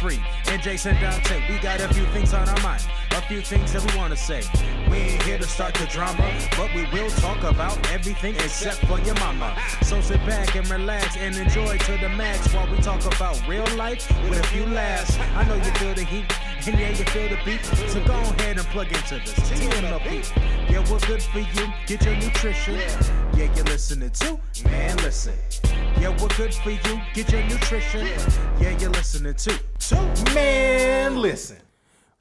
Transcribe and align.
Winfrey 0.00 0.20
and 0.48 0.62
Jason 0.62 0.94
Dante. 1.00 1.42
We 1.48 1.58
got 1.58 1.80
a 1.80 1.92
few 1.92 2.04
things 2.06 2.32
on 2.32 2.48
our 2.48 2.60
mind, 2.62 2.82
a 3.12 3.22
few 3.22 3.40
things 3.40 3.72
that 3.72 3.90
we 3.90 3.98
want 3.98 4.12
to 4.12 4.16
say. 4.16 4.42
We 4.90 4.96
ain't 4.96 5.22
here 5.22 5.38
to 5.38 5.46
start 5.46 5.74
the 5.74 5.86
drama, 5.86 6.32
but 6.56 6.74
we 6.74 6.84
will 6.86 7.10
talk 7.10 7.42
about 7.42 7.78
everything 7.90 8.34
except 8.36 8.78
for 8.86 8.98
your 9.00 9.14
mama. 9.16 9.56
So 9.82 10.00
sit 10.00 10.24
back 10.26 10.56
and 10.56 10.68
relax 10.70 11.16
and 11.16 11.36
enjoy 11.36 11.78
to 11.78 11.92
the 11.98 12.08
max 12.08 12.52
while 12.54 12.70
we 12.70 12.78
talk 12.78 13.04
about 13.04 13.40
real 13.46 13.66
life 13.76 14.10
with 14.28 14.40
a 14.40 14.46
few 14.48 14.66
laughs. 14.66 15.18
I 15.34 15.44
know 15.44 15.56
you 15.56 15.72
feel 15.72 15.94
the 15.94 16.04
heat. 16.04 16.26
And 16.66 16.78
yeah, 16.78 16.90
you 16.90 17.04
feel 17.06 17.28
the 17.28 17.38
beat, 17.42 17.64
so 17.64 18.04
go 18.04 18.12
ahead 18.12 18.58
and 18.58 18.66
plug 18.66 18.88
into 18.88 19.14
this 19.14 19.32
TMLP. 19.48 20.70
Yeah, 20.70 20.84
we're 20.90 21.00
good 21.06 21.22
for 21.22 21.38
you. 21.38 21.72
Get 21.86 22.04
your 22.04 22.16
nutrition. 22.16 22.74
Yeah, 23.34 23.50
you're 23.54 23.64
listening 23.64 24.10
to 24.10 24.38
Man 24.64 24.94
Listen. 24.98 25.32
Yeah, 26.00 26.16
we're 26.22 26.28
good 26.28 26.54
for 26.54 26.70
you. 26.70 27.00
Get 27.12 27.30
your 27.30 27.42
nutrition. 27.42 28.06
Yeah, 28.58 28.70
you're 28.78 28.88
listening 28.88 29.34
to 29.34 29.50
to 29.88 30.34
Man 30.34 31.20
Listen. 31.20 31.58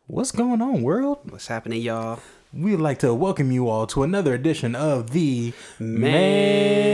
What's 0.07 0.33
going 0.33 0.61
on, 0.61 0.81
world? 0.81 1.19
What's 1.29 1.47
happening, 1.47 1.81
y'all? 1.81 2.19
We'd 2.51 2.75
like 2.75 2.99
to 2.99 3.13
welcome 3.13 3.53
you 3.53 3.69
all 3.69 3.87
to 3.87 4.03
another 4.03 4.33
edition 4.33 4.75
of 4.75 5.11
the 5.11 5.53
Man 5.79 6.89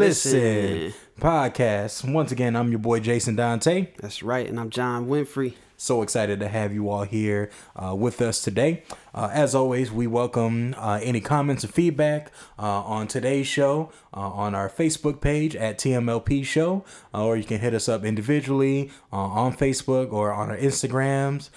Listen 0.00 0.40
Listen. 0.40 0.94
podcast. 1.20 2.12
Once 2.12 2.32
again, 2.32 2.56
I'm 2.56 2.70
your 2.70 2.80
boy 2.80 2.98
Jason 2.98 3.36
Dante. 3.36 3.92
That's 4.00 4.24
right, 4.24 4.48
and 4.48 4.58
I'm 4.58 4.70
John 4.70 5.06
Winfrey. 5.06 5.54
So 5.80 6.02
excited 6.02 6.40
to 6.40 6.48
have 6.48 6.74
you 6.74 6.90
all 6.90 7.04
here 7.04 7.50
uh, 7.76 7.94
with 7.94 8.20
us 8.20 8.42
today. 8.42 8.82
Uh, 9.14 9.30
as 9.32 9.54
always, 9.54 9.92
we 9.92 10.08
welcome 10.08 10.74
uh, 10.76 10.98
any 11.00 11.20
comments 11.20 11.62
and 11.62 11.72
feedback 11.72 12.32
uh, 12.58 12.82
on 12.82 13.06
today's 13.06 13.46
show 13.46 13.92
uh, 14.12 14.18
on 14.18 14.56
our 14.56 14.68
Facebook 14.68 15.20
page 15.20 15.54
at 15.54 15.78
TMLP 15.78 16.44
Show, 16.44 16.84
uh, 17.14 17.24
or 17.24 17.36
you 17.36 17.44
can 17.44 17.60
hit 17.60 17.74
us 17.74 17.88
up 17.88 18.04
individually 18.04 18.90
on 19.12 19.56
Facebook 19.56 20.12
or 20.12 20.32
on 20.32 20.50
our 20.50 20.56
Instagrams. 20.56 21.48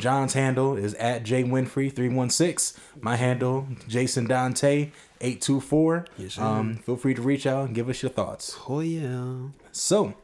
John's 0.00 0.34
handle 0.34 0.76
is 0.76 0.94
at 0.94 1.22
jwinfrey316. 1.22 2.76
My 3.00 3.14
handle, 3.14 3.68
Jason 3.86 4.26
Dante. 4.26 4.90
824. 5.22 6.06
Yes, 6.16 6.38
um, 6.38 6.76
feel 6.76 6.96
free 6.96 7.12
to 7.12 7.20
reach 7.20 7.46
out 7.46 7.66
and 7.66 7.74
give 7.74 7.90
us 7.90 8.02
your 8.02 8.10
thoughts. 8.10 8.58
Oh 8.66 8.80
yeah. 8.80 9.50
So, 9.70 10.14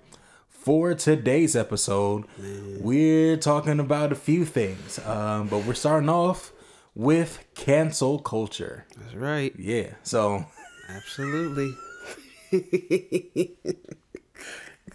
for 0.66 0.94
today's 0.94 1.54
episode, 1.54 2.24
we're 2.80 3.36
talking 3.36 3.78
about 3.78 4.10
a 4.10 4.16
few 4.16 4.44
things, 4.44 4.98
um, 5.06 5.46
but 5.46 5.64
we're 5.64 5.74
starting 5.74 6.08
off 6.08 6.50
with 6.92 7.38
cancel 7.54 8.18
culture. 8.18 8.84
That's 8.98 9.14
right. 9.14 9.54
Yeah, 9.56 9.90
so 10.02 10.44
Absolutely. 10.88 11.72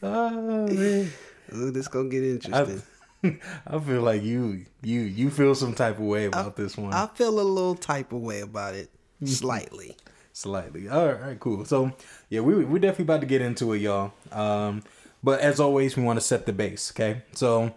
oh, 0.04 0.68
man. 0.68 1.10
Ooh, 1.56 1.72
this 1.72 1.88
gonna 1.88 2.10
get 2.10 2.22
interesting. 2.22 2.84
I 3.66 3.80
feel 3.80 4.02
like 4.02 4.24
you 4.24 4.66
you 4.82 5.00
you 5.00 5.30
feel 5.30 5.56
some 5.56 5.74
type 5.74 6.00
of 6.00 6.04
way 6.04 6.26
about 6.26 6.58
this 6.58 6.76
one 6.76 6.94
I 6.94 7.08
feel 7.08 7.40
a 7.40 7.48
little 7.48 7.76
type 7.76 8.12
of 8.12 8.20
way 8.20 8.42
about 8.42 8.76
it, 8.76 8.90
slightly. 9.24 9.96
slightly. 10.34 10.90
All 10.90 11.06
right, 11.06 11.16
all 11.16 11.28
right, 11.30 11.40
cool. 11.40 11.64
So 11.64 11.94
yeah, 12.28 12.42
we 12.42 12.66
we 12.66 12.78
definitely 12.78 13.04
about 13.04 13.22
to 13.22 13.28
get 13.28 13.42
into 13.42 13.72
it, 13.72 13.78
y'all. 13.80 14.12
Um, 14.34 14.84
but 15.24 15.40
as 15.40 15.60
always, 15.60 15.96
we 15.96 16.04
want 16.04 16.18
to 16.18 16.26
set 16.26 16.46
the 16.46 16.54
base. 16.54 16.92
Okay, 16.92 17.22
so 17.34 17.74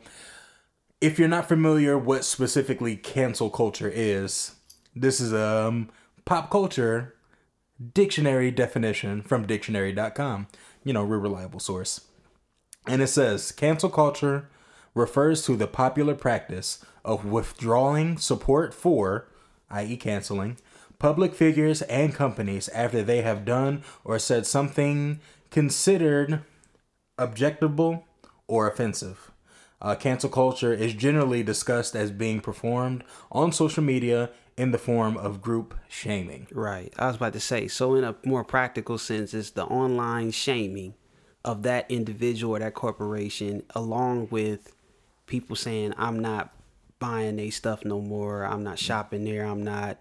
if 1.01 1.19
you're 1.19 1.29
not 1.29 1.49
familiar 1.49 1.99
what 1.99 2.25
specifically 2.25 2.97
cancel 2.97 3.51
culture 3.51 3.91
is, 3.93 4.55
this 4.95 5.21
is 5.21 5.33
a 5.33 5.69
um, 5.69 5.91
pop 6.25 6.51
culture 6.51 7.15
dictionary 7.93 8.51
definition 8.51 9.23
from 9.23 9.47
dictionary.com. 9.47 10.47
You 10.85 10.93
know, 10.93 11.03
real 11.03 11.21
reliable 11.21 11.61
source. 11.61 12.03
And 12.87 13.03
it 13.03 13.09
says 13.09 13.53
cancel 13.53 13.91
culture 13.91 14.49
refers 14.95 15.45
to 15.47 15.57
the 15.57 15.67
popular 15.67 16.15
practice 16.15 16.85
of 17.05 17.25
withdrawing 17.25 18.19
support 18.19 18.73
for, 18.73 19.29
i.e., 19.71 19.97
canceling, 19.97 20.57
public 20.99 21.35
figures 21.35 21.83
and 21.83 22.15
companies 22.15 22.69
after 22.71 23.03
they 23.03 23.23
have 23.23 23.45
done 23.45 23.83
or 24.05 24.19
said 24.19 24.47
something 24.47 25.21
considered 25.51 26.43
objectable 27.19 28.05
or 28.47 28.69
offensive. 28.69 29.31
Uh, 29.81 29.95
cancel 29.95 30.31
culture 30.31 30.73
is 30.73 30.95
generally 30.95 31.43
discussed 31.43 31.95
as 31.95 32.11
being 32.11 32.41
performed 32.41 33.05
on 33.31 33.53
social 33.53 33.83
media 33.83 34.31
in 34.57 34.71
the 34.71 34.79
form 34.79 35.17
of 35.17 35.43
group 35.43 35.75
shaming. 35.89 36.47
Right. 36.53 36.93
I 36.99 37.09
was 37.09 37.17
about 37.17 37.33
to 37.35 37.41
say. 37.41 37.69
So, 37.69 37.95
in 37.95 38.05
a 38.05 38.15
more 38.25 38.45
practical 38.45 38.99
sense, 38.99 39.35
it's 39.35 39.51
the 39.51 39.65
online 39.65 40.31
shaming 40.31 40.95
of 41.45 41.63
that 41.65 41.91
individual 41.91 42.57
or 42.57 42.61
that 42.61 42.75
corporation, 42.75 43.63
along 43.75 44.29
with 44.31 44.75
people 45.27 45.57
saying, 45.57 45.93
"I'm 45.99 46.21
not 46.21 46.55
buying 46.99 47.37
their 47.37 47.51
stuff 47.51 47.85
no 47.85 48.01
more. 48.01 48.45
I'm 48.45 48.63
not 48.63 48.79
shopping 48.79 49.25
there. 49.25 49.45
I'm 49.45 49.63
not 49.63 49.99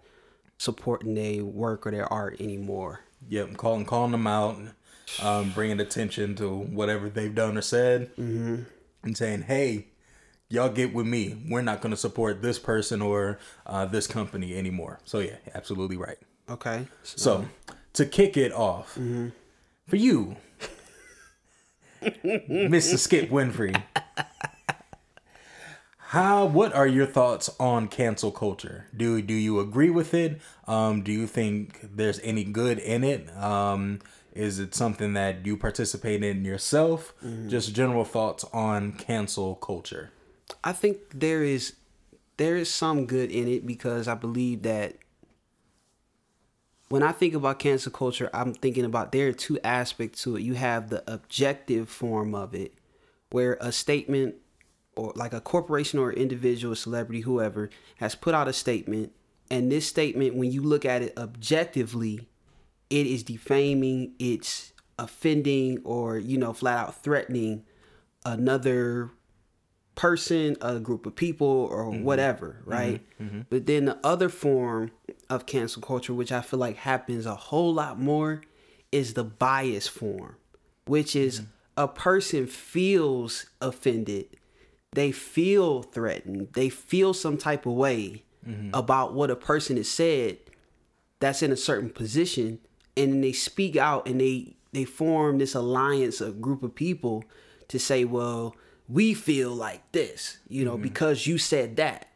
supporting 0.58 1.16
their 1.16 1.44
work 1.44 1.86
or 1.86 1.92
their 1.92 2.12
art 2.12 2.40
anymore." 2.40 3.02
Yep, 3.28 3.50
I'm 3.50 3.56
calling 3.56 3.86
calling 3.86 4.12
them 4.12 4.28
out, 4.28 4.58
um, 5.22 5.52
bringing 5.52 5.80
attention 5.80 6.36
to 6.36 6.50
whatever 6.50 7.10
they've 7.10 7.34
done 7.34 7.58
or 7.58 7.62
said, 7.62 8.12
and 8.18 8.66
saying, 9.18 9.44
"Hey, 9.44 9.88
y'all 10.50 10.70
get 10.70 10.94
with 10.94 11.06
me. 11.06 11.38
We're 11.50 11.62
not 11.62 11.82
going 11.82 11.92
to 11.92 11.98
support 11.98 12.42
this 12.42 12.60
person 12.60 13.02
or 13.02 13.40
uh, 13.66 13.86
this 13.86 14.08
company 14.08 14.56
anymore." 14.58 15.00
So 15.06 15.20
yeah, 15.20 15.36
absolutely 15.54 15.98
right. 15.98 16.18
Okay. 16.50 16.88
So 17.04 17.46
to 17.94 18.06
kick 18.06 18.38
it 18.38 18.52
off, 18.54 18.98
for 19.88 19.96
you, 19.96 20.36
Mr. 22.02 22.98
Skip 22.98 23.30
Winfrey, 23.30 23.82
how? 25.98 26.46
What 26.46 26.74
are 26.74 26.86
your 26.86 27.06
thoughts 27.08 27.50
on 27.60 27.88
cancel 27.88 28.32
culture? 28.32 28.86
Do 28.96 29.22
do 29.22 29.34
you 29.34 29.60
agree 29.60 29.90
with 29.90 30.14
it? 30.14 30.40
Um, 30.68 31.02
do 31.02 31.12
you 31.12 31.26
think 31.28 31.80
there's 31.96 32.20
any 32.20 32.44
good 32.44 32.78
in 32.80 33.04
it? 33.04 33.36
Um, 33.36 34.00
is 34.36 34.60
it 34.60 34.74
something 34.74 35.14
that 35.14 35.46
you 35.46 35.58
participate 35.58 36.24
in 36.24 36.44
yourself? 36.44 37.14
Mm-hmm. 37.24 37.50
Just 37.50 37.74
general 37.74 38.04
thoughts 38.04 38.44
on 38.54 38.94
cancel 38.94 39.56
culture. 39.56 40.12
I 40.64 40.74
think 40.74 40.98
there 41.14 41.44
is 41.44 41.76
there 42.38 42.58
is 42.58 42.70
some 42.70 43.06
good 43.06 43.32
in 43.32 43.48
it 43.48 43.66
because 43.66 44.08
I 44.08 44.16
believe 44.16 44.64
that 44.64 44.96
when 46.90 47.04
I 47.04 47.12
think 47.12 47.34
about 47.34 47.60
cancel 47.60 47.92
culture, 47.92 48.30
I'm 48.34 48.54
thinking 48.54 48.86
about 48.86 49.12
there 49.12 49.30
are 49.30 49.34
two 49.34 49.60
aspects 49.64 50.24
to 50.24 50.36
it. 50.36 50.42
You 50.42 50.56
have 50.56 50.90
the 50.90 51.04
objective 51.12 51.90
form 51.90 52.36
of 52.36 52.54
it, 52.54 52.74
where 53.32 53.58
a 53.62 53.72
statement 53.72 54.36
or 54.96 55.12
like 55.16 55.34
a 55.34 55.42
corporation 55.42 55.98
or 55.98 56.14
individual, 56.14 56.76
celebrity, 56.76 57.22
whoever 57.22 57.70
has 57.98 58.14
put 58.14 58.36
out 58.36 58.48
a 58.48 58.54
statement, 58.54 59.12
and 59.50 59.72
this 59.72 59.88
statement, 59.88 60.36
when 60.36 60.52
you 60.52 60.62
look 60.62 60.86
at 60.86 61.02
it 61.02 61.18
objectively, 61.18 62.28
it 62.94 63.08
is 63.08 63.24
defaming, 63.24 64.14
it's 64.20 64.72
offending, 65.00 65.80
or 65.84 66.20
you 66.20 66.38
know, 66.38 66.54
flat 66.54 66.78
out 66.78 67.02
threatening 67.02 67.64
another 68.24 69.10
person, 69.96 70.56
a 70.62 70.80
group 70.80 71.08
of 71.08 71.16
people, 71.16 71.48
or 71.48 71.86
mm-hmm. 71.86 72.04
whatever, 72.04 72.58
mm-hmm. 72.62 72.70
right? 72.70 73.02
Mm-hmm. 73.20 73.42
But 73.50 73.66
then 73.66 73.86
the 73.86 73.98
other 74.04 74.30
form 74.30 74.92
of 75.28 75.48
cancel 75.48 75.82
culture, 75.82 76.14
which 76.14 76.32
I 76.32 76.42
feel 76.42 76.60
like 76.60 76.78
happens 76.78 77.26
a 77.26 77.34
whole 77.34 77.74
lot 77.74 78.00
more, 78.00 78.44
is 78.92 79.16
the 79.16 79.24
bias 79.24 79.88
form, 79.88 80.36
which 80.86 81.16
is 81.16 81.42
a 81.76 81.88
person 81.88 82.46
feels 82.46 83.48
offended, 83.60 84.28
they 84.92 85.12
feel 85.12 85.82
threatened, 85.82 86.50
they 86.54 86.70
feel 86.70 87.16
some 87.16 87.38
type 87.38 87.66
of 87.66 87.74
way 87.74 88.24
about 88.74 89.16
what 89.16 89.32
a 89.32 89.36
person 89.36 89.78
has 89.78 89.90
said 89.90 90.38
that's 91.20 91.42
in 91.42 91.52
a 91.52 91.58
certain 91.58 91.90
position, 91.90 92.60
and 92.96 93.14
then 93.14 93.22
they 93.22 93.32
speak 93.32 93.76
out 93.76 94.08
and 94.08 94.20
they 94.20 94.56
they 94.72 94.86
form 94.86 95.38
this 95.38 95.56
alliance, 95.56 96.20
a 96.20 96.32
group 96.32 96.64
of 96.64 96.76
people 96.76 97.24
to 97.68 97.80
say, 97.80 98.06
well, 98.06 98.56
we 98.90 99.14
feel 99.14 99.52
like 99.52 99.92
this, 99.92 100.38
you 100.48 100.66
know, 100.66 100.74
mm-hmm. 100.74 100.84
because 100.84 101.28
you 101.28 101.38
said 101.38 101.76
that. 101.78 102.08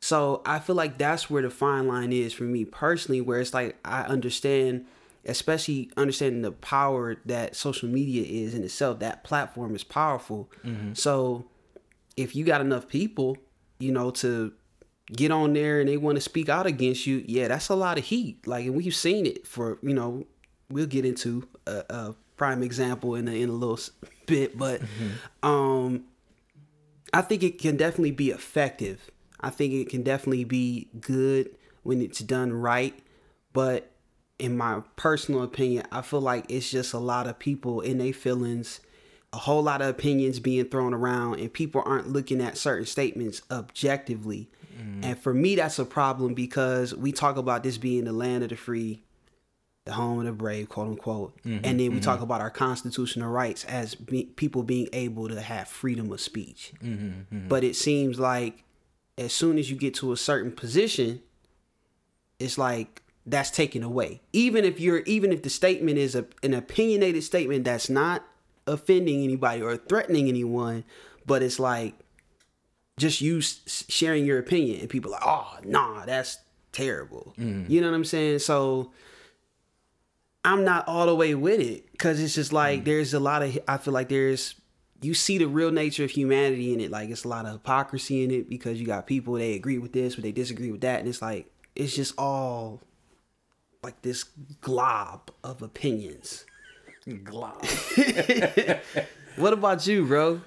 So 0.00 0.42
I 0.46 0.60
feel 0.60 0.76
like 0.76 0.96
that's 0.96 1.28
where 1.28 1.42
the 1.42 1.50
fine 1.50 1.88
line 1.88 2.12
is 2.12 2.32
for 2.32 2.44
me 2.44 2.64
personally, 2.64 3.20
where 3.20 3.40
it's 3.40 3.52
like 3.52 3.76
I 3.84 4.02
understand, 4.02 4.86
especially 5.24 5.90
understanding 5.96 6.42
the 6.42 6.52
power 6.52 7.16
that 7.26 7.56
social 7.56 7.88
media 7.88 8.22
is 8.22 8.54
in 8.54 8.62
itself. 8.62 9.00
That 9.00 9.24
platform 9.24 9.74
is 9.74 9.82
powerful. 9.82 10.50
Mm-hmm. 10.64 10.94
So 10.94 11.46
if 12.16 12.36
you 12.36 12.44
got 12.44 12.60
enough 12.60 12.88
people, 12.88 13.36
you 13.80 13.90
know, 13.90 14.10
to 14.12 14.52
get 15.12 15.30
on 15.30 15.52
there 15.52 15.80
and 15.80 15.88
they 15.88 15.96
want 15.96 16.16
to 16.16 16.20
speak 16.20 16.48
out 16.48 16.66
against 16.66 17.06
you, 17.06 17.24
yeah, 17.26 17.48
that's 17.48 17.68
a 17.68 17.74
lot 17.74 17.98
of 17.98 18.04
heat. 18.04 18.46
Like, 18.46 18.66
and 18.66 18.74
we've 18.74 18.94
seen 18.94 19.26
it 19.26 19.46
for, 19.46 19.78
you 19.82 19.94
know, 19.94 20.26
we'll 20.70 20.86
get 20.86 21.04
into 21.04 21.48
a, 21.66 21.84
a 21.90 22.14
prime 22.36 22.62
example 22.62 23.14
in 23.14 23.28
a, 23.28 23.32
in 23.32 23.48
a 23.48 23.52
little 23.52 23.78
bit, 24.26 24.58
but 24.58 24.82
um, 25.42 26.04
I 27.12 27.22
think 27.22 27.42
it 27.42 27.58
can 27.58 27.76
definitely 27.76 28.12
be 28.12 28.30
effective. 28.30 29.10
I 29.40 29.50
think 29.50 29.72
it 29.72 29.88
can 29.88 30.02
definitely 30.02 30.44
be 30.44 30.88
good 31.00 31.50
when 31.82 32.02
it's 32.02 32.20
done 32.20 32.52
right, 32.52 32.98
but 33.52 33.90
in 34.38 34.56
my 34.56 34.82
personal 34.96 35.42
opinion, 35.42 35.84
I 35.90 36.02
feel 36.02 36.20
like 36.20 36.46
it's 36.48 36.70
just 36.70 36.92
a 36.92 36.98
lot 36.98 37.26
of 37.26 37.38
people 37.38 37.80
in 37.80 37.98
their 37.98 38.12
feelings 38.12 38.80
a 39.32 39.36
whole 39.36 39.62
lot 39.62 39.82
of 39.82 39.88
opinions 39.88 40.40
being 40.40 40.64
thrown 40.64 40.94
around 40.94 41.38
and 41.38 41.52
people 41.52 41.82
aren't 41.84 42.08
looking 42.08 42.40
at 42.40 42.56
certain 42.56 42.86
statements 42.86 43.42
objectively. 43.50 44.48
Mm-hmm. 44.78 45.04
And 45.04 45.18
for 45.18 45.34
me, 45.34 45.56
that's 45.56 45.78
a 45.78 45.84
problem 45.84 46.34
because 46.34 46.94
we 46.94 47.12
talk 47.12 47.36
about 47.36 47.62
this 47.62 47.78
being 47.78 48.04
the 48.04 48.12
land 48.12 48.42
of 48.44 48.50
the 48.50 48.56
free, 48.56 49.02
the 49.84 49.92
home 49.92 50.20
of 50.20 50.26
the 50.26 50.32
brave, 50.32 50.68
quote 50.68 50.88
unquote. 50.88 51.36
Mm-hmm, 51.38 51.64
and 51.64 51.80
then 51.80 51.92
we 51.92 52.00
talk 52.00 52.16
mm-hmm. 52.16 52.24
about 52.24 52.40
our 52.40 52.50
constitutional 52.50 53.30
rights 53.30 53.64
as 53.64 53.94
be, 53.94 54.24
people 54.24 54.62
being 54.62 54.88
able 54.92 55.28
to 55.28 55.40
have 55.40 55.68
freedom 55.68 56.12
of 56.12 56.20
speech. 56.20 56.72
But 57.48 57.64
it 57.64 57.76
seems 57.76 58.18
like 58.18 58.64
as 59.16 59.32
soon 59.32 59.58
as 59.58 59.70
you 59.70 59.76
get 59.76 59.94
to 59.94 60.12
a 60.12 60.16
certain 60.16 60.52
position, 60.52 61.20
it's 62.38 62.56
like 62.56 63.02
that's 63.26 63.50
taken 63.50 63.82
away. 63.82 64.20
Even 64.32 64.64
if 64.64 64.80
you're 64.80 65.00
even 65.00 65.32
if 65.32 65.42
the 65.42 65.50
statement 65.50 65.98
is 65.98 66.14
a, 66.14 66.24
an 66.42 66.54
opinionated 66.54 67.22
statement 67.24 67.64
that's 67.64 67.90
not 67.90 68.24
offending 68.66 69.24
anybody 69.24 69.60
or 69.60 69.76
threatening 69.76 70.28
anyone, 70.28 70.84
but 71.26 71.42
it's 71.42 71.58
like 71.58 71.94
just 72.98 73.20
you 73.20 73.40
sharing 73.40 74.24
your 74.26 74.38
opinion 74.38 74.80
and 74.80 74.88
people 74.88 75.14
are 75.14 75.20
like, 75.20 75.26
"Oh, 75.26 75.58
nah, 75.64 76.04
that's 76.04 76.38
terrible." 76.72 77.34
Mm. 77.38 77.68
You 77.68 77.80
know 77.80 77.88
what 77.88 77.96
I'm 77.96 78.04
saying? 78.04 78.40
So 78.40 78.92
I'm 80.44 80.64
not 80.64 80.86
all 80.88 81.06
the 81.06 81.14
way 81.14 81.34
with 81.34 81.60
it 81.60 81.98
cuz 81.98 82.20
it's 82.20 82.34
just 82.34 82.52
like 82.52 82.82
mm. 82.82 82.84
there's 82.84 83.14
a 83.14 83.20
lot 83.20 83.42
of 83.42 83.58
I 83.66 83.78
feel 83.78 83.94
like 83.94 84.08
there's 84.08 84.54
you 85.00 85.14
see 85.14 85.38
the 85.38 85.46
real 85.46 85.70
nature 85.70 86.04
of 86.04 86.10
humanity 86.10 86.74
in 86.74 86.80
it 86.80 86.90
like 86.90 87.08
it's 87.08 87.24
a 87.24 87.28
lot 87.28 87.46
of 87.46 87.52
hypocrisy 87.52 88.24
in 88.24 88.30
it 88.32 88.48
because 88.48 88.80
you 88.80 88.86
got 88.86 89.06
people 89.06 89.34
they 89.34 89.54
agree 89.54 89.78
with 89.78 89.92
this 89.92 90.16
but 90.16 90.24
they 90.24 90.32
disagree 90.32 90.72
with 90.72 90.80
that 90.80 90.98
and 90.98 91.08
it's 91.08 91.22
like 91.22 91.48
it's 91.76 91.94
just 91.94 92.14
all 92.18 92.80
like 93.82 94.02
this 94.02 94.24
glob 94.60 95.30
of 95.44 95.62
opinions. 95.62 96.44
Glob. 97.24 97.64
What 99.38 99.52
about 99.52 99.86
you, 99.86 100.04
bro? 100.04 100.40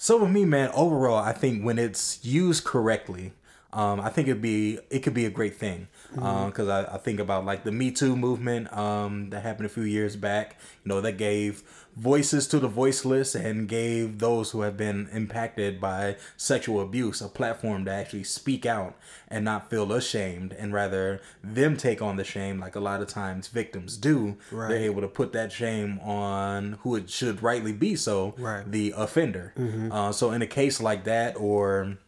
So 0.00 0.16
with 0.16 0.30
me, 0.30 0.44
man, 0.44 0.70
overall, 0.74 1.16
I 1.16 1.32
think 1.32 1.64
when 1.64 1.76
it's 1.76 2.24
used 2.24 2.62
correctly, 2.62 3.32
um, 3.72 4.00
I 4.00 4.10
think 4.10 4.28
it'd 4.28 4.40
be 4.40 4.78
it 4.90 5.00
could 5.00 5.12
be 5.12 5.26
a 5.26 5.30
great 5.30 5.56
thing. 5.56 5.88
Because 6.14 6.68
I, 6.68 6.94
I 6.94 6.98
think 6.98 7.20
about 7.20 7.44
like 7.44 7.64
the 7.64 7.72
Me 7.72 7.90
Too 7.90 8.16
movement 8.16 8.72
um, 8.76 9.30
that 9.30 9.42
happened 9.42 9.66
a 9.66 9.68
few 9.68 9.82
years 9.82 10.16
back. 10.16 10.56
You 10.84 10.88
know, 10.88 11.00
that 11.02 11.18
gave 11.18 11.62
voices 11.96 12.46
to 12.48 12.58
the 12.60 12.68
voiceless 12.68 13.34
and 13.34 13.68
gave 13.68 14.18
those 14.20 14.52
who 14.52 14.60
have 14.62 14.76
been 14.76 15.08
impacted 15.12 15.80
by 15.80 16.16
sexual 16.36 16.80
abuse 16.80 17.20
a 17.20 17.28
platform 17.28 17.84
to 17.84 17.90
actually 17.90 18.22
speak 18.24 18.64
out 18.64 18.96
and 19.26 19.44
not 19.44 19.68
feel 19.68 19.92
ashamed, 19.92 20.52
and 20.52 20.72
rather 20.72 21.20
them 21.42 21.76
take 21.76 22.00
on 22.00 22.16
the 22.16 22.24
shame, 22.24 22.58
like 22.58 22.74
a 22.76 22.80
lot 22.80 23.02
of 23.02 23.08
times 23.08 23.48
victims 23.48 23.96
do. 23.96 24.36
Right. 24.50 24.68
They're 24.68 24.78
able 24.84 25.00
to 25.02 25.08
put 25.08 25.32
that 25.32 25.50
shame 25.52 25.98
on 26.00 26.78
who 26.82 26.94
it 26.96 27.10
should 27.10 27.42
rightly 27.42 27.72
be 27.72 27.96
so, 27.96 28.34
Right. 28.38 28.70
the 28.70 28.94
offender. 28.96 29.52
Uh, 29.92 30.12
so 30.12 30.30
in 30.30 30.40
a 30.40 30.46
case 30.46 30.80
like 30.80 31.04
that, 31.04 31.36
or 31.36 31.98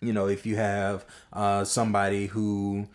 you 0.00 0.12
know, 0.12 0.28
if 0.28 0.46
you 0.46 0.54
have 0.56 1.04
uh, 1.32 1.64
somebody 1.64 2.26
who, 2.26 2.86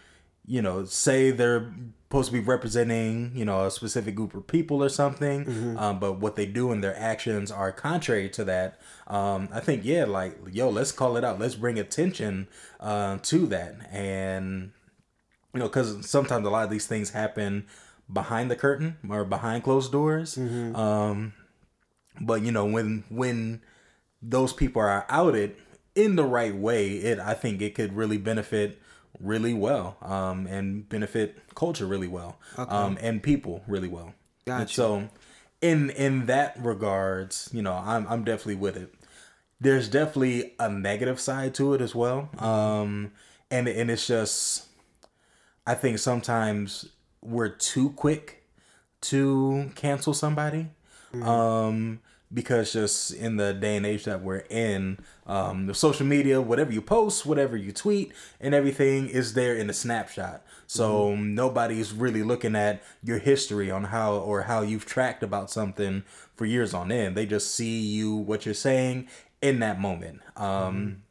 you 0.45 0.61
know, 0.61 0.85
say 0.85 1.31
they're 1.31 1.73
supposed 2.03 2.27
to 2.27 2.33
be 2.33 2.39
representing, 2.39 3.31
you 3.35 3.45
know, 3.45 3.65
a 3.65 3.71
specific 3.71 4.13
group 4.13 4.35
of 4.35 4.45
people 4.45 4.83
or 4.83 4.89
something, 4.89 5.77
um, 5.77 5.99
but 5.99 6.19
what 6.19 6.35
they 6.35 6.45
do 6.45 6.71
and 6.71 6.83
their 6.83 6.95
actions 6.95 7.49
are 7.49 7.71
contrary 7.71 8.29
to 8.29 8.43
that, 8.43 8.79
um, 9.07 9.49
I 9.51 9.59
think, 9.61 9.83
yeah, 9.83 10.03
like, 10.05 10.37
yo, 10.51 10.69
let's 10.69 10.91
call 10.91 11.17
it 11.17 11.23
out. 11.23 11.39
Let's 11.39 11.55
bring 11.55 11.79
attention 11.79 12.47
uh, 12.79 13.17
to 13.23 13.47
that. 13.47 13.75
And, 13.91 14.71
you 15.53 15.59
know, 15.59 15.67
because 15.67 16.07
sometimes 16.07 16.45
a 16.45 16.49
lot 16.51 16.65
of 16.65 16.69
these 16.69 16.85
things 16.87 17.11
happen 17.11 17.65
behind 18.11 18.51
the 18.51 18.55
curtain 18.55 18.97
or 19.09 19.23
behind 19.23 19.63
closed 19.63 19.91
doors. 19.91 20.37
Um, 20.75 21.33
but 22.21 22.43
you 22.43 22.51
know, 22.51 22.65
when 22.65 23.03
when 23.09 23.61
those 24.21 24.53
people 24.53 24.81
are 24.81 25.05
outed 25.09 25.55
in 25.95 26.15
the 26.15 26.25
right 26.25 26.55
way, 26.55 26.91
it 26.97 27.17
I 27.19 27.33
think 27.33 27.61
it 27.61 27.73
could 27.73 27.93
really 27.95 28.17
benefit 28.17 28.79
really 29.19 29.53
well, 29.53 29.97
um, 30.01 30.47
and 30.47 30.87
benefit 30.89 31.55
culture 31.55 31.85
really 31.85 32.07
well, 32.07 32.39
um, 32.57 32.97
and 33.01 33.21
people 33.21 33.63
really 33.67 33.87
well. 33.87 34.13
And 34.45 34.59
Gotcha. 34.59 34.73
so, 34.73 35.09
in 35.61 35.89
in 35.91 36.25
that 36.25 36.55
regards, 36.59 37.49
you 37.53 37.61
know, 37.61 37.73
I'm 37.73 38.05
I'm 38.07 38.23
definitely 38.23 38.55
with 38.55 38.77
it. 38.77 38.93
There's 39.61 39.87
definitely 39.87 40.53
a 40.59 40.69
negative 40.69 41.19
side 41.19 41.53
to 41.55 41.73
it 41.73 41.81
as 41.81 41.95
well, 41.95 42.29
um, 42.39 43.11
and 43.49 43.67
and 43.67 43.89
it's 43.89 44.07
just 44.07 44.67
I 45.65 45.75
think 45.75 45.99
sometimes 45.99 46.89
we're 47.21 47.49
too 47.49 47.91
quick 47.91 48.43
to 49.01 49.71
cancel 49.75 50.13
somebody. 50.13 50.69
Um, 51.21 51.99
because 52.33 52.73
just 52.73 53.13
in 53.13 53.37
the 53.37 53.53
day 53.53 53.77
and 53.77 53.85
age 53.85 54.05
that 54.05 54.21
we're 54.21 54.45
in, 54.49 54.97
um, 55.27 55.67
the 55.67 55.73
social 55.73 56.05
media, 56.05 56.41
whatever 56.41 56.71
you 56.71 56.81
post, 56.81 57.25
whatever 57.25 57.55
you 57.55 57.71
tweet, 57.71 58.11
and 58.39 58.53
everything 58.53 59.07
is 59.07 59.33
there 59.33 59.55
in 59.55 59.69
a 59.69 59.73
snapshot. 59.73 60.43
So 60.67 61.15
nobody's 61.15 61.93
really 61.93 62.23
looking 62.23 62.55
at 62.55 62.81
your 63.03 63.19
history 63.19 63.69
on 63.69 63.85
how 63.85 64.15
or 64.15 64.43
how 64.43 64.61
you've 64.61 64.85
tracked 64.85 65.23
about 65.23 65.51
something 65.51 66.03
for 66.35 66.45
years 66.45 66.73
on 66.73 66.91
end. 66.91 67.15
They 67.15 67.25
just 67.25 67.53
see 67.53 67.79
you 67.79 68.15
what 68.15 68.45
you're 68.45 68.55
saying 68.55 69.07
in 69.41 69.59
that 69.59 69.79
moment. 69.79 70.21
Um, 70.35 71.03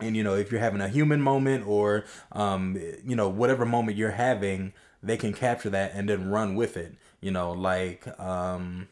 and 0.00 0.16
you 0.16 0.22
know 0.22 0.34
if 0.34 0.50
you're 0.50 0.60
having 0.60 0.80
a 0.80 0.88
human 0.88 1.20
moment 1.20 1.66
or 1.66 2.04
um 2.32 2.76
you 3.04 3.16
know 3.16 3.28
whatever 3.28 3.64
moment 3.64 3.96
you're 3.96 4.12
having 4.12 4.72
they 5.02 5.16
can 5.16 5.32
capture 5.32 5.70
that 5.70 5.92
and 5.94 6.08
then 6.08 6.30
run 6.30 6.54
with 6.54 6.76
it 6.76 6.94
you 7.20 7.30
know 7.30 7.52
like 7.52 8.06
um 8.20 8.86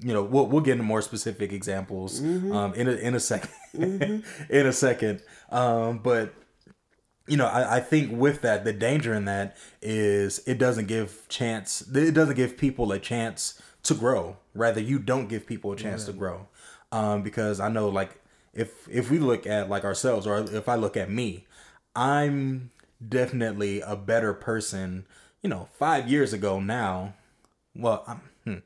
you 0.00 0.12
know 0.12 0.22
we'll, 0.22 0.46
we'll 0.46 0.60
get 0.60 0.72
into 0.72 0.84
more 0.84 1.02
specific 1.02 1.52
examples 1.52 2.20
um 2.20 2.74
in 2.74 2.88
a 2.88 2.92
in 2.92 3.14
a 3.14 3.18
2nd 3.18 4.24
in 4.50 4.66
a 4.66 4.72
second. 4.72 5.22
Um 5.50 5.98
but 5.98 6.34
you 7.26 7.36
know 7.36 7.46
I, 7.46 7.76
I 7.76 7.80
think 7.80 8.12
with 8.18 8.42
that 8.42 8.64
the 8.64 8.72
danger 8.72 9.14
in 9.14 9.24
that 9.24 9.56
is 9.82 10.40
it 10.46 10.58
doesn't 10.58 10.86
give 10.86 11.26
chance 11.28 11.82
it 11.94 12.12
doesn't 12.12 12.36
give 12.36 12.56
people 12.56 12.92
a 12.92 12.98
chance 12.98 13.60
to 13.84 13.94
grow. 13.94 14.36
Rather 14.54 14.80
you 14.80 14.98
don't 14.98 15.28
give 15.28 15.46
people 15.46 15.72
a 15.72 15.76
chance 15.76 16.04
to 16.04 16.12
grow. 16.12 16.48
Um 16.92 17.22
because 17.22 17.60
i 17.60 17.68
know 17.68 17.88
like 17.88 18.20
if 18.54 18.88
if 18.88 19.10
we 19.10 19.18
look 19.18 19.46
at 19.46 19.68
like 19.68 19.84
ourselves 19.84 20.26
or 20.26 20.38
if 20.40 20.68
i 20.68 20.74
look 20.74 20.96
at 20.96 21.10
me 21.10 21.46
i'm 21.94 22.70
definitely 23.06 23.80
a 23.80 23.96
better 23.96 24.32
person 24.32 25.06
you 25.42 25.50
know 25.50 25.68
five 25.78 26.10
years 26.10 26.32
ago 26.32 26.60
now. 26.60 27.14
Well 27.74 28.04
i'm 28.06 28.20
hmm, 28.44 28.58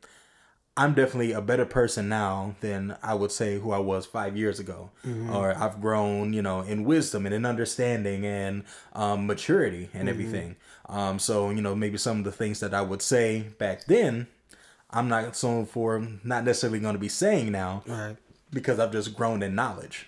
I'm 0.77 0.95
definitely 0.95 1.33
a 1.33 1.43
better 1.43 1.67
person 1.67 2.09
now 2.09 2.55
than 2.61 2.97
I 3.03 3.15
would 3.15 3.33
say 3.33 3.59
who 3.59 3.73
I 3.73 3.79
was 3.79 4.07
five 4.07 4.37
years 4.37 4.59
ago. 4.61 4.91
Or 5.31 5.55
I've 5.57 5.81
grown, 5.81 6.33
you 6.33 6.41
know, 6.43 6.61
in 6.63 6.85
wisdom 6.85 7.27
and 7.27 7.35
in 7.35 7.45
understanding 7.45 8.25
and 8.25 8.65
um, 8.95 9.27
maturity 9.27 9.91
and 9.93 10.09
everything. 10.09 10.57
Um, 10.89 11.19
so, 11.19 11.51
you 11.51 11.61
know, 11.61 11.75
maybe 11.75 11.99
some 11.99 12.19
of 12.19 12.25
the 12.25 12.33
things 12.33 12.61
that 12.61 12.73
I 12.73 12.83
would 12.83 13.03
say 13.03 13.41
back 13.59 13.85
then, 13.87 14.29
I'm 14.91 15.09
not 15.09 15.37
so 15.37 15.65
for 15.67 16.05
not 16.25 16.45
necessarily 16.45 16.81
going 16.81 16.95
to 16.95 16.99
be 17.01 17.09
saying 17.09 17.53
now 17.53 17.83
Right. 17.87 18.17
because 18.53 18.79
I've 18.79 18.93
just 18.93 19.15
grown 19.15 19.43
in 19.43 19.55
knowledge. 19.55 20.07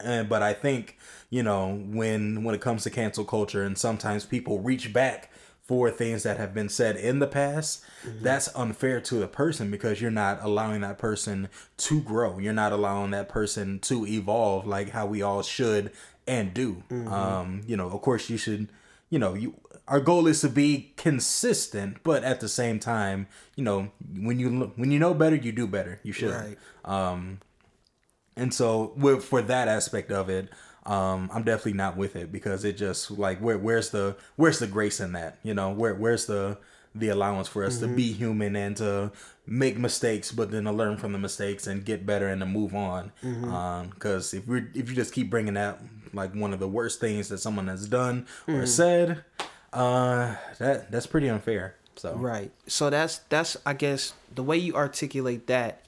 And 0.00 0.28
but 0.28 0.42
I 0.42 0.52
think 0.54 0.96
you 1.28 1.42
know 1.42 1.74
when 1.74 2.44
when 2.44 2.54
it 2.54 2.60
comes 2.60 2.84
to 2.84 2.90
cancel 2.90 3.24
culture, 3.24 3.64
and 3.64 3.76
sometimes 3.76 4.24
people 4.24 4.60
reach 4.60 4.92
back 4.92 5.28
for 5.68 5.90
things 5.90 6.22
that 6.22 6.38
have 6.38 6.54
been 6.54 6.70
said 6.70 6.96
in 6.96 7.18
the 7.18 7.26
past, 7.26 7.84
mm-hmm. 8.02 8.22
that's 8.22 8.48
unfair 8.56 9.02
to 9.02 9.16
the 9.16 9.28
person 9.28 9.70
because 9.70 10.00
you're 10.00 10.10
not 10.10 10.42
allowing 10.42 10.80
that 10.80 10.96
person 10.96 11.50
to 11.76 12.00
grow. 12.00 12.38
You're 12.38 12.54
not 12.54 12.72
allowing 12.72 13.10
that 13.10 13.28
person 13.28 13.78
to 13.80 14.06
evolve 14.06 14.66
like 14.66 14.90
how 14.90 15.04
we 15.04 15.20
all 15.20 15.42
should 15.42 15.92
and 16.26 16.54
do. 16.54 16.82
Mm-hmm. 16.88 17.12
Um, 17.12 17.60
you 17.66 17.76
know, 17.76 17.90
of 17.90 18.00
course, 18.00 18.30
you 18.30 18.38
should. 18.38 18.70
You 19.10 19.18
know, 19.18 19.32
you 19.32 19.54
our 19.86 20.00
goal 20.00 20.26
is 20.26 20.42
to 20.42 20.50
be 20.50 20.92
consistent, 20.96 21.98
but 22.02 22.22
at 22.22 22.40
the 22.40 22.48
same 22.48 22.78
time, 22.78 23.26
you 23.56 23.64
know, 23.64 23.90
when 24.18 24.38
you 24.38 24.72
when 24.76 24.90
you 24.90 24.98
know 24.98 25.14
better, 25.14 25.36
you 25.36 25.52
do 25.52 25.66
better. 25.66 26.00
You 26.02 26.12
should. 26.12 26.30
Right. 26.30 26.58
Um, 26.84 27.40
and 28.36 28.52
so 28.52 28.92
with 28.96 29.24
for 29.24 29.42
that 29.42 29.66
aspect 29.68 30.10
of 30.10 30.28
it, 30.28 30.50
um, 30.88 31.30
I'm 31.32 31.42
definitely 31.42 31.74
not 31.74 31.96
with 31.96 32.16
it 32.16 32.32
because 32.32 32.64
it 32.64 32.78
just 32.78 33.10
like 33.10 33.38
where 33.40 33.58
where's 33.58 33.90
the 33.90 34.16
where's 34.36 34.58
the 34.58 34.66
grace 34.66 35.00
in 35.00 35.12
that? 35.12 35.38
You 35.42 35.52
know, 35.54 35.70
where 35.70 35.94
where's 35.94 36.24
the 36.26 36.58
the 36.94 37.10
allowance 37.10 37.46
for 37.46 37.62
us 37.62 37.78
to 37.78 37.86
be 37.86 38.12
human 38.12 38.56
and 38.56 38.76
to 38.78 39.12
make 39.46 39.78
mistakes, 39.78 40.32
but 40.32 40.50
then 40.50 40.64
to 40.64 40.72
learn 40.72 40.96
from 40.96 41.12
the 41.12 41.18
mistakes 41.18 41.66
and 41.66 41.84
get 41.84 42.06
better 42.06 42.26
and 42.26 42.40
to 42.40 42.46
move 42.46 42.74
on. 42.74 43.12
Because 43.90 44.32
if 44.32 44.46
we 44.48 44.64
if 44.74 44.88
you 44.88 44.96
just 44.96 45.12
keep 45.12 45.28
bringing 45.28 45.54
that 45.54 45.78
like 46.14 46.34
one 46.34 46.54
of 46.54 46.58
the 46.58 46.66
worst 46.68 47.00
things 47.00 47.28
that 47.28 47.38
someone 47.38 47.68
has 47.68 47.86
done 47.86 48.26
or 48.48 48.64
said, 48.66 49.22
uh, 49.74 50.34
that 50.58 50.90
that's 50.90 51.06
pretty 51.06 51.28
unfair. 51.28 51.74
So 51.96 52.14
Right. 52.14 52.50
So 52.66 52.88
that's 52.88 53.18
that's 53.28 53.58
I 53.66 53.74
guess 53.74 54.14
the 54.34 54.42
way 54.42 54.56
you 54.56 54.74
articulate 54.74 55.48
that 55.48 55.84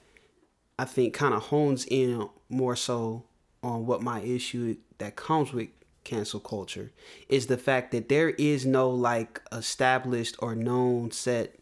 I 0.77 0.85
think 0.85 1.15
kind 1.15 1.33
of 1.33 1.43
hones 1.43 1.85
in 1.89 2.29
more 2.49 2.75
so 2.75 3.23
on 3.63 3.85
what 3.85 4.01
my 4.01 4.21
issue 4.21 4.75
that 4.97 5.15
comes 5.15 5.53
with 5.53 5.69
cancel 6.03 6.39
culture 6.39 6.91
is 7.29 7.47
the 7.47 7.57
fact 7.57 7.91
that 7.91 8.09
there 8.09 8.31
is 8.31 8.65
no 8.65 8.89
like 8.89 9.41
established 9.51 10.35
or 10.39 10.55
known 10.55 11.11
set 11.11 11.55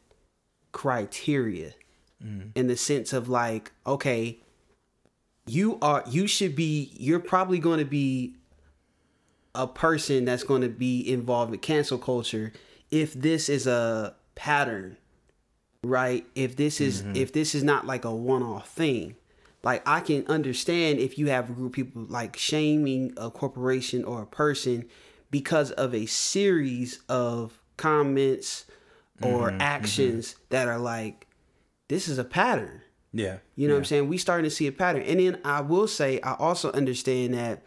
criteria 0.71 1.73
mm. 2.23 2.49
in 2.55 2.67
the 2.67 2.77
sense 2.77 3.11
of 3.11 3.27
like, 3.27 3.71
okay, 3.85 4.39
you 5.45 5.77
are 5.81 6.03
you 6.09 6.27
should 6.27 6.55
be 6.55 6.91
you're 6.97 7.19
probably 7.19 7.59
going 7.59 7.79
to 7.79 7.85
be 7.85 8.35
a 9.55 9.67
person 9.67 10.25
that's 10.25 10.43
going 10.43 10.61
to 10.61 10.69
be 10.69 11.01
involved 11.11 11.51
in 11.53 11.59
cancel 11.59 11.97
culture 11.97 12.53
if 12.91 13.13
this 13.13 13.49
is 13.49 13.65
a 13.67 14.15
pattern 14.35 14.95
right? 15.83 16.25
If 16.35 16.55
this 16.55 16.81
is 16.81 17.01
mm-hmm. 17.01 17.15
if 17.15 17.33
this 17.33 17.55
is 17.55 17.63
not 17.63 17.85
like 17.85 18.05
a 18.05 18.13
one-off 18.13 18.69
thing 18.69 19.15
like 19.63 19.81
i 19.87 19.99
can 19.99 20.25
understand 20.27 20.99
if 20.99 21.17
you 21.17 21.27
have 21.27 21.49
a 21.49 21.53
group 21.53 21.67
of 21.67 21.73
people 21.73 22.05
like 22.09 22.37
shaming 22.37 23.13
a 23.17 23.29
corporation 23.29 24.03
or 24.03 24.21
a 24.21 24.27
person 24.27 24.85
because 25.31 25.71
of 25.71 25.93
a 25.93 26.05
series 26.05 26.99
of 27.09 27.59
comments 27.77 28.65
or 29.21 29.27
mm-hmm, 29.27 29.49
mm-hmm. 29.49 29.61
actions 29.61 30.35
that 30.49 30.67
are 30.67 30.79
like 30.79 31.27
this 31.87 32.07
is 32.07 32.17
a 32.17 32.23
pattern 32.23 32.81
Yeah. 33.11 33.37
you 33.55 33.67
know 33.67 33.73
what 33.73 33.79
I'm 33.79 33.85
saying? 33.85 34.07
We 34.07 34.17
starting 34.17 34.43
to 34.43 34.49
see 34.55 34.67
a 34.67 34.71
pattern. 34.71 35.01
And 35.01 35.19
then 35.19 35.39
I 35.43 35.61
will 35.61 35.87
say 35.87 36.21
I 36.21 36.35
also 36.35 36.71
understand 36.73 37.33
that 37.33 37.63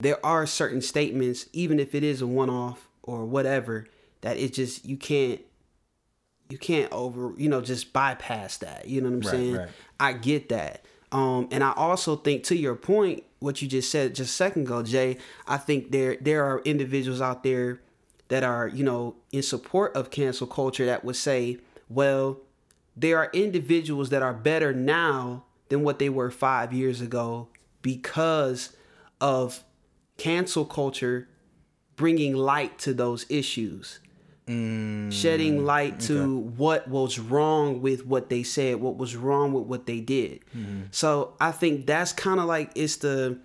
there 0.00 0.24
are 0.24 0.46
certain 0.46 0.80
statements, 0.80 1.46
even 1.52 1.78
if 1.78 1.94
it 1.94 2.02
is 2.02 2.22
a 2.22 2.26
one 2.26 2.48
off 2.50 2.88
or 3.02 3.24
whatever, 3.26 3.86
that 4.22 4.36
it 4.38 4.54
just 4.54 4.84
you 4.86 4.96
can't 4.96 5.40
you 6.48 6.58
can't 6.58 6.90
over 6.92 7.34
you 7.36 7.48
know 7.48 7.60
just 7.60 7.92
bypass 7.92 8.56
that. 8.58 8.88
You 8.88 9.00
know 9.00 9.08
what 9.10 9.14
I'm 9.14 9.20
Right, 9.20 9.30
saying? 9.30 9.56
right. 9.56 9.68
I 10.00 10.12
get 10.14 10.48
that. 10.50 10.84
Um, 11.12 11.48
and 11.50 11.62
I 11.62 11.72
also 11.72 12.16
think 12.16 12.44
to 12.44 12.56
your 12.56 12.74
point, 12.74 13.24
what 13.38 13.62
you 13.62 13.68
just 13.68 13.90
said 13.90 14.14
just 14.14 14.30
a 14.30 14.34
second 14.34 14.62
ago, 14.62 14.82
Jay, 14.82 15.18
I 15.46 15.56
think 15.56 15.92
there 15.92 16.16
there 16.20 16.44
are 16.44 16.60
individuals 16.64 17.20
out 17.20 17.42
there 17.42 17.80
that 18.28 18.42
are, 18.42 18.66
you 18.66 18.82
know, 18.82 19.16
in 19.30 19.42
support 19.42 19.94
of 19.94 20.10
cancel 20.10 20.46
culture 20.46 20.86
that 20.86 21.04
would 21.04 21.16
say, 21.16 21.58
well, 21.88 22.38
there 22.96 23.18
are 23.18 23.30
individuals 23.32 24.10
that 24.10 24.22
are 24.22 24.34
better 24.34 24.72
now 24.72 25.44
than 25.68 25.82
what 25.82 25.98
they 25.98 26.08
were 26.08 26.30
five 26.30 26.72
years 26.72 27.00
ago 27.00 27.48
because 27.82 28.74
of 29.20 29.62
cancel 30.16 30.64
culture 30.64 31.28
bringing 31.94 32.34
light 32.34 32.78
to 32.78 32.92
those 32.92 33.26
issues 33.28 34.00
shedding 34.48 35.58
mm, 35.58 35.64
light 35.64 35.98
to 35.98 36.38
what 36.56 36.86
was 36.88 37.18
wrong 37.18 37.82
with 37.82 38.06
what 38.06 38.28
they 38.28 38.44
said 38.44 38.76
what 38.76 38.96
was 38.96 39.16
wrong 39.16 39.52
with 39.52 39.64
what 39.64 39.86
they 39.86 40.00
did. 40.00 40.40
Mm-hmm. 40.56 40.82
So 40.92 41.34
i 41.40 41.50
think 41.50 41.86
that's 41.86 42.12
kind 42.12 42.38
of 42.38 42.46
like 42.46 42.70
it's 42.76 42.96
the 42.96 43.38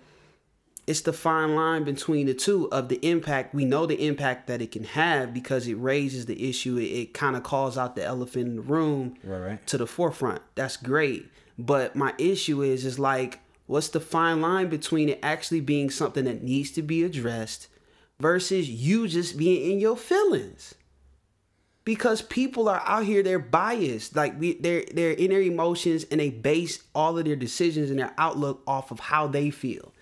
it's 0.86 1.02
the 1.02 1.12
fine 1.12 1.54
line 1.54 1.84
between 1.84 2.26
the 2.26 2.34
two 2.34 2.68
of 2.72 2.88
the 2.88 2.96
impact. 3.08 3.54
We 3.54 3.64
know 3.64 3.86
the 3.86 4.04
impact 4.04 4.48
that 4.48 4.60
it 4.60 4.72
can 4.72 4.82
have 4.84 5.32
because 5.32 5.68
it 5.68 5.74
raises 5.74 6.26
the 6.26 6.48
issue. 6.48 6.76
It, 6.76 6.86
it 6.86 7.14
kind 7.14 7.36
of 7.36 7.44
calls 7.44 7.78
out 7.78 7.94
the 7.94 8.04
elephant 8.04 8.48
in 8.48 8.56
the 8.56 8.62
room 8.62 9.14
Right, 9.22 9.38
right. 9.38 9.66
to 9.68 9.78
the 9.78 9.86
forefront. 9.86 10.42
That's 10.56 10.76
great. 10.76 11.26
But 11.56 11.94
my 11.94 12.14
issue 12.18 12.62
is 12.62 12.84
is 12.84 12.98
like 12.98 13.40
what's 13.66 13.88
the 13.88 14.00
fine 14.00 14.40
line 14.40 14.68
between 14.68 15.08
it 15.08 15.18
actually 15.22 15.60
being 15.60 15.88
something 15.90 16.24
that 16.24 16.42
needs 16.42 16.72
to 16.72 16.82
be 16.82 17.04
addressed 17.04 17.68
versus 18.18 18.68
you 18.68 19.06
just 19.08 19.36
being 19.36 19.70
in 19.72 19.78
your 19.80 19.96
feelings 19.96 20.74
because 21.84 22.22
people 22.22 22.68
are 22.68 22.82
out 22.86 23.04
here 23.04 23.22
they're 23.22 23.38
biased. 23.38 24.14
Like 24.16 24.38
we, 24.38 24.54
they're 24.54 24.84
they're 24.92 25.10
in 25.12 25.30
their 25.30 25.42
emotions 25.42 26.04
and 26.10 26.20
they 26.20 26.30
base 26.30 26.82
all 26.94 27.18
of 27.18 27.24
their 27.24 27.36
decisions 27.36 27.90
and 27.90 27.98
their 27.98 28.12
outlook 28.18 28.62
off 28.66 28.90
of 28.90 29.00
how 29.00 29.26
they 29.26 29.50
feel. 29.50 29.92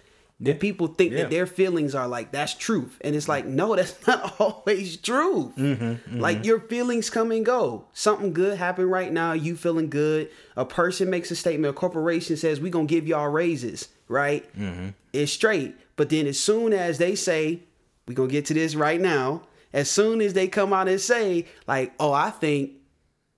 Yeah. 0.42 0.54
people 0.58 0.86
think 0.86 1.12
Yeah. 1.12 1.18
that 1.18 1.30
their 1.30 1.44
feelings 1.46 1.94
are 1.94 2.08
like 2.08 2.32
that's 2.32 2.54
truth. 2.54 2.96
And 3.02 3.14
it's 3.14 3.28
like 3.28 3.44
no 3.46 3.76
that's 3.76 3.94
not 4.06 4.40
always 4.40 4.96
truth. 4.96 5.54
Mm-hmm, 5.56 6.18
like 6.18 6.44
your 6.46 6.60
feelings 6.60 7.10
come 7.10 7.30
and 7.30 7.44
go. 7.44 7.84
Something 7.92 8.32
good 8.32 8.56
happened 8.56 8.90
right 8.90 9.12
now. 9.12 9.32
You 9.34 9.54
feeling 9.56 9.90
good. 9.90 10.30
A 10.56 10.64
person 10.64 11.10
makes 11.10 11.30
a 11.30 11.36
statement. 11.36 11.70
A 11.70 11.74
corporation 11.78 12.36
says 12.38 12.58
we 12.60 12.70
gonna 12.70 12.86
give 12.86 13.06
y'all 13.06 13.28
raises 13.28 13.88
right? 14.08 14.44
Mm-hmm. 14.58 14.88
it's 15.12 15.30
straight. 15.32 15.76
But 15.96 16.08
then 16.08 16.26
as 16.26 16.40
soon 16.40 16.72
as 16.72 16.98
they 16.98 17.14
say 17.14 17.60
we 18.08 18.14
gonna 18.14 18.28
get 18.30 18.46
to 18.46 18.54
this 18.54 18.74
right 18.74 19.00
now 19.00 19.42
as 19.72 19.90
soon 19.90 20.20
as 20.20 20.32
they 20.32 20.48
come 20.48 20.72
out 20.72 20.88
and 20.88 21.00
say 21.00 21.46
like 21.66 21.92
oh 22.00 22.12
i 22.12 22.30
think 22.30 22.72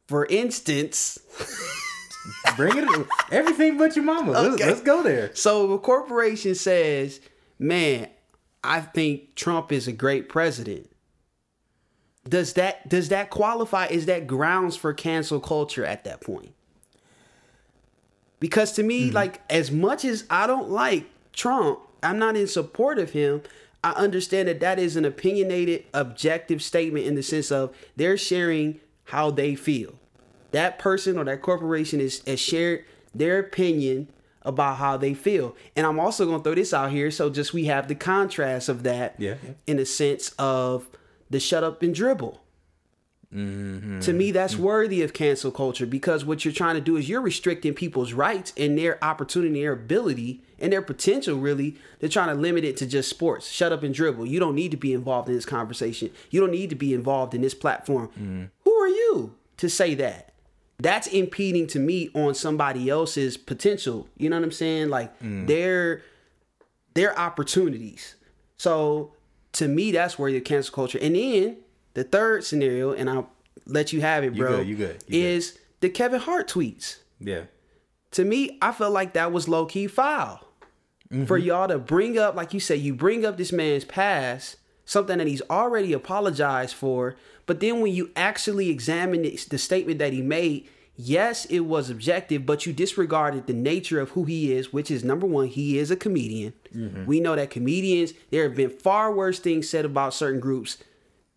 for 0.06 0.26
instance 0.26 1.18
Bring 2.56 2.78
it. 2.78 3.06
Everything 3.30 3.78
but 3.78 3.96
your 3.96 4.04
mama. 4.04 4.32
Let's, 4.32 4.62
let's 4.62 4.80
go 4.80 5.02
there. 5.02 5.34
So 5.34 5.72
a 5.72 5.78
corporation 5.78 6.54
says, 6.54 7.20
"Man, 7.58 8.08
I 8.62 8.80
think 8.80 9.34
Trump 9.34 9.72
is 9.72 9.88
a 9.88 9.92
great 9.92 10.28
president." 10.28 10.88
Does 12.28 12.52
that 12.54 12.88
does 12.88 13.08
that 13.08 13.30
qualify? 13.30 13.86
Is 13.86 14.06
that 14.06 14.26
grounds 14.26 14.76
for 14.76 14.92
cancel 14.92 15.40
culture 15.40 15.84
at 15.84 16.04
that 16.04 16.20
point? 16.20 16.54
Because 18.38 18.72
to 18.72 18.82
me, 18.82 19.06
mm-hmm. 19.06 19.16
like 19.16 19.40
as 19.50 19.70
much 19.70 20.04
as 20.04 20.24
I 20.30 20.46
don't 20.46 20.70
like 20.70 21.06
Trump, 21.32 21.80
I'm 22.02 22.18
not 22.18 22.36
in 22.36 22.46
support 22.46 22.98
of 22.98 23.10
him. 23.10 23.42
I 23.84 23.90
understand 23.92 24.48
that 24.48 24.60
that 24.60 24.78
is 24.78 24.96
an 24.96 25.04
opinionated, 25.04 25.84
objective 25.92 26.62
statement 26.62 27.06
in 27.06 27.14
the 27.14 27.22
sense 27.22 27.50
of 27.50 27.74
they're 27.96 28.16
sharing 28.16 28.80
how 29.04 29.30
they 29.30 29.54
feel. 29.54 29.94
That 30.52 30.78
person 30.78 31.18
or 31.18 31.24
that 31.24 31.42
corporation 31.42 32.00
is 32.00 32.22
has 32.26 32.38
shared 32.40 32.84
their 33.14 33.38
opinion 33.38 34.08
about 34.42 34.76
how 34.76 34.96
they 34.96 35.14
feel. 35.14 35.56
And 35.76 35.86
I'm 35.86 35.98
also 36.00 36.26
gonna 36.26 36.42
throw 36.42 36.54
this 36.54 36.74
out 36.74 36.90
here, 36.90 37.10
so 37.10 37.30
just 37.30 37.52
we 37.52 37.66
have 37.66 37.88
the 37.88 37.94
contrast 37.94 38.68
of 38.68 38.82
that 38.82 39.14
Yeah. 39.18 39.36
in 39.66 39.76
the 39.78 39.86
sense 39.86 40.32
of 40.38 40.88
the 41.30 41.40
shut 41.40 41.64
up 41.64 41.82
and 41.82 41.94
dribble. 41.94 42.41
Mm-hmm. 43.34 44.00
To 44.00 44.12
me, 44.12 44.30
that's 44.30 44.56
worthy 44.56 45.02
of 45.02 45.14
cancel 45.14 45.50
culture 45.50 45.86
because 45.86 46.24
what 46.24 46.44
you're 46.44 46.52
trying 46.52 46.74
to 46.74 46.80
do 46.80 46.96
is 46.96 47.08
you're 47.08 47.22
restricting 47.22 47.72
people's 47.72 48.12
rights 48.12 48.52
and 48.56 48.76
their 48.76 49.02
opportunity, 49.02 49.62
their 49.62 49.72
ability, 49.72 50.42
and 50.58 50.72
their 50.72 50.82
potential. 50.82 51.38
Really, 51.38 51.76
they're 51.98 52.10
trying 52.10 52.28
to 52.28 52.34
limit 52.34 52.64
it 52.64 52.76
to 52.78 52.86
just 52.86 53.08
sports. 53.08 53.48
Shut 53.48 53.72
up 53.72 53.82
and 53.82 53.94
dribble. 53.94 54.26
You 54.26 54.38
don't 54.38 54.54
need 54.54 54.70
to 54.72 54.76
be 54.76 54.92
involved 54.92 55.28
in 55.28 55.34
this 55.34 55.46
conversation. 55.46 56.10
You 56.30 56.40
don't 56.40 56.50
need 56.50 56.70
to 56.70 56.76
be 56.76 56.92
involved 56.92 57.34
in 57.34 57.40
this 57.40 57.54
platform. 57.54 58.10
Mm. 58.20 58.50
Who 58.64 58.72
are 58.72 58.88
you 58.88 59.34
to 59.56 59.70
say 59.70 59.94
that? 59.94 60.32
That's 60.78 61.06
impeding 61.06 61.68
to 61.68 61.78
me 61.78 62.10
on 62.14 62.34
somebody 62.34 62.90
else's 62.90 63.36
potential. 63.36 64.08
You 64.18 64.28
know 64.28 64.36
what 64.36 64.44
I'm 64.44 64.52
saying? 64.52 64.90
Like 64.90 65.18
mm. 65.20 65.46
their 65.46 66.02
their 66.94 67.18
opportunities. 67.18 68.16
So 68.58 69.12
to 69.52 69.68
me, 69.68 69.90
that's 69.92 70.18
where 70.18 70.28
your 70.28 70.40
cancel 70.40 70.74
culture. 70.74 70.98
And 71.00 71.16
then 71.16 71.56
the 71.94 72.04
third 72.04 72.44
scenario, 72.44 72.92
and 72.92 73.08
I'll 73.10 73.30
let 73.66 73.92
you 73.92 74.00
have 74.00 74.24
it, 74.24 74.34
You 74.34 74.42
bro. 74.42 74.56
good, 74.58 74.66
you 74.68 74.76
good, 74.76 75.04
you 75.06 75.20
good. 75.22 75.26
is 75.28 75.58
the 75.80 75.88
Kevin 75.88 76.20
Hart 76.20 76.48
tweets. 76.48 76.96
Yeah. 77.20 77.42
To 78.12 78.24
me, 78.24 78.58
I 78.60 78.72
felt 78.72 78.92
like 78.92 79.12
that 79.14 79.32
was 79.32 79.48
low 79.48 79.66
key 79.66 79.86
foul 79.86 80.46
for 81.26 81.38
Mm-hmm. 81.38 81.46
y'all 81.46 81.68
to 81.68 81.78
bring 81.78 82.18
up, 82.18 82.34
like 82.34 82.54
you 82.54 82.60
say, 82.60 82.74
you 82.76 82.94
bring 82.94 83.24
up 83.26 83.36
this 83.36 83.52
man's 83.52 83.84
past, 83.84 84.56
something 84.86 85.18
that 85.18 85.26
he's 85.26 85.42
already 85.50 85.92
apologized 85.92 86.74
for. 86.74 87.16
But 87.46 87.60
then 87.60 87.80
when 87.80 87.92
you 87.94 88.10
actually 88.16 88.70
examine 88.70 89.22
the 89.22 89.58
statement 89.58 89.98
that 89.98 90.12
he 90.14 90.22
made, 90.22 90.68
yes, 90.96 91.44
it 91.46 91.60
was 91.60 91.90
objective, 91.90 92.46
but 92.46 92.64
you 92.66 92.72
disregarded 92.72 93.46
the 93.46 93.52
nature 93.52 94.00
of 94.00 94.10
who 94.10 94.24
he 94.24 94.52
is, 94.52 94.72
which 94.72 94.90
is 94.90 95.04
number 95.04 95.26
one, 95.26 95.48
he 95.48 95.76
is 95.78 95.90
a 95.90 95.96
comedian. 95.96 96.52
Mm-hmm. 96.74 97.04
We 97.06 97.20
know 97.20 97.36
that 97.36 97.50
comedians, 97.50 98.12
there 98.30 98.44
have 98.44 98.56
been 98.56 98.70
far 98.70 99.12
worse 99.12 99.38
things 99.38 99.68
said 99.68 99.84
about 99.84 100.14
certain 100.14 100.40
groups, 100.40 100.78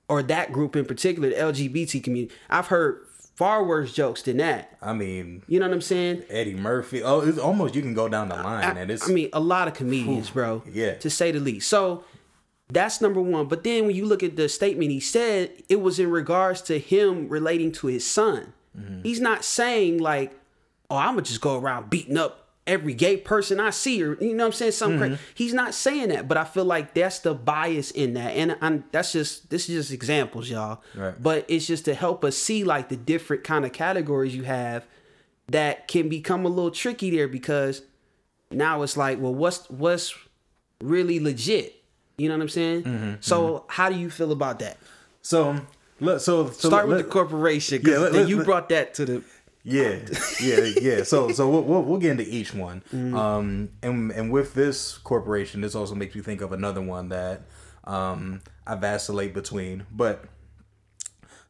or 0.07 0.24
that 0.24 0.51
group 0.51 0.75
in 0.75 0.85
particular, 0.85 1.29
the 1.29 1.35
LGBT 1.35 2.03
community. 2.03 2.33
I've 2.50 2.67
heard 2.67 3.05
far 3.35 3.63
worse 3.65 3.93
jokes 3.93 4.21
than 4.21 4.38
that. 4.38 4.77
I 4.81 4.93
mean, 4.93 5.43
You 5.47 5.59
know 5.59 5.67
what 5.67 5.74
I'm 5.74 5.81
saying? 5.81 6.24
Eddie 6.29 6.53
Murphy. 6.55 7.03
Oh, 7.03 7.19
it's 7.21 7.38
almost 7.38 7.75
you 7.75 7.81
can 7.81 7.93
go 7.93 8.07
down 8.07 8.29
the 8.29 8.35
line, 8.35 8.77
and 8.77 8.89
it's 8.91 9.09
I 9.09 9.12
mean, 9.13 9.29
a 9.33 9.39
lot 9.39 9.67
of 9.67 9.74
comedians, 9.74 10.29
bro. 10.29 10.63
yeah. 10.71 10.95
To 10.95 11.09
say 11.09 11.31
the 11.31 11.39
least. 11.39 11.67
So 11.69 12.03
that's 12.69 13.01
number 13.01 13.21
one. 13.21 13.47
But 13.47 13.63
then 13.63 13.85
when 13.88 13.95
you 13.95 14.05
look 14.05 14.24
at 14.24 14.35
the 14.35 14.47
statement 14.50 14.91
he 14.91 15.00
said, 15.00 15.51
it 15.69 15.81
was 15.81 16.00
in 16.00 16.09
regards 16.12 16.62
to 16.63 16.79
him 16.79 17.27
relating 17.29 17.71
to 17.74 17.88
his 17.88 18.05
son. 18.09 18.53
Mm-hmm. 18.77 19.01
He's 19.03 19.19
not 19.21 19.43
saying 19.43 20.00
like, 20.00 20.33
oh, 20.89 20.97
I'm 20.97 21.09
gonna 21.15 21.21
just 21.24 21.41
go 21.41 21.59
around 21.59 21.89
beating 21.89 22.17
up 22.17 22.44
every 22.67 22.93
gay 22.93 23.15
person 23.17 23.60
I 23.60 23.69
see, 23.69 24.01
or 24.03 24.17
you 24.22 24.34
know 24.34 24.43
what 24.43 24.48
I'm 24.48 24.51
saying? 24.53 24.72
Something 24.72 25.00
Mm-hmm. 25.00 25.07
crazy. 25.15 25.22
He's 25.36 25.53
not 25.53 25.74
saying 25.74 26.10
that, 26.10 26.27
but 26.27 26.38
I 26.38 26.43
feel 26.45 26.65
like 26.65 26.93
that's 26.93 27.19
the 27.19 27.34
bias 27.36 27.91
in 27.91 28.13
that. 28.15 28.31
And 28.31 28.57
I'm, 28.62 28.84
that's 28.91 29.12
just 29.12 29.50
this 29.50 29.69
is 29.69 29.75
just 29.75 29.91
examples, 29.93 30.50
y'all. 30.50 30.81
Right. 30.95 31.13
But 31.22 31.45
it's 31.48 31.67
just 31.67 31.86
to 31.86 31.93
help 31.93 32.25
us 32.25 32.36
see 32.38 32.63
like 32.63 32.89
the 32.89 32.95
different 32.98 33.43
kind 33.43 33.65
of 33.65 33.72
categories 33.74 34.36
you 34.36 34.43
have 34.43 34.86
that 35.48 35.88
can 35.88 36.10
become 36.10 36.43
a 36.45 36.50
little 36.50 36.72
tricky 36.72 37.12
there 37.12 37.27
because 37.27 37.84
now 38.51 38.81
it's 38.81 38.98
like, 38.98 39.19
well, 39.22 39.34
what's 39.36 39.69
what's 39.69 40.15
really 40.81 41.19
legit? 41.19 41.84
You 42.17 42.29
know 42.29 42.36
what 42.36 42.41
I'm 42.43 42.50
saying? 42.50 42.84
Mm-hmm, 42.84 43.13
so 43.19 43.65
how 43.67 43.89
do 43.89 43.95
you 43.95 44.10
feel 44.10 44.31
about 44.31 44.60
that? 44.60 44.77
so. 45.22 45.60
Look, 46.01 46.19
so, 46.19 46.50
so 46.50 46.67
Start 46.67 46.89
with 46.89 46.98
the 46.98 47.03
corporation 47.05 47.77
because 47.77 47.93
Yeah, 47.93 48.00
let- 48.00 48.12
let- 48.13 48.27
you 48.27 48.36
let- 48.38 48.45
brought 48.45 48.67
that 48.69 48.95
to 48.95 49.05
the. 49.05 49.24
Yeah, 49.65 49.98
yeah, 50.39 50.63
yeah. 50.79 51.03
So, 51.03 51.31
so 51.31 51.50
we'll, 51.50 51.63
we'll, 51.63 51.81
we'll 51.81 52.00
get 52.00 52.12
into 52.12 52.24
each 52.29 52.53
one. 52.53 52.84
Mm-hmm. 52.93 53.15
Um, 53.17 53.69
and 53.81 54.12
and 54.12 54.31
with 54.31 54.53
this 54.53 54.98
corporation, 55.00 55.62
this 55.62 55.74
also 55.74 55.95
makes 55.95 56.13
me 56.15 56.22
think 56.22 56.41
of 56.41 56.53
another 56.53 56.81
one 56.81 57.10
that 57.10 57.41
um 57.84 58.41
I 58.67 58.75
vacillate 58.75 59.34
between. 59.34 59.88
But 59.91 60.25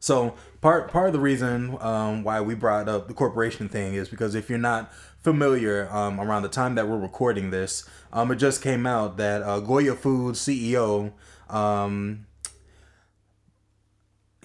So 0.00 0.34
part 0.60 0.90
part 0.90 1.08
of 1.08 1.12
the 1.12 1.20
reason 1.20 1.76
um, 1.80 2.22
why 2.22 2.40
we 2.40 2.54
brought 2.54 2.88
up 2.88 3.08
the 3.08 3.14
corporation 3.14 3.68
thing 3.68 3.94
is 3.94 4.08
because 4.08 4.34
if 4.34 4.48
you're 4.48 4.58
not 4.58 4.92
familiar, 5.18 5.88
um, 5.90 6.20
around 6.20 6.42
the 6.42 6.48
time 6.48 6.76
that 6.76 6.88
we're 6.88 6.98
recording 6.98 7.50
this, 7.50 7.88
um, 8.12 8.30
it 8.30 8.36
just 8.36 8.62
came 8.62 8.86
out 8.86 9.16
that 9.16 9.42
uh, 9.42 9.60
Goya 9.60 9.94
Foods 9.94 10.40
CEO 10.40 11.12
um, 11.50 12.26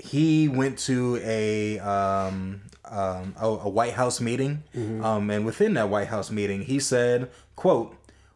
he 0.04 0.48
went 0.48 0.78
to 0.80 1.20
a 1.24 1.80
um, 1.80 2.62
um, 2.86 3.36
a, 3.40 3.48
a 3.48 3.70
White 3.70 3.94
House 3.94 4.20
meeting, 4.20 4.64
um, 5.04 5.30
and 5.30 5.46
within 5.46 5.76
that 5.76 5.90
White 5.90 6.08
House 6.08 6.32
meeting, 6.32 6.64
he 6.64 6.80
said, 6.80 7.30
"quote 7.56 7.96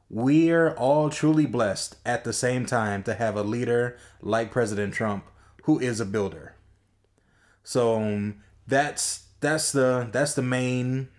We're 0.09 0.71
all 0.75 1.09
truly 1.09 1.45
blessed 1.45 1.95
at 2.05 2.23
the 2.23 2.33
same 2.33 2.65
time 2.65 3.03
to 3.03 3.15
have 3.15 3.35
a 3.35 3.43
leader 3.43 3.97
like 4.21 4.51
President 4.51 4.93
Trump, 4.93 5.25
who 5.63 5.79
is 5.79 5.99
a 5.99 6.05
builder." 6.05 6.55
So 7.63 7.95
um, 7.95 8.35
that's 8.67 9.25
that's 9.39 9.71
the 9.71 10.07
that's 10.11 10.35
the 10.35 10.43
main 10.43 11.09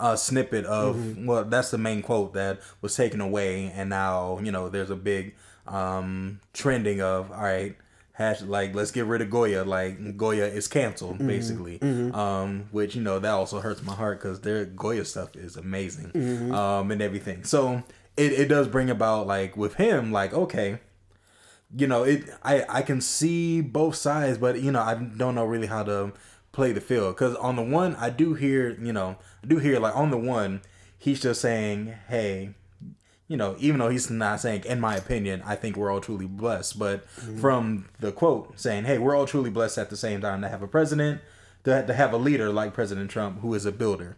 uh, 0.00 0.16
snippet 0.16 0.64
of 0.64 1.18
well, 1.26 1.44
that's 1.44 1.70
the 1.70 1.78
main 1.78 2.02
quote 2.02 2.34
that 2.34 2.60
was 2.80 2.94
taken 2.96 3.20
away, 3.20 3.72
and 3.74 3.90
now 3.90 4.38
you 4.42 4.52
know 4.52 4.68
there's 4.68 4.90
a 4.90 4.96
big 4.96 5.34
um, 5.66 6.40
trending 6.52 7.00
of 7.00 7.30
all 7.32 7.42
right, 7.42 7.76
hash 8.14 8.40
like 8.42 8.74
let's 8.74 8.90
get 8.92 9.04
rid 9.06 9.20
of 9.22 9.28
Goya, 9.30 9.64
like 9.64 10.16
Goya 10.16 10.46
is 10.46 10.66
canceled 10.68 11.18
basically, 11.26 11.78
um, 12.14 12.68
which 12.70 12.94
you 12.96 13.02
know 13.02 13.18
that 13.18 13.30
also 13.30 13.60
hurts 13.60 13.82
my 13.82 13.94
heart 13.94 14.20
because 14.20 14.40
their 14.40 14.64
Goya 14.64 15.04
stuff 15.04 15.34
is 15.36 15.56
amazing 15.56 16.10
um, 16.54 16.90
and 16.90 17.02
everything. 17.02 17.44
So 17.44 17.82
it 18.16 18.32
it 18.32 18.48
does 18.48 18.68
bring 18.68 18.88
about 18.90 19.26
like 19.26 19.56
with 19.56 19.74
him 19.74 20.12
like 20.12 20.32
okay 20.32 20.78
you 21.76 21.86
know 21.88 22.04
it 22.04 22.22
i 22.44 22.64
i 22.68 22.82
can 22.82 23.00
see 23.00 23.60
both 23.60 23.96
sides 23.96 24.38
but 24.38 24.60
you 24.60 24.70
know 24.70 24.80
i 24.80 24.94
don't 24.94 25.34
know 25.34 25.44
really 25.44 25.66
how 25.66 25.82
to 25.82 26.12
play 26.52 26.70
the 26.72 26.80
field. 26.80 27.16
Because 27.16 27.34
on 27.36 27.56
the 27.56 27.62
one 27.62 27.96
i 27.96 28.10
do 28.10 28.34
hear 28.34 28.70
you 28.80 28.92
know 28.92 29.16
i 29.42 29.46
do 29.48 29.58
hear 29.58 29.80
like 29.80 29.96
on 29.96 30.10
the 30.12 30.16
one 30.18 30.60
he's 30.96 31.20
just 31.20 31.40
saying 31.40 31.94
hey 32.08 32.54
you 33.28 33.36
know 33.36 33.56
even 33.58 33.78
though 33.80 33.88
he's 33.88 34.10
not 34.10 34.40
saying 34.40 34.62
in 34.66 34.78
my 34.80 34.96
opinion 34.96 35.42
i 35.46 35.54
think 35.54 35.76
we're 35.76 35.90
all 35.90 36.00
truly 36.00 36.26
blessed 36.26 36.78
but 36.78 37.08
from 37.40 37.86
the 38.00 38.12
quote 38.12 38.58
saying 38.60 38.84
hey 38.84 38.98
we're 38.98 39.16
all 39.16 39.26
truly 39.26 39.50
blessed 39.50 39.78
at 39.78 39.88
the 39.90 39.96
same 39.96 40.20
time 40.20 40.42
to 40.42 40.48
have 40.48 40.62
a 40.62 40.66
president 40.66 41.20
to, 41.64 41.86
to 41.86 41.94
have 41.94 42.12
a 42.12 42.18
leader 42.18 42.50
like 42.50 42.74
president 42.74 43.10
trump 43.10 43.40
who 43.40 43.54
is 43.54 43.64
a 43.64 43.72
builder. 43.72 44.16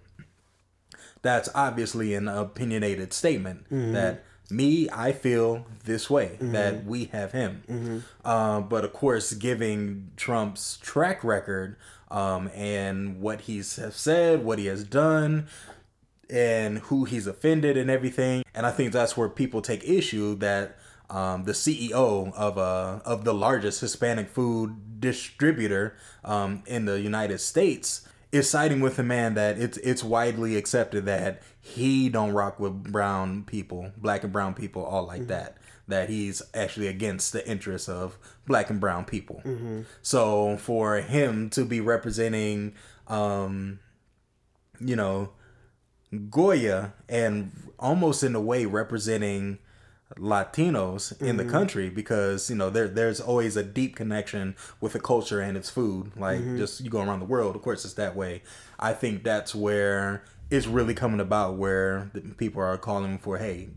That's 1.23 1.49
obviously 1.55 2.15
an 2.15 2.29
opinionated 2.29 3.13
statement 3.13 3.67
that 3.71 4.25
me 4.51 4.89
i 4.93 5.11
feel 5.13 5.67
this 5.85 6.09
way 6.11 6.37
that 6.41 6.85
we 6.85 7.07
have 7.07 7.33
him. 7.33 8.03
Uh, 8.25 8.61
but 8.61 8.85
of 8.85 8.93
course 8.93 9.33
giving 9.35 10.11
trump's 10.17 10.77
track 10.83 11.23
record 11.25 11.77
um, 12.11 12.49
and 12.55 13.21
what 13.21 13.43
he's 13.43 13.77
have 13.77 13.95
said 13.95 14.45
what 14.45 14.59
he 14.61 14.67
has 14.67 14.85
done 14.85 15.47
and 16.31 16.79
who 16.79 17.05
he's 17.05 17.27
offended 17.27 17.77
and 17.77 17.91
everything 17.91 18.43
and 18.55 18.67
i 18.67 18.71
think 18.71 18.93
that's 18.93 19.17
where 19.17 19.29
people 19.29 19.63
take 19.63 19.85
issue 19.85 20.35
that 20.37 20.77
um, 21.09 21.45
the 21.45 21.53
CEO 21.53 22.33
of 22.35 22.59
uh, 22.59 23.01
of 23.05 23.25
the 23.25 23.35
largest 23.35 23.81
Hispanic 23.81 24.29
food 24.29 25.01
distributor 25.01 25.97
um, 26.25 26.63
in 26.67 26.85
the 26.85 27.01
United 27.01 27.39
States 27.39 28.09
is 28.33 28.51
siding 28.51 28.81
with 28.81 28.99
a 28.99 29.03
man 29.03 29.35
that 29.35 29.59
it's 29.59 29.79
it's 29.79 30.03
widely 30.03 30.57
accepted 30.57 31.05
that 31.07 31.43
he 31.61 32.09
don't 32.09 32.33
rock 32.33 32.59
with 32.59 32.93
brown 32.93 33.45
people, 33.45 33.93
black 33.97 34.25
and 34.25 34.33
brown 34.33 34.55
people, 34.55 34.85
all 34.85 35.07
like 35.07 35.29
that. 35.29 35.57
That 35.89 36.09
he's 36.11 36.43
actually 36.53 36.89
against 36.89 37.33
the 37.33 37.49
interests 37.49 37.89
of 37.89 38.19
black 38.47 38.71
and 38.71 38.81
brown 38.81 39.05
people. 39.05 39.41
So 40.03 40.57
for 40.57 40.97
him 40.97 41.49
to 41.51 41.65
be 41.65 41.81
representing, 41.81 42.75
um, 43.07 43.79
you 44.81 44.97
know, 44.97 45.31
Goya 46.31 46.95
and 47.09 47.53
almost 47.79 48.23
in 48.23 48.35
a 48.35 48.41
way 48.41 48.65
representing 48.65 49.59
Latinos 50.15 51.21
in 51.21 51.37
the 51.37 51.43
mm-hmm. 51.43 51.53
country 51.53 51.89
because 51.91 52.49
you 52.49 52.55
know 52.55 52.71
there 52.71 52.87
there's 52.87 53.21
always 53.21 53.57
a 53.57 53.63
deep 53.65 53.97
connection 53.97 54.55
with 54.81 54.93
the 54.93 55.01
culture 55.01 55.41
and 55.41 55.57
its 55.57 55.69
food. 55.69 56.13
Like 56.17 56.39
mm-hmm. 56.39 56.59
just 56.59 56.81
you 56.81 56.91
go 56.91 57.01
around 57.01 57.21
the 57.21 57.27
world, 57.27 57.57
of 57.57 57.63
course 57.63 57.85
it's 57.85 57.95
that 57.95 58.15
way. 58.15 58.43
I 58.79 58.93
think 58.93 59.25
that's 59.25 59.55
where 59.55 60.23
it's 60.49 60.67
really 60.69 60.95
coming 60.95 61.21
about 61.21 61.57
where 61.57 62.11
the 62.15 62.21
people 62.21 62.63
are 62.63 62.79
calling 62.79 63.19
for 63.19 63.39
hey, 63.39 63.71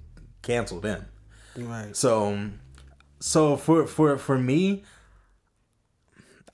cancel 0.44 0.80
them. 0.80 1.08
Right. 1.56 1.96
So 1.96 2.52
so 3.20 3.58
for 3.58 3.88
for 3.88 4.18
for 4.18 4.38
me, 4.38 4.84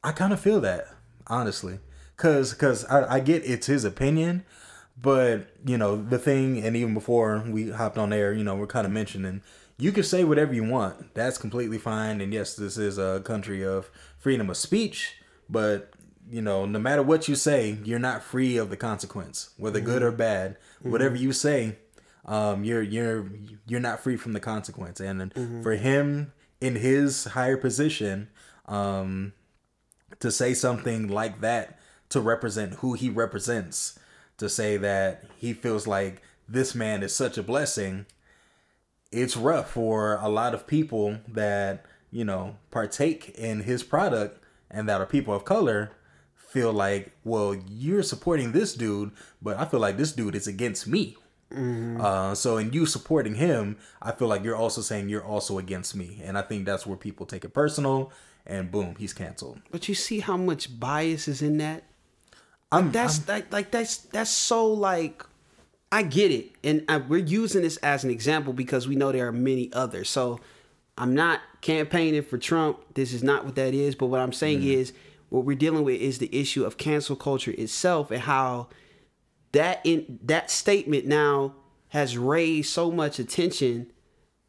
I 0.04 0.14
kind 0.14 0.32
of 0.32 0.40
feel 0.40 0.62
that 0.62 0.88
honestly, 1.28 1.80
cause 2.16 2.54
cause 2.54 2.86
I, 2.86 3.16
I 3.16 3.20
get 3.20 3.44
it's 3.44 3.68
his 3.68 3.84
opinion, 3.84 4.46
but 5.00 5.48
you 5.66 5.78
know 5.78 5.96
the 5.96 6.20
thing, 6.20 6.64
and 6.64 6.76
even 6.76 6.94
before 6.94 7.44
we 7.48 7.72
hopped 7.72 7.98
on 7.98 8.14
air, 8.14 8.34
you 8.34 8.44
know 8.44 8.56
we're 8.56 8.68
kind 8.68 8.86
of 8.86 8.94
mentioning 8.94 9.42
you 9.78 9.92
can 9.92 10.04
say 10.04 10.24
whatever 10.24 10.54
you 10.54 10.64
want. 10.64 11.14
That's 11.16 11.38
completely 11.38 11.78
fine, 11.78 12.22
and 12.22 12.34
yes, 12.34 12.56
this 12.56 12.78
is 12.78 12.98
a 12.98 13.22
country 13.26 13.64
of 13.66 13.90
freedom 14.18 14.50
of 14.50 14.58
speech, 14.58 15.16
but 15.50 15.92
you 16.30 16.42
know 16.42 16.66
no 16.66 16.80
matter 16.80 17.04
what 17.04 17.28
you 17.28 17.36
say, 17.36 17.78
you're 17.84 18.00
not 18.00 18.24
free 18.24 18.58
of 18.58 18.70
the 18.70 18.78
consequence, 18.78 19.50
whether 19.58 19.80
good 19.80 20.02
or 20.02 20.12
bad. 20.12 20.58
Whatever 20.82 21.16
you 21.16 21.34
say, 21.34 21.78
um, 22.26 22.64
you're 22.64 22.82
you're 22.82 23.30
you're 23.68 23.80
not 23.80 24.00
free 24.02 24.18
from 24.18 24.34
the 24.34 24.40
consequence. 24.40 25.00
And 25.00 25.34
for 25.64 25.76
him 25.76 26.32
in 26.62 26.76
his 26.76 27.26
higher 27.26 27.58
position, 27.58 28.30
um, 28.68 29.34
to 30.20 30.32
say 30.32 30.54
something 30.54 31.08
like 31.08 31.42
that 31.42 31.80
to 32.10 32.22
represent 32.22 32.76
who 32.76 32.94
he 32.94 33.10
represents, 33.10 34.00
to 34.38 34.50
say 34.50 34.78
that 34.78 35.24
he 35.38 35.54
feels 35.54 35.88
like 35.88 36.22
this 36.48 36.76
man 36.76 37.04
is 37.04 37.16
such 37.16 37.38
a 37.38 37.44
blessing, 37.44 38.06
it's 39.12 39.38
rough 39.38 39.72
for 39.72 40.16
a 40.22 40.30
lot 40.30 40.54
of 40.54 40.68
people 40.68 41.18
that 41.28 41.86
you 42.12 42.24
know 42.24 42.56
partake 42.72 43.30
in 43.36 43.62
his 43.62 43.84
product 43.84 44.42
and 44.70 44.88
that 44.88 45.02
are 45.02 45.06
people 45.06 45.34
of 45.34 45.46
color 45.46 45.92
feel 46.36 46.72
like 46.72 47.12
well 47.24 47.56
you're 47.70 48.04
supporting 48.04 48.52
this 48.52 48.74
dude 48.74 49.12
but 49.42 49.58
i 49.58 49.66
feel 49.66 49.80
like 49.80 49.98
this 49.98 50.14
dude 50.14 50.36
is 50.36 50.48
against 50.48 50.88
me. 50.88 51.18
Uh, 51.52 52.34
so 52.34 52.58
in 52.58 52.74
you 52.74 52.86
supporting 52.86 53.36
him 53.36 53.78
i 54.02 54.12
feel 54.12 54.28
like 54.28 54.44
you're 54.44 54.56
also 54.56 54.82
saying 54.82 55.10
you're 55.10 55.24
also 55.24 55.58
against 55.58 55.96
me. 55.96 56.22
And 56.24 56.38
i 56.38 56.42
think 56.42 56.66
that's 56.66 56.86
where 56.86 56.98
people 56.98 57.26
take 57.26 57.46
it 57.46 57.54
personal 57.54 58.12
and 58.46 58.72
boom 58.72 58.96
he's 58.98 59.14
canceled. 59.14 59.60
But 59.72 59.88
you 59.88 59.96
see 59.96 60.20
how 60.20 60.38
much 60.38 60.80
bias 60.80 61.28
is 61.28 61.42
in 61.42 61.58
that? 61.58 61.84
I'm 62.76 62.92
That's 62.92 63.28
like 63.28 63.52
like 63.52 63.72
that's 63.72 63.98
that's 63.98 64.30
so 64.30 64.68
like 64.68 65.24
I 65.92 66.04
get 66.04 66.32
it, 66.32 66.52
and 66.62 66.84
I, 66.90 66.98
we're 66.98 67.24
using 67.24 67.62
this 67.62 67.78
as 67.78 68.04
an 68.04 68.10
example 68.10 68.52
because 68.52 68.86
we 68.86 68.98
know 68.98 69.14
there 69.14 69.28
are 69.28 69.32
many 69.32 69.72
others. 69.72 70.10
So 70.10 70.42
I'm 70.98 71.14
not 71.14 71.40
campaigning 71.62 72.24
for 72.24 72.38
Trump. 72.38 72.80
This 72.96 73.14
is 73.14 73.24
not 73.24 73.46
what 73.46 73.56
that 73.56 73.74
is. 73.74 73.96
But 73.96 74.08
what 74.08 74.20
I'm 74.20 74.34
saying 74.34 74.60
mm-hmm. 74.60 74.80
is 74.80 74.94
what 75.30 75.46
we're 75.46 75.56
dealing 75.56 75.84
with 75.84 76.02
is 76.02 76.18
the 76.18 76.34
issue 76.38 76.66
of 76.66 76.78
cancel 76.78 77.16
culture 77.16 77.52
itself 77.52 78.12
and 78.12 78.22
how 78.22 78.68
that 79.52 79.80
in 79.86 80.20
that 80.24 80.52
statement 80.52 81.06
now 81.06 81.56
has 81.90 82.18
raised 82.18 82.72
so 82.72 82.92
much 82.92 83.20
attention 83.20 83.92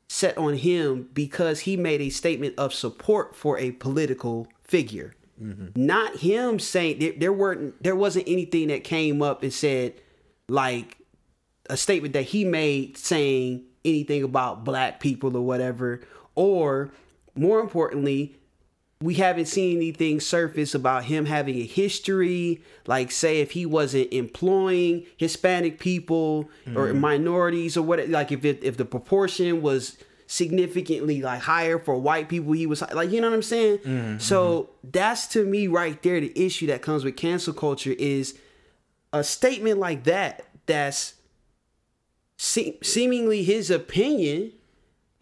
set 0.09 0.37
on 0.39 0.55
him 0.55 1.09
because 1.15 1.61
he 1.61 1.77
made 1.77 2.01
a 2.01 2.11
statement 2.11 2.55
of 2.59 2.73
support 2.75 3.37
for 3.37 3.59
a 3.59 3.73
political 3.73 4.49
figure. 4.65 5.15
Not 5.77 6.16
him 6.16 6.59
saying 6.59 6.99
there, 6.99 7.12
there 7.16 7.33
weren't 7.33 7.83
there 7.83 7.96
wasn't 7.96 8.29
anything 8.29 8.68
that 8.68 8.85
came 8.85 9.22
up 9.22 9.42
and 9.42 9.53
said 9.53 9.94
like 10.49 10.99
a 11.68 11.77
statement 11.77 12.14
that 12.14 12.22
he 12.22 12.44
made 12.44 12.96
saying 12.96 13.64
anything 13.85 14.22
about 14.22 14.64
black 14.64 15.01
people 15.01 15.37
or 15.37 15.42
whatever. 15.42 16.01
Or 16.35 16.90
more 17.35 17.61
importantly 17.61 18.37
we 19.01 19.14
haven't 19.14 19.46
seen 19.46 19.77
anything 19.77 20.20
surface 20.20 20.75
about 20.75 21.05
him 21.05 21.27
having 21.27 21.57
a 21.57 21.66
history. 21.66 22.62
Like 22.87 23.11
say 23.11 23.40
if 23.40 23.51
he 23.51 23.66
wasn't 23.66 24.12
employing 24.12 25.05
hispanic 25.16 25.79
people 25.79 26.49
or 26.75 26.88
mm-hmm. 26.88 27.01
minorities 27.01 27.77
or 27.77 27.83
what 27.83 28.09
like 28.09 28.33
if 28.33 28.44
it, 28.44 28.62
if 28.62 28.77
the 28.77 28.87
proportion 28.87 29.61
was 29.61 29.99
significantly 30.27 31.23
like 31.23 31.41
higher 31.41 31.79
for 31.79 31.97
white 31.97 32.29
people. 32.29 32.53
He 32.53 32.67
was 32.67 32.83
like 32.93 33.11
you 33.11 33.21
know 33.21 33.29
what 33.29 33.37
i'm 33.37 33.43
saying? 33.43 33.79
Mm-hmm. 33.79 34.19
So 34.19 34.71
that's 34.83 35.27
to 35.29 35.45
me 35.45 35.67
right 35.69 36.01
there 36.03 36.21
the 36.21 36.33
issue 36.35 36.67
that 36.67 36.83
comes 36.83 37.05
with 37.05 37.17
cancel 37.17 37.55
culture 37.55 37.95
is 37.99 38.39
a 39.12 39.23
statement 39.23 39.79
like 39.79 40.05
that 40.05 40.45
that's 40.67 41.15
se- 42.37 42.79
seemingly 42.83 43.45
his 43.45 43.71
opinion 43.71 44.53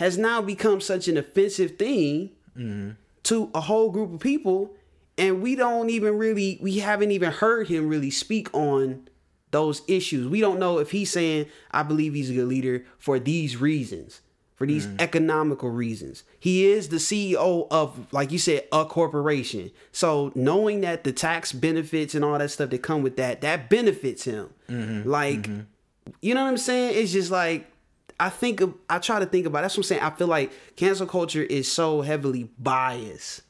has 0.00 0.18
now 0.18 0.40
become 0.40 0.80
such 0.80 1.06
an 1.06 1.16
offensive 1.16 1.76
thing 1.76 2.30
mm-hmm. 2.56 2.90
to 3.24 3.50
a 3.54 3.60
whole 3.60 3.90
group 3.90 4.14
of 4.14 4.20
people 4.20 4.74
and 5.18 5.42
we 5.42 5.54
don't 5.54 5.90
even 5.90 6.16
really 6.16 6.58
we 6.62 6.78
haven't 6.78 7.10
even 7.10 7.30
heard 7.30 7.68
him 7.68 7.88
really 7.88 8.10
speak 8.10 8.52
on 8.54 9.08
those 9.50 9.82
issues. 9.86 10.26
We 10.26 10.40
don't 10.40 10.58
know 10.58 10.78
if 10.78 10.90
he's 10.90 11.10
saying 11.10 11.46
i 11.70 11.82
believe 11.82 12.14
he's 12.14 12.30
a 12.30 12.34
good 12.34 12.48
leader 12.48 12.86
for 12.98 13.18
these 13.18 13.58
reasons 13.58 14.22
for 14.54 14.66
these 14.66 14.86
mm. 14.86 15.00
economical 15.00 15.70
reasons. 15.70 16.22
He 16.38 16.66
is 16.66 16.88
the 16.88 16.96
CEO 16.96 17.66
of, 17.70 18.12
like 18.12 18.30
you 18.30 18.38
said, 18.38 18.64
a 18.72 18.84
corporation. 18.84 19.70
So 19.92 20.32
knowing 20.34 20.82
that 20.82 21.04
the 21.04 21.12
tax 21.12 21.52
benefits 21.52 22.14
and 22.14 22.24
all 22.24 22.38
that 22.38 22.50
stuff 22.50 22.70
that 22.70 22.82
come 22.82 23.02
with 23.02 23.16
that, 23.16 23.40
that 23.40 23.68
benefits 23.68 24.24
him. 24.24 24.50
Mm-hmm. 24.68 25.08
Like, 25.08 25.42
mm-hmm. 25.42 25.60
you 26.22 26.34
know 26.34 26.42
what 26.42 26.50
I'm 26.50 26.56
saying? 26.56 26.96
It's 26.96 27.12
just 27.12 27.30
like 27.30 27.70
I 28.18 28.30
think 28.30 28.60
of, 28.60 28.74
I 28.88 28.98
try 28.98 29.18
to 29.18 29.26
think 29.26 29.46
about. 29.46 29.62
That's 29.62 29.74
what 29.76 29.80
I'm 29.80 29.88
saying. 29.88 30.02
I 30.02 30.10
feel 30.10 30.28
like 30.28 30.52
cancel 30.76 31.06
culture 31.06 31.42
is 31.42 31.70
so 31.70 32.02
heavily 32.02 32.48
biased, 32.58 33.42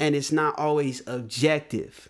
and 0.00 0.14
it's 0.14 0.32
not 0.32 0.58
always 0.58 1.02
objective. 1.06 2.08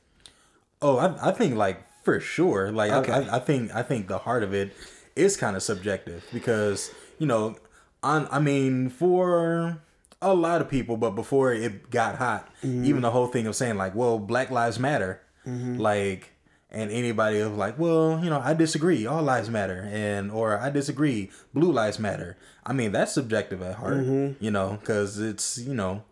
Oh, 0.81 0.97
I, 0.97 1.29
I 1.29 1.33
think 1.33 1.57
like 1.57 1.85
for 2.05 2.21
sure. 2.21 2.73
Like 2.73 2.93
Okay. 2.93 3.13
I, 3.13 3.21
I, 3.21 3.37
I 3.37 3.39
think 3.41 3.75
I 3.75 3.83
think 3.83 4.09
the 4.09 4.19
heart 4.19 4.43
of 4.43 4.55
it 4.55 4.73
is 5.17 5.37
kind 5.37 5.57
of 5.57 5.63
subjective 5.63 6.25
because 6.33 6.91
you 7.19 7.27
know, 7.27 7.57
on 8.03 8.29
I 8.31 8.39
mean 8.39 8.89
for 8.91 9.83
a 10.21 10.35
lot 10.35 10.61
of 10.61 10.69
people, 10.69 10.97
but 10.97 11.11
before 11.11 11.53
it 11.53 11.91
got 11.91 12.17
hot, 12.17 12.49
mm-hmm. 12.63 12.85
even 12.85 13.03
the 13.03 13.11
whole 13.11 13.29
thing 13.29 13.47
of 13.47 13.55
saying 13.55 13.77
like, 13.77 13.95
well, 13.95 14.19
Black 14.19 14.51
Lives 14.51 14.79
Matter, 14.79 15.21
mm-hmm. 15.47 15.77
like. 15.79 16.33
And 16.71 16.91
anybody 16.91 17.39
of 17.39 17.57
like, 17.57 17.79
well, 17.79 18.23
you 18.23 18.29
know, 18.29 18.43
I 18.45 18.53
disagree. 18.53 19.07
All 19.07 19.23
lives 19.23 19.49
matter, 19.49 19.89
and 19.91 20.31
or 20.31 20.59
I 20.59 20.69
disagree. 20.69 21.31
Blue 21.55 21.73
lives 21.73 21.99
matter. 21.99 22.37
I 22.67 22.75
mean, 22.75 22.93
that's 22.93 23.11
subjective 23.11 23.63
at 23.63 23.77
heart, 23.77 24.01
mm-hmm. 24.01 24.45
you 24.45 24.51
know, 24.51 24.77
because 24.79 25.19
it's 25.19 25.57
you 25.57 25.73
know, 25.73 26.05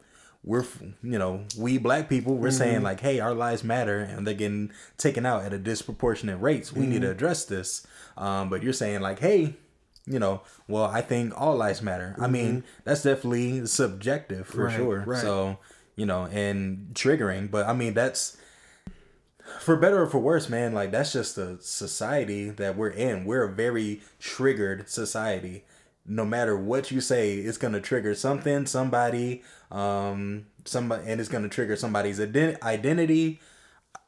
we're 0.46 0.64
you 1.03 1.18
know 1.18 1.44
we 1.59 1.77
black 1.77 2.09
people 2.09 2.37
we're 2.37 2.53
saying 2.53 2.83
like 2.83 3.01
hey 3.01 3.18
our 3.18 3.35
lives 3.35 3.64
matter 3.64 3.99
and 3.99 4.27
they're 4.27 4.33
getting 4.33 4.70
taken 4.96 5.27
out 5.27 5.42
at 5.42 5.53
a 5.53 5.59
disproportionate 5.59 6.40
rates 6.40 6.72
we 6.72 6.87
need 6.87 7.03
to 7.03 7.11
address 7.11 7.44
this 7.44 7.87
um, 8.16 8.49
but 8.49 8.62
you're 8.62 8.72
saying 8.72 9.01
like 9.01 9.18
hey 9.18 9.57
you 10.07 10.19
know 10.19 10.42
well 10.69 10.85
i 10.85 11.01
think 11.01 11.33
all 11.40 11.57
lives 11.57 11.83
matter. 11.83 12.14
I 12.21 12.27
mean 12.29 12.64
that's 12.85 13.03
definitely 13.03 13.66
subjective 13.66 14.47
for 14.47 14.64
Right, 14.66 14.77
sure. 14.77 15.05
right. 15.07 15.21
so 15.21 15.59
you 15.97 16.07
know 16.07 16.27
and 16.27 16.88
triggering 16.95 17.51
but 17.51 17.66
i 17.66 17.73
mean 17.73 17.95
that's 17.95 18.37
for 19.61 19.77
better 19.77 20.03
or 20.03 20.07
for 20.07 20.19
worse 20.19 20.49
man 20.49 20.73
like 20.75 20.90
that's 20.90 21.12
just 21.12 21.37
the 21.37 21.57
society 21.61 22.51
that 22.51 22.77
we're 22.77 22.90
in. 22.90 23.25
We're 23.25 23.45
a 23.45 23.53
very 23.53 24.01
triggered 24.19 24.88
society. 24.88 25.64
No 26.05 26.25
matter 26.25 26.57
what 26.57 26.90
you 26.90 27.01
say 27.01 27.35
it's 27.35 27.59
going 27.59 27.73
to 27.75 27.81
trigger 27.81 28.14
something 28.14 28.66
somebody 28.66 29.42
um 29.71 30.47
somebody 30.64 31.05
and 31.11 31.21
it's 31.21 31.29
going 31.29 31.45
to 31.45 31.49
trigger 31.49 31.77
somebody's 31.77 32.19
ident- 32.19 32.61
identity. 32.62 33.40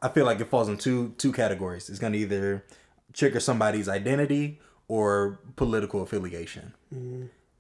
I 0.03 0.09
feel 0.09 0.25
like 0.27 0.41
it 0.41 0.49
falls 0.51 0.69
in 0.69 0.77
two 0.77 1.15
two 1.19 1.33
categories. 1.33 1.89
It's 1.89 1.99
going 2.01 2.13
to 2.15 2.19
either 2.19 2.65
trigger 3.13 3.41
somebody's 3.41 3.89
identity 3.89 4.61
or 4.89 5.39
political 5.57 6.03
affiliation. 6.03 6.75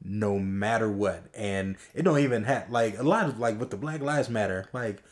No 0.02 0.38
matter 0.38 0.88
what. 0.88 1.24
And 1.34 1.76
it 1.94 2.02
don't 2.02 2.20
even 2.20 2.44
have 2.44 2.70
like 2.70 2.98
a 2.98 3.02
lot 3.02 3.26
of 3.28 3.38
like 3.38 3.58
with 3.60 3.70
the 3.70 3.76
black 3.76 4.00
lives 4.00 4.28
matter 4.28 4.66
like 4.72 5.02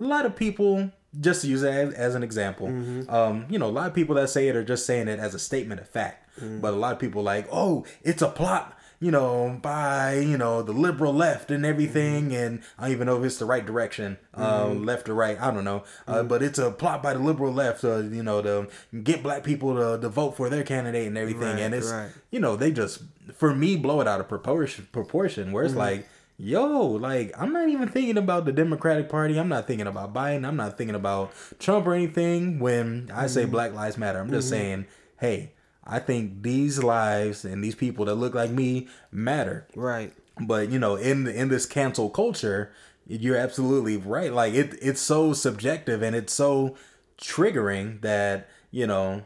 a 0.00 0.04
lot 0.04 0.26
of 0.26 0.34
people 0.36 0.90
just 1.20 1.42
to 1.42 1.46
use 1.48 1.62
it 1.62 1.72
as, 1.72 1.94
as 1.94 2.14
an 2.16 2.24
example 2.24 2.66
um 3.08 3.46
you 3.48 3.56
know 3.58 3.68
a 3.68 3.70
lot 3.70 3.86
of 3.86 3.94
people 3.94 4.16
that 4.16 4.28
say 4.28 4.48
it 4.48 4.56
are 4.56 4.64
just 4.64 4.84
saying 4.84 5.06
it 5.06 5.20
as 5.20 5.32
a 5.34 5.38
statement 5.38 5.80
of 5.80 5.88
fact. 5.88 6.28
But 6.60 6.74
a 6.74 6.76
lot 6.76 6.92
of 6.92 6.98
people 6.98 7.22
like 7.22 7.46
oh 7.52 7.84
it's 8.02 8.20
a 8.22 8.28
plot 8.28 8.76
you 9.04 9.10
know 9.10 9.58
by 9.60 10.14
you 10.14 10.38
know 10.38 10.62
the 10.62 10.72
liberal 10.72 11.12
left 11.12 11.50
and 11.50 11.64
everything 11.66 12.34
and 12.34 12.62
i 12.78 12.82
don't 12.84 12.92
even 12.92 13.06
know 13.06 13.18
if 13.18 13.24
it's 13.24 13.36
the 13.38 13.44
right 13.44 13.66
direction 13.66 14.16
um 14.34 14.84
left 14.86 15.08
or 15.08 15.14
right 15.14 15.38
i 15.40 15.50
don't 15.50 15.64
know. 15.64 15.82
Uh, 16.08 16.22
but 16.22 16.42
it's 16.42 16.58
a 16.58 16.70
plot 16.70 17.02
by 17.02 17.12
the 17.12 17.18
liberal 17.30 17.52
left 17.52 17.84
uh, 17.84 17.98
you 18.18 18.22
know 18.22 18.40
to 18.40 18.68
get 19.02 19.22
black 19.22 19.42
people 19.44 19.74
to, 19.76 20.00
to 20.00 20.08
vote 20.08 20.32
for 20.36 20.48
their 20.48 20.62
candidate 20.64 21.06
and 21.06 21.18
everything 21.18 21.42
Right, 21.54 21.60
and 21.60 21.74
it's 21.74 21.90
right. 21.92 22.10
you 22.30 22.40
know 22.40 22.56
they 22.56 22.70
just 22.72 23.02
for 23.34 23.54
me 23.54 23.76
blow 23.76 24.00
it 24.00 24.08
out 24.08 24.20
of 24.20 24.28
proportion 24.28 24.88
proportion 24.92 25.52
where 25.52 25.64
it's 25.64 25.74
like 25.74 26.06
yo 26.36 26.86
like 27.08 27.32
i'm 27.38 27.52
not 27.52 27.68
even 27.68 27.88
thinking 27.88 28.18
about 28.18 28.44
the 28.44 28.52
democratic 28.52 29.08
party 29.08 29.38
i'm 29.38 29.48
not 29.48 29.66
thinking 29.66 29.86
about 29.86 30.12
biden 30.12 30.46
i'm 30.46 30.56
not 30.56 30.76
thinking 30.76 30.96
about 30.96 31.32
trump 31.58 31.86
or 31.86 31.94
anything 31.94 32.58
when 32.58 33.08
i 33.14 33.26
say 33.28 33.44
black 33.44 33.72
lives 33.72 33.96
matter 33.96 34.18
i'm 34.18 34.30
just 34.30 34.48
saying 34.48 34.84
hey 35.20 35.52
i 35.86 35.98
think 35.98 36.42
these 36.42 36.82
lives 36.82 37.44
and 37.44 37.62
these 37.62 37.74
people 37.74 38.04
that 38.04 38.14
look 38.14 38.34
like 38.34 38.50
me 38.50 38.88
matter. 39.10 39.66
Right. 39.74 40.12
but 40.40 40.70
you 40.70 40.78
know 40.78 40.96
in 40.96 41.26
in 41.26 41.48
this 41.48 41.66
cancel 41.66 42.10
culture 42.10 42.72
you're 43.06 43.36
absolutely 43.36 43.96
right. 43.96 44.32
Like 44.32 44.54
it 44.54 44.76
it's 44.80 45.00
so 45.00 45.32
subjective 45.32 46.02
and 46.02 46.16
it's 46.16 46.32
so 46.32 46.76
triggering 47.18 48.00
that 48.00 48.48
you 48.70 48.86
know 48.86 49.22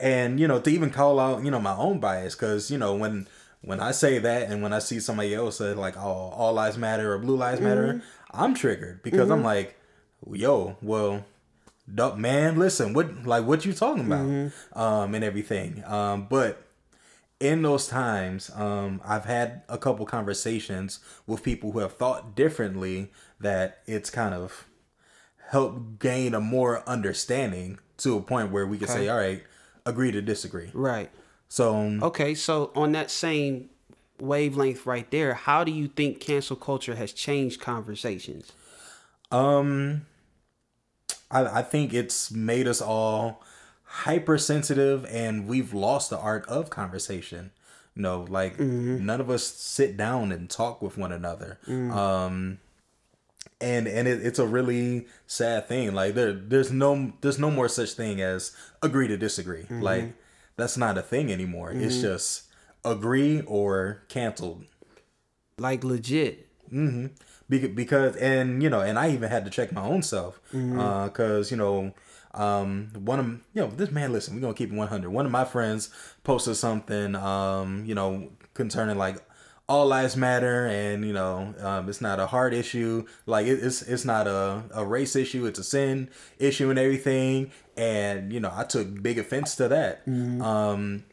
and 0.00 0.38
you 0.40 0.48
know 0.48 0.60
to 0.60 0.70
even 0.70 0.90
call 0.90 1.20
out 1.20 1.44
you 1.44 1.50
know 1.50 1.60
my 1.60 1.74
own 1.74 1.98
bias 1.98 2.34
because 2.34 2.70
you 2.70 2.78
know 2.78 2.94
when 2.94 3.26
when 3.60 3.80
i 3.80 3.90
say 3.90 4.18
that 4.18 4.48
and 4.48 4.62
when 4.62 4.72
i 4.72 4.78
see 4.78 4.98
somebody 4.98 5.34
else 5.34 5.58
say 5.58 5.74
like 5.74 5.96
oh 5.98 6.30
all 6.34 6.54
lives 6.54 6.78
matter 6.78 7.12
or 7.12 7.18
blue 7.18 7.36
lives 7.36 7.60
matter 7.60 7.94
mm-hmm. 7.94 8.00
i'm 8.30 8.54
triggered 8.54 9.02
because 9.02 9.28
i'm 9.28 9.38
mm-hmm. 9.38 9.46
like 9.46 9.76
yo 10.32 10.76
well 10.80 11.24
man 12.16 12.58
listen 12.58 12.92
what 12.92 13.24
like 13.24 13.44
what 13.44 13.64
you 13.64 13.72
talking 13.72 14.06
about 14.06 14.52
um 14.74 15.14
and 15.14 15.24
everything 15.24 15.82
um 15.86 16.26
but 16.28 16.68
in 17.40 17.62
those 17.62 17.86
times, 17.86 18.50
um, 18.54 19.00
I've 19.04 19.24
had 19.24 19.62
a 19.68 19.78
couple 19.78 20.04
conversations 20.06 20.98
with 21.26 21.42
people 21.42 21.70
who 21.72 21.78
have 21.78 21.92
thought 21.92 22.34
differently 22.34 23.12
that 23.38 23.78
it's 23.86 24.10
kind 24.10 24.34
of 24.34 24.66
helped 25.50 26.00
gain 26.00 26.34
a 26.34 26.40
more 26.40 26.82
understanding 26.88 27.78
to 27.98 28.16
a 28.16 28.20
point 28.20 28.50
where 28.50 28.66
we 28.66 28.78
can 28.78 28.88
say, 28.88 29.08
all 29.08 29.18
right, 29.18 29.44
agree 29.86 30.10
to 30.10 30.20
disagree. 30.20 30.70
Right. 30.74 31.10
So, 31.48 31.76
um, 31.76 32.02
Okay, 32.02 32.34
so 32.34 32.72
on 32.74 32.92
that 32.92 33.10
same 33.10 33.70
wavelength 34.20 34.84
right 34.84 35.08
there, 35.10 35.34
how 35.34 35.62
do 35.64 35.70
you 35.70 35.86
think 35.88 36.20
cancel 36.20 36.56
culture 36.56 36.96
has 36.96 37.12
changed 37.12 37.60
conversations? 37.60 38.52
um, 39.30 40.06
I, 41.30 41.58
I 41.58 41.62
think 41.62 41.94
it's 41.94 42.30
made 42.30 42.66
us 42.66 42.80
all 42.80 43.42
hypersensitive 43.84 45.06
and 45.06 45.46
we've 45.46 45.72
lost 45.72 46.10
the 46.10 46.18
art 46.18 46.46
of 46.48 46.70
conversation. 46.70 47.50
You 47.94 48.02
know, 48.02 48.26
like 48.28 48.54
mm-hmm. 48.54 49.04
none 49.04 49.20
of 49.20 49.28
us 49.28 49.44
sit 49.44 49.96
down 49.96 50.30
and 50.30 50.48
talk 50.48 50.80
with 50.80 50.96
one 50.96 51.10
another. 51.10 51.58
Mm. 51.66 51.92
Um, 51.92 52.58
and 53.60 53.88
and 53.88 54.06
it, 54.06 54.24
it's 54.24 54.38
a 54.38 54.46
really 54.46 55.06
sad 55.26 55.66
thing. 55.66 55.94
Like 55.94 56.14
there 56.14 56.32
there's 56.32 56.70
no 56.70 57.12
there's 57.20 57.38
no 57.38 57.50
more 57.50 57.68
such 57.68 57.92
thing 57.92 58.20
as 58.20 58.54
agree 58.82 59.08
to 59.08 59.16
disagree. 59.16 59.62
Mm-hmm. 59.62 59.82
Like 59.82 60.14
that's 60.56 60.76
not 60.76 60.96
a 60.96 61.02
thing 61.02 61.32
anymore. 61.32 61.72
It's 61.72 61.96
mm-hmm. 61.96 62.02
just 62.02 62.44
agree 62.84 63.40
or 63.42 64.02
canceled. 64.08 64.64
Like 65.58 65.82
legit. 65.82 66.46
Be- 66.70 67.10
because 67.48 68.16
and 68.16 68.62
you 68.62 68.68
know 68.70 68.80
and 68.80 68.98
i 68.98 69.10
even 69.10 69.28
had 69.30 69.44
to 69.44 69.50
check 69.50 69.72
my 69.72 69.82
own 69.82 70.02
self 70.02 70.40
because 70.52 71.50
you 71.50 71.56
know 71.56 71.92
um 72.34 72.90
one 72.94 73.18
of 73.18 73.26
you 73.54 73.62
know 73.62 73.68
this 73.68 73.90
man 73.90 74.12
listen 74.12 74.34
we're 74.34 74.40
gonna 74.40 74.54
keep 74.54 74.70
it 74.70 74.76
100 74.76 75.10
one 75.10 75.24
of 75.26 75.32
my 75.32 75.44
friends 75.44 75.90
posted 76.24 76.56
something 76.56 77.14
um 77.14 77.84
you 77.86 77.94
know 77.94 78.30
concerning 78.54 78.98
like 78.98 79.16
all 79.68 79.86
lives 79.86 80.16
matter 80.16 80.66
and 80.66 81.04
you 81.06 81.12
know 81.12 81.54
um, 81.60 81.88
it's 81.90 82.00
not 82.00 82.18
a 82.18 82.26
hard 82.26 82.54
issue. 82.54 83.04
Like 83.26 83.46
it, 83.46 83.62
it's 83.62 83.82
it's 83.82 84.04
not 84.06 84.26
a, 84.26 84.62
a 84.74 84.82
race 84.82 85.14
issue. 85.14 85.44
It's 85.44 85.58
a 85.58 85.62
sin 85.64 86.08
issue 86.38 86.70
and 86.70 86.78
everything. 86.78 87.50
And 87.76 88.32
you 88.32 88.40
know 88.40 88.50
i 88.54 88.64
took 88.64 89.02
big 89.02 89.18
offense 89.18 89.56
to 89.56 89.68
that. 89.68 90.02
Um 90.06 91.04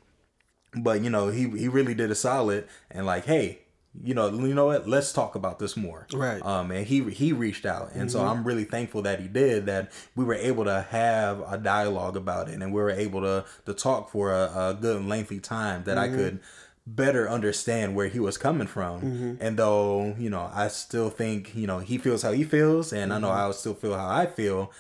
but 0.74 1.02
you 1.02 1.10
know 1.10 1.28
he 1.28 1.50
he 1.50 1.67
really 1.67 1.93
did 1.93 2.12
a 2.12 2.15
solid 2.15 2.67
and 2.89 3.06
like 3.06 3.26
hey 3.26 3.60
you 4.04 4.14
know 4.14 4.30
you 4.30 4.54
know 4.54 4.68
what? 4.68 4.88
Let's 4.88 5.14
talk 5.14 5.36
about 5.36 5.60
this 5.60 5.76
more. 5.78 6.08
Right. 6.14 6.42
Uh, 6.42 6.56
um 6.56 6.72
and 6.72 6.86
he 6.86 7.10
he 7.12 7.34
reached 7.34 7.66
out. 7.66 7.92
And 7.94 8.12
so 8.12 8.20
mm-hmm. 8.20 8.30
i'm 8.30 8.44
really 8.44 8.66
thankful 8.66 9.02
that 9.04 9.20
he 9.20 9.28
did 9.28 9.66
that 9.66 9.92
we 10.16 10.26
were 10.26 10.36
able 10.36 10.66
to 10.66 10.86
have 10.90 11.44
a 11.48 11.58
dialogue 11.58 12.18
about 12.18 12.50
it 12.50 12.62
and 12.62 12.74
we 12.74 12.82
were 12.82 12.92
able 12.92 13.22
to 13.22 13.46
to 13.66 13.74
talk 13.74 14.10
for 14.10 14.32
a, 14.32 14.52
a 14.56 14.78
good 14.80 14.98
and 14.98 15.10
lengthy 15.10 15.40
time 15.40 15.84
that 15.84 15.98
i 15.98 16.08
mm-hmm. 16.08 16.16
could 16.16 16.40
better 16.88 17.28
understand 17.28 17.96
where 17.96 18.08
he 18.08 18.20
was 18.20 18.38
coming 18.38 18.68
from. 18.68 19.02
Mm-hmm. 19.02 19.34
And 19.40 19.58
though 19.58 20.16
you 20.20 20.30
know 20.30 20.52
i 20.54 20.68
still 20.68 21.10
think 21.10 21.56
you 21.56 21.66
know 21.66 21.80
he 21.80 21.98
feels 21.98 22.22
how 22.22 22.32
he 22.32 22.44
feels 22.44 22.94
and 22.94 23.12
i 23.12 23.18
know 23.18 23.32
i 23.32 23.50
still 23.52 23.74
feel 23.74 23.98
how 23.98 24.08
i 24.08 24.26
feel 24.26 24.72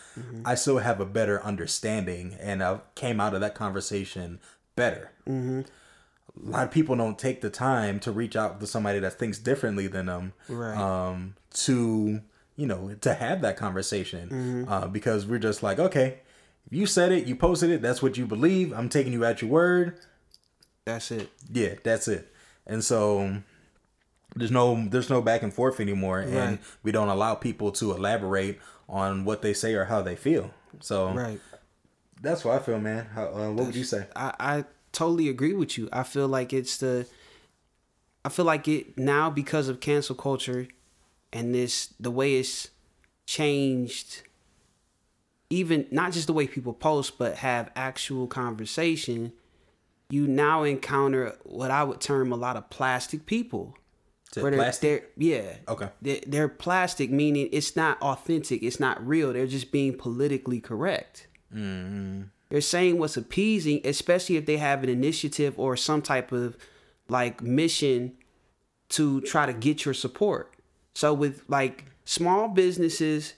i 0.45 0.55
still 0.55 0.77
have 0.77 0.99
a 0.99 1.05
better 1.05 1.41
understanding 1.43 2.37
and 2.39 2.61
i 2.61 2.79
came 2.93 3.19
out 3.19 3.33
of 3.33 3.41
that 3.41 3.55
conversation 3.55 4.39
better 4.75 5.11
a 6.43 6.49
lot 6.49 6.63
of 6.63 6.71
people 6.71 6.95
don't 6.95 7.17
take 7.19 7.41
the 7.41 7.49
time 7.49 7.99
to 8.01 8.11
reach 8.11 8.35
out 8.35 8.59
to 8.59 8.67
somebody 8.67 8.99
that 8.99 9.13
thinks 9.19 9.37
differently 9.39 9.87
than 9.87 10.07
them 10.07 10.33
Right. 10.49 10.77
um 10.77 11.35
to 11.65 12.21
you 12.55 12.67
know 12.67 12.93
to 13.01 13.13
have 13.13 13.41
that 13.41 13.57
conversation 13.57 14.65
uh, 14.69 14.87
because 14.87 15.25
we're 15.25 15.39
just 15.39 15.63
like 15.63 15.79
okay 15.79 16.19
you 16.69 16.85
said 16.85 17.11
it 17.11 17.25
you 17.27 17.35
posted 17.35 17.69
it 17.69 17.81
that's 17.81 18.01
what 18.01 18.17
you 18.17 18.25
believe 18.25 18.73
i'm 18.73 18.89
taking 18.89 19.13
you 19.13 19.23
at 19.25 19.41
your 19.41 19.51
word. 19.51 19.99
That's 20.85 21.09
it. 21.11 21.29
yeah 21.51 21.75
that's 21.83 22.07
it. 22.07 22.31
And 22.67 22.83
so 22.83 23.37
there's 24.35 24.51
no 24.51 24.85
there's 24.89 25.09
no 25.09 25.21
back 25.21 25.41
and 25.43 25.53
forth 25.53 25.79
anymore 25.79 26.19
and 26.19 26.59
we 26.83 26.91
don't 26.91 27.09
allow 27.09 27.35
people 27.35 27.71
to 27.73 27.91
elaborate 27.93 28.59
on 28.89 29.25
what 29.25 29.41
they 29.41 29.53
say 29.53 29.73
or 29.73 29.85
how 29.85 30.01
they 30.01 30.15
feel. 30.15 30.51
So 30.81 31.11
Right. 31.11 31.39
that's 32.21 32.43
what 32.45 32.55
i 32.55 32.59
feel 32.59 32.79
man. 32.79 33.05
How, 33.13 33.25
uh, 33.27 33.51
what 33.51 33.67
would 33.67 33.75
you 33.75 33.83
say? 33.83 34.07
I, 34.15 34.33
I 34.39 34.65
totally 34.95 35.29
agree 35.29 35.53
with 35.53 35.77
you. 35.77 35.89
I 35.91 36.03
feel 36.03 36.27
like 36.27 36.53
it's 36.53 36.77
the 36.77 37.07
I 38.23 38.29
feel 38.29 38.45
like 38.45 38.67
it 38.67 38.97
now 38.97 39.29
because 39.29 39.67
of 39.67 39.79
cancel 39.79 40.15
culture 40.15 40.67
and 41.31 41.53
this 41.53 41.93
the 41.99 42.11
way 42.11 42.37
it's 42.37 42.69
changed 43.27 44.21
even 45.49 45.87
not 45.91 46.11
just 46.11 46.27
the 46.27 46.33
way 46.33 46.47
people 46.47 46.73
post 46.73 47.17
but 47.17 47.37
have 47.37 47.71
actual 47.75 48.27
conversation 48.27 49.31
you 50.09 50.27
now 50.27 50.63
encounter 50.63 51.35
what 51.43 51.71
I 51.71 51.83
would 51.83 52.01
term 52.01 52.31
a 52.31 52.35
lot 52.35 52.55
of 52.55 52.69
plastic 52.69 53.25
people. 53.25 53.77
Where 54.35 54.51
they're, 54.51 54.59
plastic? 54.59 55.15
they're 55.15 55.27
yeah. 55.27 55.53
Okay. 55.67 55.89
They're, 56.01 56.19
they're 56.27 56.49
plastic, 56.49 57.09
meaning 57.09 57.47
it's 57.51 57.75
not 57.75 58.01
authentic, 58.01 58.63
it's 58.63 58.79
not 58.79 59.05
real. 59.05 59.31
They're 59.31 59.47
just 59.47 59.71
being 59.71 59.97
politically 59.97 60.59
correct. 60.59 61.27
Mm-hmm. 61.53 62.23
They're 62.49 62.61
saying 62.61 62.99
what's 62.99 63.17
appeasing, 63.17 63.81
especially 63.83 64.37
if 64.37 64.45
they 64.45 64.57
have 64.57 64.83
an 64.83 64.89
initiative 64.89 65.57
or 65.57 65.75
some 65.75 66.01
type 66.01 66.31
of 66.31 66.57
like 67.09 67.41
mission 67.41 68.13
to 68.89 69.21
try 69.21 69.45
to 69.45 69.53
get 69.53 69.85
your 69.85 69.93
support. 69.93 70.53
So 70.93 71.13
with 71.13 71.43
like 71.47 71.85
small 72.05 72.47
businesses 72.47 73.33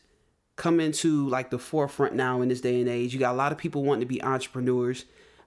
come 0.56 0.80
into 0.80 1.28
like 1.30 1.52
the 1.52 1.60
forefront 1.60 2.16
now 2.16 2.42
in 2.42 2.50
this 2.50 2.62
day 2.62 2.80
and 2.80 2.90
age, 2.90 3.14
you 3.14 3.20
got 3.20 3.34
a 3.34 3.38
lot 3.38 3.52
of 3.52 3.58
people 3.58 3.84
wanting 3.84 4.02
to 4.02 4.08
be 4.08 4.22
entrepreneurs. 4.22 5.06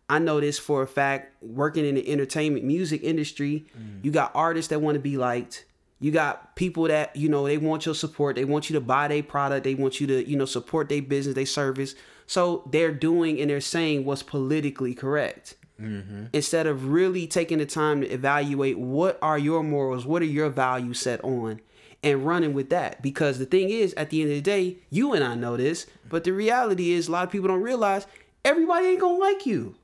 I 0.09 0.19
know 0.19 0.41
this 0.41 0.59
for 0.59 0.83
a 0.83 0.87
fact. 0.87 1.41
Working 1.43 1.85
in 1.85 1.95
the 1.95 2.11
entertainment 2.11 2.65
music 2.65 3.03
industry, 3.05 3.67
mm. 3.79 4.05
you 4.05 4.11
got 4.11 4.33
artists 4.35 4.71
that 4.71 4.81
want 4.81 4.97
to 4.97 5.01
be 5.01 5.17
liked. 5.17 5.67
You 6.01 6.11
got 6.11 6.57
people 6.57 6.85
that 6.85 7.15
you 7.15 7.29
know 7.29 7.47
they 7.47 7.59
want 7.59 7.87
your 7.87 7.95
support. 7.95 8.35
They 8.35 8.45
want 8.45 8.71
you 8.71 8.75
to 8.75 8.81
buy 8.81 9.07
their 9.07 9.23
product. 9.23 9.65
They 9.65 9.75
want 9.75 10.01
you 10.01 10.07
to 10.09 10.29
you 10.29 10.37
know 10.37 10.47
support 10.47 10.89
their 10.89 11.03
business, 11.03 11.35
their 11.35 11.47
service. 11.47 11.95
So 12.31 12.63
they're 12.71 12.93
doing 12.93 13.41
and 13.41 13.51
they're 13.51 13.61
saying 13.61 14.05
what's 14.05 14.23
politically 14.23 14.95
correct 14.95 15.57
mm-hmm. 15.81 16.27
instead 16.33 16.69
of 16.69 16.87
really 16.87 17.27
taking 17.27 17.59
the 17.59 17.67
time 17.67 18.03
to 18.03 18.07
evaluate 18.07 18.79
what 18.79 19.19
are 19.21 19.37
your 19.37 19.65
morals, 19.65 20.07
what 20.07 20.23
are 20.23 20.27
your 20.27 20.49
values 20.49 21.01
set 21.01 21.25
on, 21.25 21.61
and 22.05 22.25
running 22.25 22.55
with 22.55 22.71
that. 22.71 23.03
Because 23.03 23.41
the 23.41 23.47
thing 23.47 23.71
is, 23.71 23.95
at 23.95 24.11
the 24.11 24.23
end 24.23 24.31
of 24.31 24.37
the 24.37 24.43
day, 24.43 24.77
you 24.91 25.13
and 25.13 25.25
I 25.25 25.35
know 25.35 25.57
this, 25.57 25.89
but 26.09 26.23
the 26.23 26.31
reality 26.31 26.93
is 26.93 27.09
a 27.09 27.11
lot 27.11 27.25
of 27.25 27.33
people 27.33 27.49
don't 27.49 27.63
realize 27.63 28.07
everybody 28.45 28.87
ain't 28.87 29.01
gonna 29.01 29.19
like 29.19 29.45
you. 29.45 29.75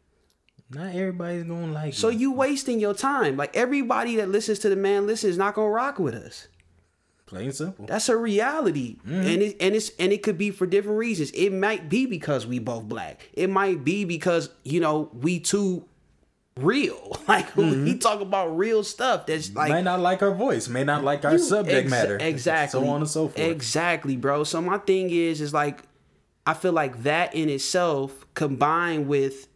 Not 0.70 0.94
everybody's 0.94 1.42
gonna 1.42 1.72
like 1.72 1.94
So 1.94 2.10
you. 2.10 2.14
So 2.14 2.20
you 2.20 2.30
wasting 2.30 2.78
your 2.78 2.94
time. 2.94 3.36
Like 3.36 3.56
everybody 3.56 4.14
that 4.16 4.28
listens 4.28 4.60
to 4.60 4.68
the 4.68 4.76
man 4.76 5.04
listen 5.04 5.30
is 5.30 5.36
not 5.36 5.54
gonna 5.54 5.68
rock 5.68 5.98
with 5.98 6.14
us. 6.14 6.46
Plain 7.26 7.50
simple. 7.52 7.86
That's 7.86 8.08
a 8.08 8.16
reality, 8.16 8.98
mm-hmm. 8.98 9.14
and 9.14 9.42
it 9.42 9.56
and 9.60 9.74
it's 9.74 9.90
and 9.98 10.12
it 10.12 10.22
could 10.22 10.38
be 10.38 10.52
for 10.52 10.64
different 10.64 10.98
reasons. 10.98 11.32
It 11.32 11.50
might 11.52 11.88
be 11.88 12.06
because 12.06 12.46
we 12.46 12.60
both 12.60 12.84
black. 12.84 13.28
It 13.32 13.50
might 13.50 13.82
be 13.82 14.04
because 14.04 14.48
you 14.62 14.78
know 14.78 15.10
we 15.12 15.40
too 15.40 15.84
real. 16.56 17.20
Like 17.26 17.56
we 17.56 17.64
mm-hmm. 17.64 17.98
talk 17.98 18.20
about 18.20 18.56
real 18.56 18.84
stuff. 18.84 19.26
That's 19.26 19.52
like 19.52 19.68
Might 19.68 19.82
not 19.82 19.98
like 19.98 20.22
our 20.22 20.32
voice. 20.32 20.68
May 20.68 20.84
not 20.84 21.02
like 21.02 21.24
our 21.24 21.32
you- 21.32 21.38
subject 21.38 21.88
exa- 21.88 21.90
matter. 21.90 22.18
Exactly. 22.20 22.80
So 22.80 22.88
on 22.88 23.00
and 23.00 23.10
so 23.10 23.26
forth. 23.26 23.38
Exactly, 23.44 24.16
bro. 24.16 24.44
So 24.44 24.60
my 24.60 24.78
thing 24.78 25.10
is, 25.10 25.40
is 25.40 25.52
like, 25.52 25.82
I 26.46 26.54
feel 26.54 26.72
like 26.72 27.02
that 27.02 27.34
in 27.34 27.48
itself, 27.48 28.24
combined 28.34 29.08
with 29.08 29.48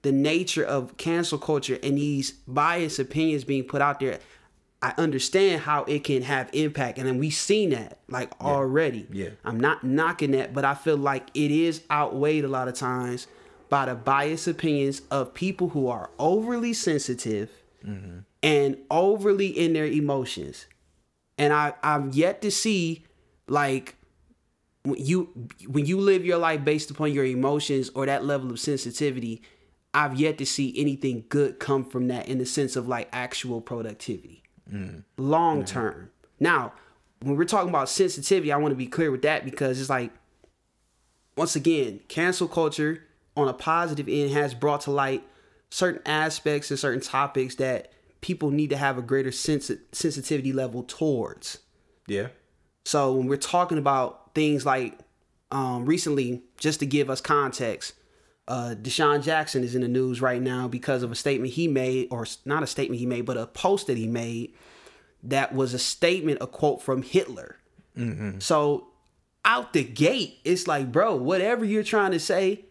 the 0.00 0.12
nature 0.12 0.64
of 0.64 0.96
cancel 0.96 1.36
culture 1.36 1.78
and 1.82 1.98
these 1.98 2.30
biased 2.48 2.98
opinions 2.98 3.44
being 3.44 3.64
put 3.64 3.82
out 3.82 4.00
there, 4.00 4.18
I 4.82 4.94
understand 4.96 5.60
how 5.62 5.84
it 5.84 6.04
can 6.04 6.22
have 6.22 6.48
impact, 6.54 6.98
and 6.98 7.06
then 7.06 7.18
we've 7.18 7.34
seen 7.34 7.70
that 7.70 7.98
like 8.08 8.32
already. 8.40 9.06
Yeah. 9.12 9.30
I'm 9.44 9.60
not 9.60 9.84
knocking 9.84 10.30
that, 10.30 10.54
but 10.54 10.64
I 10.64 10.74
feel 10.74 10.96
like 10.96 11.28
it 11.34 11.50
is 11.50 11.82
outweighed 11.90 12.44
a 12.44 12.48
lot 12.48 12.66
of 12.66 12.74
times 12.74 13.26
by 13.68 13.86
the 13.86 13.94
biased 13.94 14.48
opinions 14.48 15.02
of 15.10 15.34
people 15.34 15.70
who 15.70 15.88
are 15.88 16.10
overly 16.18 16.72
sensitive 16.72 17.50
mm-hmm. 17.86 18.20
and 18.42 18.78
overly 18.90 19.48
in 19.48 19.74
their 19.74 19.86
emotions. 19.86 20.66
And 21.36 21.52
I 21.52 21.74
I've 21.82 22.14
yet 22.14 22.40
to 22.42 22.50
see 22.50 23.04
like 23.48 23.96
when 24.82 24.96
you 24.98 25.48
when 25.66 25.84
you 25.84 26.00
live 26.00 26.24
your 26.24 26.38
life 26.38 26.64
based 26.64 26.90
upon 26.90 27.12
your 27.12 27.24
emotions 27.24 27.90
or 27.94 28.06
that 28.06 28.24
level 28.24 28.50
of 28.50 28.58
sensitivity, 28.58 29.42
I've 29.92 30.18
yet 30.18 30.38
to 30.38 30.46
see 30.46 30.72
anything 30.76 31.24
good 31.28 31.58
come 31.58 31.84
from 31.84 32.08
that 32.08 32.28
in 32.28 32.38
the 32.38 32.46
sense 32.46 32.76
of 32.76 32.88
like 32.88 33.08
actual 33.12 33.60
productivity. 33.60 34.39
Long 35.16 35.64
term. 35.64 36.10
Now, 36.38 36.72
when 37.22 37.36
we're 37.36 37.44
talking 37.44 37.68
about 37.68 37.88
sensitivity, 37.88 38.52
I 38.52 38.56
want 38.56 38.72
to 38.72 38.76
be 38.76 38.86
clear 38.86 39.10
with 39.10 39.22
that 39.22 39.44
because 39.44 39.80
it's 39.80 39.90
like 39.90 40.10
once 41.36 41.56
again, 41.56 42.00
cancel 42.08 42.48
culture 42.48 43.04
on 43.36 43.48
a 43.48 43.52
positive 43.52 44.08
end 44.08 44.30
has 44.32 44.54
brought 44.54 44.82
to 44.82 44.90
light 44.90 45.22
certain 45.70 46.02
aspects 46.04 46.70
and 46.70 46.78
certain 46.78 47.00
topics 47.00 47.54
that 47.56 47.92
people 48.20 48.50
need 48.50 48.70
to 48.70 48.76
have 48.76 48.98
a 48.98 49.02
greater 49.02 49.32
sensi- 49.32 49.78
sensitivity 49.92 50.52
level 50.52 50.82
towards. 50.82 51.58
yeah. 52.06 52.28
So 52.86 53.14
when 53.14 53.26
we're 53.26 53.36
talking 53.36 53.78
about 53.78 54.34
things 54.34 54.64
like 54.64 54.98
um, 55.50 55.84
recently, 55.84 56.42
just 56.56 56.80
to 56.80 56.86
give 56.86 57.10
us 57.10 57.20
context, 57.20 57.92
uh, 58.48 58.74
DeSean 58.80 59.22
Jackson 59.22 59.62
is 59.62 59.74
in 59.74 59.82
the 59.82 59.88
news 59.88 60.20
right 60.20 60.42
now 60.42 60.66
because 60.66 61.02
of 61.02 61.12
a 61.12 61.14
statement 61.14 61.52
he 61.52 61.68
made, 61.68 62.08
or 62.10 62.26
not 62.44 62.62
a 62.62 62.66
statement 62.66 62.98
he 62.98 63.06
made, 63.06 63.26
but 63.26 63.36
a 63.36 63.46
post 63.46 63.86
that 63.86 63.96
he 63.96 64.08
made 64.08 64.54
that 65.22 65.54
was 65.54 65.74
a 65.74 65.78
statement, 65.78 66.38
a 66.40 66.46
quote 66.46 66.82
from 66.82 67.02
Hitler. 67.02 67.56
So 68.38 68.86
out 69.44 69.74
the 69.74 69.84
gate, 69.84 70.38
it's 70.44 70.66
like, 70.66 70.90
bro, 70.90 71.16
whatever 71.16 71.66
you're 71.66 71.82
trying 71.82 72.12
to 72.12 72.20
say, 72.20 72.64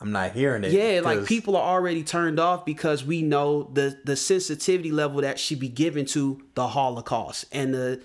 I'm 0.00 0.10
not 0.12 0.32
hearing 0.32 0.64
it. 0.64 0.72
yeah, 0.72 1.00
like 1.02 1.26
people 1.26 1.56
are 1.56 1.74
already 1.74 2.02
turned 2.02 2.38
off 2.40 2.64
because 2.64 3.04
we 3.04 3.22
know 3.22 3.64
the 3.72 3.98
the 4.04 4.16
sensitivity 4.16 4.90
level 4.92 5.20
that 5.22 5.38
should 5.38 5.58
be 5.60 5.68
given 5.68 6.06
to 6.06 6.40
the 6.54 6.68
Holocaust 6.68 7.46
and 7.52 7.72
the 7.74 8.00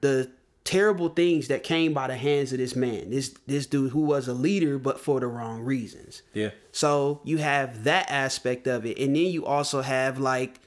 the 0.00 0.30
terrible 0.64 1.08
things 1.08 1.48
that 1.48 1.62
came 1.62 1.92
by 1.92 2.06
the 2.06 2.16
hands 2.16 2.52
of 2.52 2.58
this 2.58 2.76
man. 2.76 3.10
This 3.10 3.34
this 3.46 3.66
dude 3.66 3.92
who 3.92 4.00
was 4.00 4.28
a 4.28 4.34
leader 4.34 4.78
but 4.78 5.00
for 5.00 5.20
the 5.20 5.26
wrong 5.26 5.60
reasons. 5.62 6.22
Yeah. 6.34 6.50
So 6.70 7.20
you 7.24 7.38
have 7.38 7.84
that 7.84 8.10
aspect 8.10 8.66
of 8.66 8.84
it, 8.86 8.98
and 8.98 9.14
then 9.16 9.26
you 9.26 9.44
also 9.46 9.80
have 9.82 10.18
like 10.18 10.58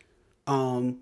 um 0.47 0.99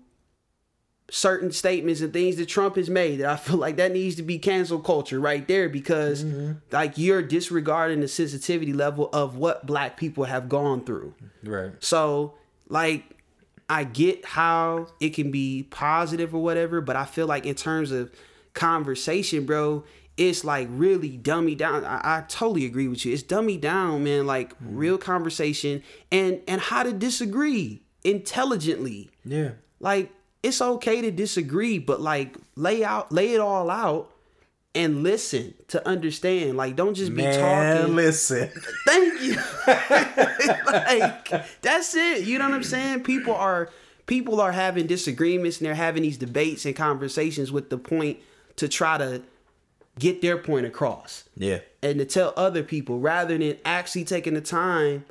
certain 1.14 1.52
statements 1.52 2.00
and 2.00 2.12
things 2.12 2.34
that 2.34 2.46
Trump 2.46 2.74
has 2.74 2.90
made 2.90 3.20
that 3.20 3.30
I 3.30 3.36
feel 3.36 3.56
like 3.56 3.76
that 3.76 3.92
needs 3.92 4.16
to 4.16 4.22
be 4.24 4.36
cancel 4.36 4.80
culture 4.80 5.20
right 5.20 5.46
there 5.46 5.68
because 5.68 6.24
mm-hmm. 6.24 6.54
like 6.72 6.98
you're 6.98 7.22
disregarding 7.22 8.00
the 8.00 8.08
sensitivity 8.08 8.72
level 8.72 9.10
of 9.12 9.36
what 9.36 9.64
black 9.64 9.96
people 9.96 10.24
have 10.24 10.48
gone 10.48 10.84
through. 10.84 11.14
Right. 11.44 11.70
So 11.78 12.34
like 12.68 13.04
I 13.68 13.84
get 13.84 14.24
how 14.24 14.88
it 14.98 15.10
can 15.10 15.30
be 15.30 15.62
positive 15.70 16.34
or 16.34 16.42
whatever, 16.42 16.80
but 16.80 16.96
I 16.96 17.04
feel 17.04 17.28
like 17.28 17.46
in 17.46 17.54
terms 17.54 17.92
of 17.92 18.12
conversation, 18.52 19.46
bro, 19.46 19.84
it's 20.16 20.42
like 20.42 20.66
really 20.68 21.16
dummy 21.16 21.54
down. 21.54 21.84
I, 21.84 22.00
I 22.02 22.24
totally 22.26 22.66
agree 22.66 22.88
with 22.88 23.06
you. 23.06 23.12
It's 23.12 23.22
dummy 23.22 23.56
down, 23.56 24.02
man. 24.02 24.26
Like 24.26 24.52
mm-hmm. 24.54 24.76
real 24.76 24.98
conversation 24.98 25.84
and 26.10 26.40
and 26.48 26.60
how 26.60 26.82
to 26.82 26.92
disagree 26.92 27.84
intelligently. 28.02 29.10
Yeah. 29.24 29.52
Like 29.78 30.10
it's 30.44 30.60
okay 30.60 31.00
to 31.00 31.10
disagree, 31.10 31.78
but 31.78 32.00
like 32.00 32.36
lay 32.54 32.84
out, 32.84 33.10
lay 33.10 33.32
it 33.34 33.40
all 33.40 33.70
out, 33.70 34.10
and 34.74 35.02
listen 35.02 35.54
to 35.68 35.86
understand. 35.88 36.56
Like 36.56 36.76
don't 36.76 36.94
just 36.94 37.14
be 37.14 37.22
Man, 37.22 37.78
talking. 37.80 37.96
listen. 37.96 38.50
Thank 38.86 39.20
you. 39.22 39.36
like 40.66 41.60
that's 41.62 41.94
it. 41.94 42.24
You 42.24 42.38
know 42.38 42.48
what 42.48 42.54
I'm 42.54 42.62
saying? 42.62 43.02
People 43.04 43.34
are 43.34 43.70
people 44.06 44.40
are 44.40 44.52
having 44.52 44.86
disagreements 44.86 45.58
and 45.58 45.66
they're 45.66 45.74
having 45.74 46.02
these 46.02 46.18
debates 46.18 46.64
and 46.66 46.76
conversations 46.76 47.50
with 47.50 47.70
the 47.70 47.78
point 47.78 48.18
to 48.56 48.68
try 48.68 48.98
to 48.98 49.22
get 49.98 50.20
their 50.22 50.36
point 50.36 50.66
across 50.66 51.24
Yeah. 51.36 51.60
and 51.82 51.98
to 52.00 52.04
tell 52.04 52.32
other 52.36 52.62
people 52.62 52.98
rather 52.98 53.38
than 53.38 53.56
actually 53.64 54.04
taking 54.04 54.34
the 54.34 54.40
time 54.40 55.04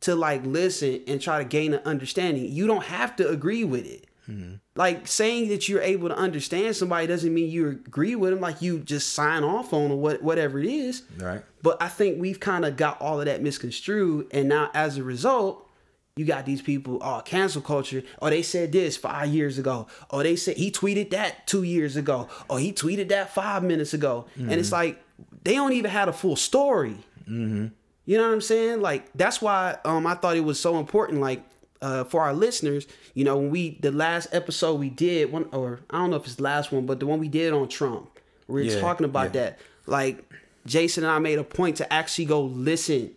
to 0.00 0.14
like 0.16 0.44
listen 0.44 1.02
and 1.06 1.20
try 1.20 1.38
to 1.38 1.44
gain 1.44 1.74
an 1.74 1.82
understanding. 1.84 2.50
You 2.50 2.66
don't 2.66 2.84
have 2.84 3.14
to 3.16 3.28
agree 3.28 3.62
with 3.64 3.86
it. 3.86 4.06
Mm-hmm. 4.28 4.54
Like 4.76 5.06
saying 5.06 5.48
that 5.48 5.68
you're 5.68 5.82
able 5.82 6.08
to 6.08 6.16
understand 6.16 6.76
somebody 6.76 7.06
doesn't 7.06 7.32
mean 7.32 7.50
you 7.50 7.68
agree 7.68 8.14
with 8.14 8.30
them. 8.30 8.40
Like 8.40 8.62
you 8.62 8.78
just 8.78 9.12
sign 9.12 9.44
off 9.44 9.72
on 9.72 9.90
or 9.90 9.98
what 9.98 10.22
whatever 10.22 10.58
it 10.58 10.66
is. 10.66 11.02
Right. 11.18 11.42
But 11.62 11.82
I 11.82 11.88
think 11.88 12.20
we've 12.20 12.40
kind 12.40 12.64
of 12.64 12.76
got 12.76 13.00
all 13.00 13.20
of 13.20 13.26
that 13.26 13.42
misconstrued, 13.42 14.28
and 14.32 14.48
now 14.48 14.70
as 14.74 14.96
a 14.96 15.02
result, 15.02 15.68
you 16.16 16.26
got 16.26 16.44
these 16.44 16.60
people, 16.60 16.98
oh, 17.00 17.22
cancel 17.24 17.62
culture. 17.62 18.02
Or 18.20 18.30
they 18.30 18.42
said 18.42 18.72
this 18.72 18.96
five 18.96 19.28
years 19.28 19.58
ago. 19.58 19.86
Or 20.10 20.22
they 20.22 20.36
said 20.36 20.56
he 20.56 20.70
tweeted 20.70 21.10
that 21.10 21.46
two 21.46 21.62
years 21.62 21.96
ago. 21.96 22.28
Or 22.48 22.58
he 22.58 22.72
tweeted 22.72 23.08
that 23.08 23.32
five 23.32 23.62
minutes 23.62 23.94
ago. 23.94 24.26
And 24.36 24.52
it's 24.52 24.68
mm-hmm. 24.68 24.74
like 24.74 25.04
they 25.42 25.54
don't 25.54 25.72
even 25.72 25.90
have 25.90 26.08
a 26.08 26.12
full 26.12 26.36
story. 26.36 26.96
Mm-hmm. 27.22 27.68
You 28.04 28.18
know 28.18 28.26
what 28.26 28.34
I'm 28.34 28.40
saying? 28.40 28.80
Like 28.82 29.10
that's 29.14 29.40
why 29.40 29.78
um 29.84 30.06
I 30.06 30.14
thought 30.14 30.36
it 30.36 30.44
was 30.44 30.60
so 30.60 30.78
important. 30.78 31.20
Like 31.20 31.42
uh, 31.82 32.04
for 32.04 32.22
our 32.22 32.32
listeners, 32.32 32.86
you 33.14 33.24
know, 33.24 33.36
when 33.36 33.50
we 33.50 33.78
the 33.80 33.92
last 33.92 34.28
episode 34.32 34.74
we 34.80 34.88
did 34.88 35.30
one 35.32 35.46
or 35.52 35.80
I 35.90 35.98
don't 35.98 36.10
know 36.10 36.16
if 36.16 36.24
it's 36.24 36.36
the 36.36 36.42
last 36.44 36.72
one, 36.72 36.86
but 36.86 37.00
the 37.00 37.06
one 37.06 37.18
we 37.18 37.28
did 37.28 37.52
on 37.52 37.68
Trump, 37.68 38.08
we 38.48 38.54
were 38.54 38.60
Yeah, 38.62 38.80
talking 38.80 39.04
about 39.04 39.34
yeah. 39.34 39.42
that. 39.42 39.58
Like 39.86 40.24
Jason 40.64 41.04
and 41.04 41.12
I 41.12 41.18
made 41.18 41.38
a 41.38 41.44
point 41.44 41.76
to 41.78 41.92
actually 41.92 42.24
go 42.26 42.40
listen 42.42 43.10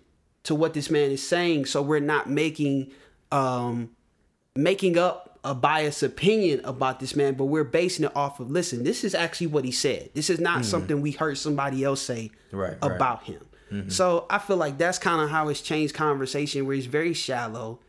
to 0.43 0.55
what 0.55 0.73
this 0.73 0.89
man 0.89 1.11
is 1.11 1.25
saying, 1.25 1.65
so 1.67 1.81
we're 1.81 1.99
not 1.99 2.29
making 2.29 2.91
um 3.31 3.91
making 4.55 4.97
up 4.97 5.39
a 5.43 5.53
biased 5.53 6.01
opinion 6.01 6.59
about 6.63 6.99
this 6.99 7.15
man, 7.15 7.35
but 7.35 7.45
we're 7.45 7.63
basing 7.63 8.05
it 8.05 8.15
off 8.15 8.39
of 8.39 8.49
listen, 8.49 8.83
this 8.83 9.03
is 9.03 9.13
actually 9.13 9.47
what 9.47 9.63
he 9.63 9.71
said. 9.71 10.09
This 10.15 10.29
is 10.31 10.39
not 10.39 10.65
something 10.65 11.01
we 11.01 11.11
heard 11.11 11.37
somebody 11.37 11.83
else 11.83 12.01
say 12.01 12.31
Mm-hmm. 12.51 12.57
Right, 12.57 12.77
right. 12.81 12.91
about 12.95 13.23
him. 13.23 13.41
So 13.89 14.25
I 14.29 14.37
feel 14.39 14.55
like 14.55 14.77
that's 14.77 14.97
kind 14.97 15.21
of 15.21 15.29
how 15.29 15.49
it's 15.49 15.59
changed 15.59 15.93
conversation, 15.93 16.65
where 16.65 16.77
it's 16.77 16.85
very 16.85 17.13
shallow, 17.13 17.79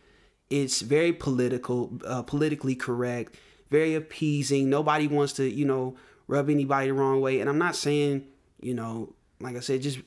it's 0.50 0.80
very 0.80 1.12
political, 1.12 1.92
uh, 2.06 2.22
politically 2.22 2.74
correct, 2.74 3.36
very 3.70 3.94
appeasing. 3.94 4.70
Nobody 4.70 5.06
wants 5.06 5.32
to, 5.34 5.48
you 5.48 5.64
know, 5.64 5.96
rub 6.28 6.48
anybody 6.50 6.88
the 6.88 6.94
wrong 6.94 7.20
way. 7.20 7.40
And 7.40 7.48
I'm 7.50 7.58
not 7.58 7.76
saying, 7.76 8.24
you 8.60 8.74
know, 8.74 9.12
like 9.40 9.56
I 9.56 9.60
said, 9.60 9.82
just 9.82 9.98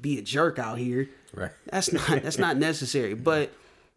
be 0.00 0.18
a 0.18 0.22
jerk 0.22 0.58
out 0.58 0.78
here. 0.78 1.08
Right. 1.34 1.50
That's 1.70 1.92
not 1.92 2.06
that's 2.22 2.38
not 2.38 2.56
necessary. 2.56 3.14
But 3.14 3.52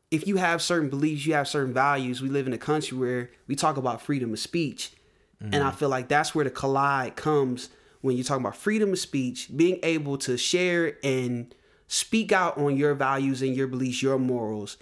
if 0.09 0.27
you 0.27 0.37
have 0.37 0.61
certain 0.61 0.89
beliefs, 0.89 1.25
you 1.25 1.33
have 1.33 1.47
certain 1.47 1.73
values. 1.73 2.21
We 2.21 2.29
live 2.29 2.47
in 2.47 2.53
a 2.53 2.57
country 2.57 2.97
where 2.97 3.31
we 3.47 3.55
talk 3.55 3.77
about 3.77 4.01
freedom 4.01 4.33
of 4.33 4.39
speech, 4.39 4.91
and 5.39 5.63
I 5.63 5.71
feel 5.71 5.89
like 5.89 6.07
that's 6.07 6.35
where 6.35 6.45
the 6.45 6.51
collide 6.51 7.15
comes 7.15 7.69
when 8.01 8.17
you 8.17 8.23
talk 8.23 8.39
about 8.39 8.55
freedom 8.55 8.91
of 8.91 8.99
speech, 8.99 9.49
being 9.55 9.79
able 9.83 10.17
to 10.19 10.37
share 10.37 10.97
and 11.03 11.53
speak 11.87 12.31
out 12.31 12.57
on 12.57 12.75
your 12.77 12.93
values 12.93 13.41
and 13.41 13.55
your 13.55 13.67
beliefs, 13.67 14.01
your 14.01 14.19
morals, 14.19 14.77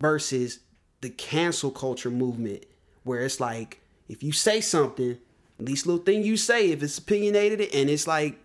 versus 0.00 0.60
the 1.00 1.10
cancel 1.10 1.70
culture 1.70 2.10
movement, 2.10 2.64
where 3.04 3.20
it's 3.20 3.40
like 3.40 3.80
if 4.08 4.22
you 4.22 4.32
say 4.32 4.60
something, 4.60 5.18
least 5.58 5.86
little 5.86 6.02
thing 6.02 6.22
you 6.22 6.36
say, 6.36 6.70
if 6.70 6.82
it's 6.82 6.98
opinionated 6.98 7.60
and 7.74 7.90
it's 7.90 8.06
like 8.06 8.38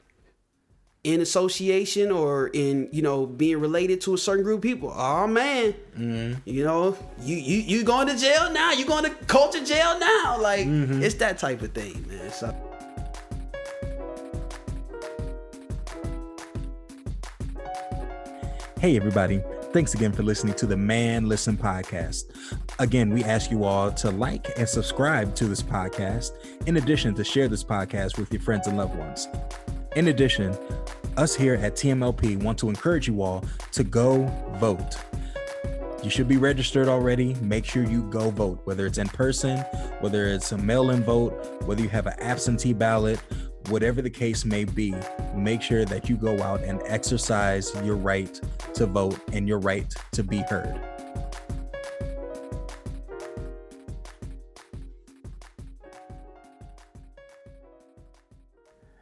in 1.04 1.20
association 1.20 2.12
or 2.12 2.50
in 2.54 2.88
you 2.92 3.02
know 3.02 3.26
being 3.26 3.60
related 3.60 4.00
to 4.02 4.14
a 4.14 4.18
certain 4.18 4.44
group 4.44 4.60
of 4.60 4.64
people. 4.64 4.94
Oh 4.96 5.28
man, 5.28 5.74
mm-hmm. 5.98 6.40
you 6.46 6.64
know 6.64 6.98
you 7.22 7.36
you 7.36 7.58
you 7.58 7.84
going 7.84 8.08
to 8.08 8.18
jail 8.18 8.52
now? 8.52 8.72
You 8.72 8.86
going 8.86 9.06
to 9.06 9.10
culture 9.26 9.64
jail 9.64 9.98
now? 10.00 10.38
Like 10.40 10.68
mm-hmm. 10.68 11.02
it's 11.02 11.16
that 11.16 11.38
type 11.38 11.62
of 11.62 11.72
thing, 11.72 12.06
man. 12.08 12.32
So. 12.32 12.56
Hey, 18.80 18.96
everybody. 18.96 19.44
Thanks 19.74 19.94
again 19.94 20.12
for 20.12 20.24
listening 20.24 20.54
to 20.56 20.66
the 20.66 20.76
Man 20.76 21.30
Listen 21.30 21.56
podcast. 21.56 22.26
Again, 22.80 23.10
we 23.10 23.24
ask 23.24 23.50
you 23.50 23.64
all 23.64 23.90
to 23.94 24.12
like 24.12 24.52
and 24.58 24.68
subscribe 24.68 25.34
to 25.36 25.46
this 25.46 25.64
podcast, 25.64 26.32
in 26.68 26.76
addition 26.76 27.16
to 27.16 27.24
share 27.24 27.48
this 27.48 27.64
podcast 27.64 28.18
with 28.18 28.34
your 28.34 28.42
friends 28.42 28.68
and 28.68 28.78
loved 28.78 28.98
ones. 28.98 29.30
In 29.96 30.10
addition, 30.10 30.58
us 31.16 31.34
here 31.34 31.54
at 31.54 31.76
TMLP 31.76 32.44
want 32.44 32.60
to 32.60 32.68
encourage 32.68 33.08
you 33.08 33.22
all 33.22 33.46
to 33.72 33.86
go 33.86 34.26
vote. 34.60 34.98
You 36.04 36.10
should 36.10 36.28
be 36.28 36.36
registered 36.36 36.90
already. 36.90 37.36
Make 37.36 37.64
sure 37.64 37.86
you 37.86 38.04
go 38.10 38.30
vote, 38.30 38.60
whether 38.66 38.86
it's 38.86 38.98
in 38.98 39.08
person, 39.08 39.60
whether 40.02 40.28
it's 40.28 40.52
a 40.52 40.58
mail 40.58 40.90
in 40.90 41.02
vote, 41.02 41.62
whether 41.64 41.82
you 41.82 41.90
have 41.90 42.08
an 42.08 42.20
absentee 42.20 42.74
ballot, 42.74 43.22
whatever 43.70 44.02
the 44.02 44.10
case 44.10 44.46
may 44.46 44.64
be. 44.64 44.94
Make 45.36 45.62
sure 45.62 45.86
that 45.86 46.10
you 46.10 46.16
go 46.16 46.42
out 46.42 46.62
and 46.62 46.82
exercise 46.86 47.74
your 47.84 47.96
right 47.96 48.40
to 48.74 48.86
vote 48.86 49.20
and 49.32 49.48
your 49.48 49.60
right 49.60 49.94
to 50.12 50.24
be 50.24 50.38
heard. 50.50 50.80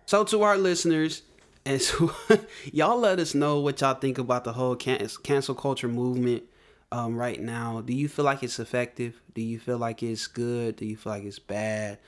So 0.06 0.24
to 0.24 0.42
our 0.42 0.58
listeners, 0.58 1.22
and 1.66 1.80
so 1.80 2.12
y'all 2.74 2.98
let 2.98 3.20
us 3.20 3.36
know 3.36 3.60
what 3.60 3.82
y'all 3.82 3.94
think 3.94 4.18
about 4.18 4.44
the 4.44 4.54
whole 4.54 4.76
can- 4.76 5.08
cancel 5.22 5.54
culture 5.54 5.88
movement 5.88 6.44
um, 6.92 7.16
right 7.16 7.40
now. 7.40 7.82
Do 7.82 7.94
you 7.94 8.08
feel 8.08 8.26
like 8.26 8.42
it's 8.42 8.58
effective? 8.60 9.22
Do 9.36 9.42
you 9.44 9.60
feel 9.60 9.78
like 9.78 10.02
it's 10.02 10.26
good? 10.26 10.78
Do 10.78 10.88
you 10.88 10.98
feel 10.98 11.14
like 11.14 11.24
it's 11.26 11.38
bad? 11.38 12.00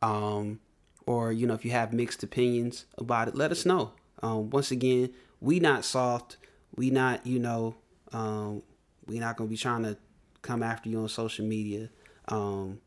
Um, 0.00 0.60
or 1.06 1.32
you 1.32 1.46
know, 1.46 1.54
if 1.54 1.64
you 1.64 1.70
have 1.70 1.92
mixed 1.92 2.22
opinions 2.22 2.86
about 2.98 3.28
it, 3.28 3.34
let 3.34 3.50
us 3.50 3.64
know. 3.64 3.92
Um, 4.22 4.50
once 4.50 4.70
again, 4.70 5.10
we 5.40 5.60
not 5.60 5.84
soft. 5.84 6.36
We 6.76 6.90
not 6.90 7.26
you 7.26 7.38
know, 7.38 7.76
um, 8.12 8.62
we 9.06 9.18
not 9.18 9.36
gonna 9.36 9.50
be 9.50 9.56
trying 9.56 9.82
to 9.84 9.96
come 10.42 10.62
after 10.62 10.88
you 10.88 11.00
on 11.00 11.08
social 11.08 11.44
media. 11.44 11.90
Um, 12.28 12.80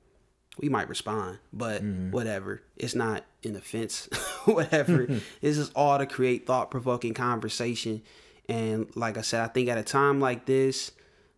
we 0.60 0.70
might 0.70 0.88
respond, 0.88 1.40
but 1.52 1.82
whatever. 2.12 2.62
It's 2.78 2.96
not 2.96 3.24
an 3.44 3.56
offense, 3.56 4.08
whatever. 4.46 5.06
this 5.42 5.58
is 5.58 5.72
all 5.72 5.98
to 5.98 6.06
create 6.06 6.46
thought 6.46 6.70
provoking 6.70 7.14
conversation. 7.14 8.04
And 8.48 8.88
like 8.96 9.18
I 9.18 9.22
said, 9.22 9.42
I 9.42 9.48
think 9.48 9.70
at 9.70 9.78
a 9.78 9.84
time 9.84 10.20
like 10.20 10.46
this, 10.46 10.92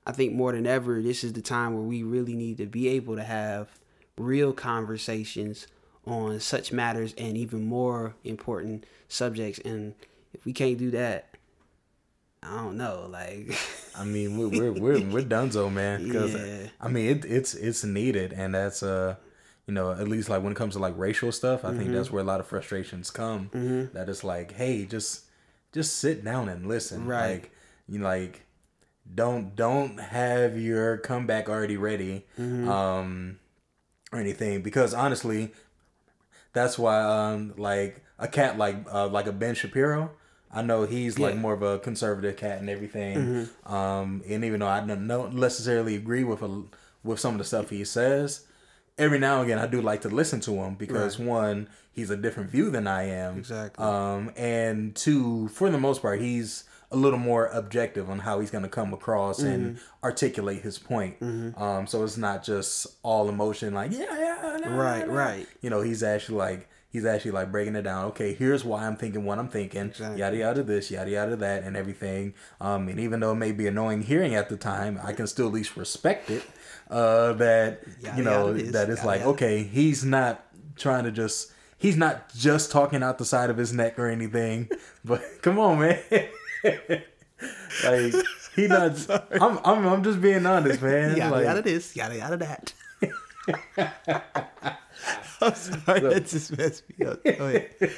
I 0.05 0.11
think 0.11 0.33
more 0.33 0.51
than 0.51 0.67
ever, 0.67 1.01
this 1.01 1.23
is 1.23 1.33
the 1.33 1.41
time 1.41 1.73
where 1.73 1.83
we 1.83 2.03
really 2.03 2.35
need 2.35 2.57
to 2.57 2.65
be 2.65 2.89
able 2.89 3.15
to 3.15 3.23
have 3.23 3.69
real 4.17 4.53
conversations 4.53 5.67
on 6.07 6.39
such 6.39 6.71
matters 6.71 7.13
and 7.17 7.37
even 7.37 7.65
more 7.65 8.15
important 8.23 8.85
subjects. 9.07 9.59
And 9.59 9.93
if 10.33 10.45
we 10.45 10.53
can't 10.53 10.77
do 10.77 10.91
that, 10.91 11.29
I 12.43 12.57
don't 12.57 12.77
know. 12.77 13.07
Like, 13.09 13.57
I 13.97 14.03
mean, 14.05 14.37
we're 14.37 14.49
we're 14.49 14.71
we're, 14.71 14.99
we're 15.01 15.23
donezo, 15.23 15.71
man. 15.71 16.03
Because 16.07 16.33
Yeah. 16.33 16.67
I 16.79 16.87
mean, 16.87 17.07
it, 17.17 17.25
it's 17.25 17.53
it's 17.55 17.83
needed, 17.83 18.33
and 18.33 18.53
that's 18.53 18.83
uh, 18.83 19.15
you 19.67 19.73
know, 19.73 19.91
at 19.91 20.07
least 20.07 20.29
like 20.29 20.43
when 20.43 20.51
it 20.51 20.55
comes 20.55 20.73
to 20.75 20.79
like 20.79 20.93
racial 20.97 21.31
stuff, 21.31 21.65
I 21.65 21.69
think 21.69 21.83
Mm-hmm. 21.85 21.93
that's 21.93 22.11
where 22.11 22.21
a 22.21 22.25
lot 22.25 22.39
of 22.39 22.45
frustrations 22.47 23.09
come. 23.09 23.49
That 23.93 24.09
it's 24.09 24.23
like, 24.23 24.51
hey, 24.53 24.85
just 24.85 25.23
just 25.73 25.97
sit 25.97 26.23
down 26.23 26.49
and 26.49 26.67
listen. 26.67 27.05
Right. 27.07 27.31
Like 27.41 27.51
you 27.87 27.97
know, 27.99 28.05
like 28.05 28.45
don't 29.13 29.55
don't 29.55 29.99
have 29.99 30.59
your 30.59 30.97
comeback 30.97 31.49
already 31.49 31.77
ready, 31.77 32.25
Mm-hmm. 32.39 32.69
um, 32.69 33.39
or 34.11 34.19
anything. 34.19 34.61
Because 34.61 34.93
honestly, 34.93 35.51
that's 36.55 36.79
why 36.79 36.99
um 37.01 37.53
like 37.57 38.03
a 38.17 38.27
cat 38.27 38.57
like 38.57 38.77
uh, 38.91 39.07
like 39.07 39.27
a 39.27 39.31
Ben 39.31 39.53
Shapiro. 39.53 40.09
I 40.51 40.61
know 40.61 40.83
he's 40.83 41.19
like 41.19 41.33
Yeah. 41.35 41.39
more 41.41 41.53
of 41.53 41.61
a 41.61 41.79
conservative 41.79 42.37
cat 42.37 42.59
and 42.59 42.69
everything. 42.69 43.49
Um, 43.65 44.23
and 44.27 44.43
even 44.45 44.61
though 44.61 44.67
I 44.67 44.79
don't 44.79 45.07
don't 45.07 45.35
necessarily 45.35 45.95
agree 45.95 46.23
with 46.23 46.41
a, 46.41 46.63
with 47.03 47.19
some 47.19 47.33
of 47.33 47.37
the 47.39 47.43
stuff 47.43 47.69
he 47.69 47.83
says, 47.83 48.45
every 48.97 49.19
now 49.19 49.41
and 49.41 49.43
again 49.51 49.59
I 49.59 49.67
do 49.67 49.81
like 49.81 50.01
to 50.01 50.09
listen 50.09 50.39
to 50.41 50.53
him 50.53 50.75
because 50.75 51.19
one, 51.19 51.67
he's 51.91 52.09
a 52.09 52.15
different 52.15 52.49
view 52.51 52.69
than 52.71 52.87
I 52.87 53.03
am. 53.09 53.37
Exactly. 53.37 53.83
Um, 53.83 54.31
and 54.37 54.95
two, 54.95 55.49
for 55.49 55.69
the 55.69 55.77
most 55.77 56.01
part, 56.01 56.21
he's 56.21 56.63
a 56.91 56.95
little 56.95 57.19
more 57.19 57.47
objective 57.47 58.09
on 58.09 58.19
how 58.19 58.39
he's 58.39 58.51
going 58.51 58.63
to 58.63 58.69
come 58.69 58.93
across 58.93 59.39
and 59.39 59.79
articulate 60.03 60.61
his 60.61 60.77
point. 60.77 61.15
Um, 61.21 61.87
so 61.87 62.03
it's 62.03 62.17
not 62.17 62.43
just 62.43 62.87
all 63.03 63.27
emotion, 63.29 63.73
like 63.73 63.91
yeah, 63.91 64.05
yeah, 64.17 64.57
nah, 64.63 64.75
Right, 64.75 65.07
nah. 65.07 65.13
right. 65.13 65.47
You 65.61 65.69
know, 65.69 65.81
he's 65.81 66.03
actually 66.03 66.37
like 66.37 66.69
he's 66.89 67.03
actually 67.05 67.31
like 67.31 67.51
breaking 67.51 67.75
it 67.75 67.81
down. 67.81 68.05
Okay, 68.05 68.33
here's 68.33 68.63
why 68.63 68.85
I'm 68.85 68.95
thinking 68.95 69.25
what 69.25 69.39
I'm 69.39 69.49
thinking. 69.49 69.87
Exactly. 69.87 70.19
Yada 70.19 70.37
yada 70.37 70.63
this, 70.63 70.89
yada 70.91 71.09
yada 71.11 71.35
that, 71.37 71.63
and 71.63 71.75
everything. 71.75 72.33
Um, 72.61 72.87
and 72.87 72.99
even 72.99 73.19
though 73.19 73.31
it 73.31 73.35
may 73.35 73.51
be 73.51 73.67
annoying 73.67 74.03
hearing 74.03 74.35
at 74.35 74.47
the 74.49 74.57
time, 74.57 74.99
I 75.03 75.11
can 75.13 75.27
still 75.27 75.47
at 75.47 75.53
least 75.53 75.75
respect 75.75 76.29
it. 76.29 76.43
Uh, 76.89 77.33
that 77.33 77.81
Yada 78.01 78.17
you 78.17 78.23
know 78.23 78.47
yada 78.53 78.71
that 78.71 78.89
it's 78.89 78.99
yada 78.99 79.07
like 79.07 79.21
okay, 79.23 79.63
he's 79.63 80.05
not 80.05 80.45
trying 80.75 81.03
to 81.05 81.11
just. 81.11 81.51
He's 81.77 81.97
not 81.97 82.33
just 82.33 82.71
talking 82.71 83.03
out 83.03 83.17
the 83.17 83.25
side 83.25 83.49
of 83.49 83.57
his 83.57 83.73
neck 83.73 83.99
or 83.99 84.07
anything, 84.07 84.69
but 85.05 85.21
come 85.41 85.59
on, 85.59 85.79
man. 85.79 85.99
like 87.83 88.13
he 88.55 88.67
not. 88.67 89.09
I'm, 89.41 89.59
I'm 89.63 89.87
I'm 89.87 90.03
just 90.03 90.21
being 90.21 90.45
honest, 90.45 90.81
man. 90.81 91.17
yada 91.17 91.35
like, 91.35 91.45
yada 91.45 91.61
this, 91.61 91.95
yada 91.95 92.17
yada 92.17 92.37
that. 92.37 92.73
I'm 95.41 95.53
sorry, 95.53 95.99
that 95.99 96.25
just 96.27 96.57
messed 96.57 96.83
me 96.97 97.05
up. 97.05 97.23
Go 97.23 97.47
ahead. 97.47 97.91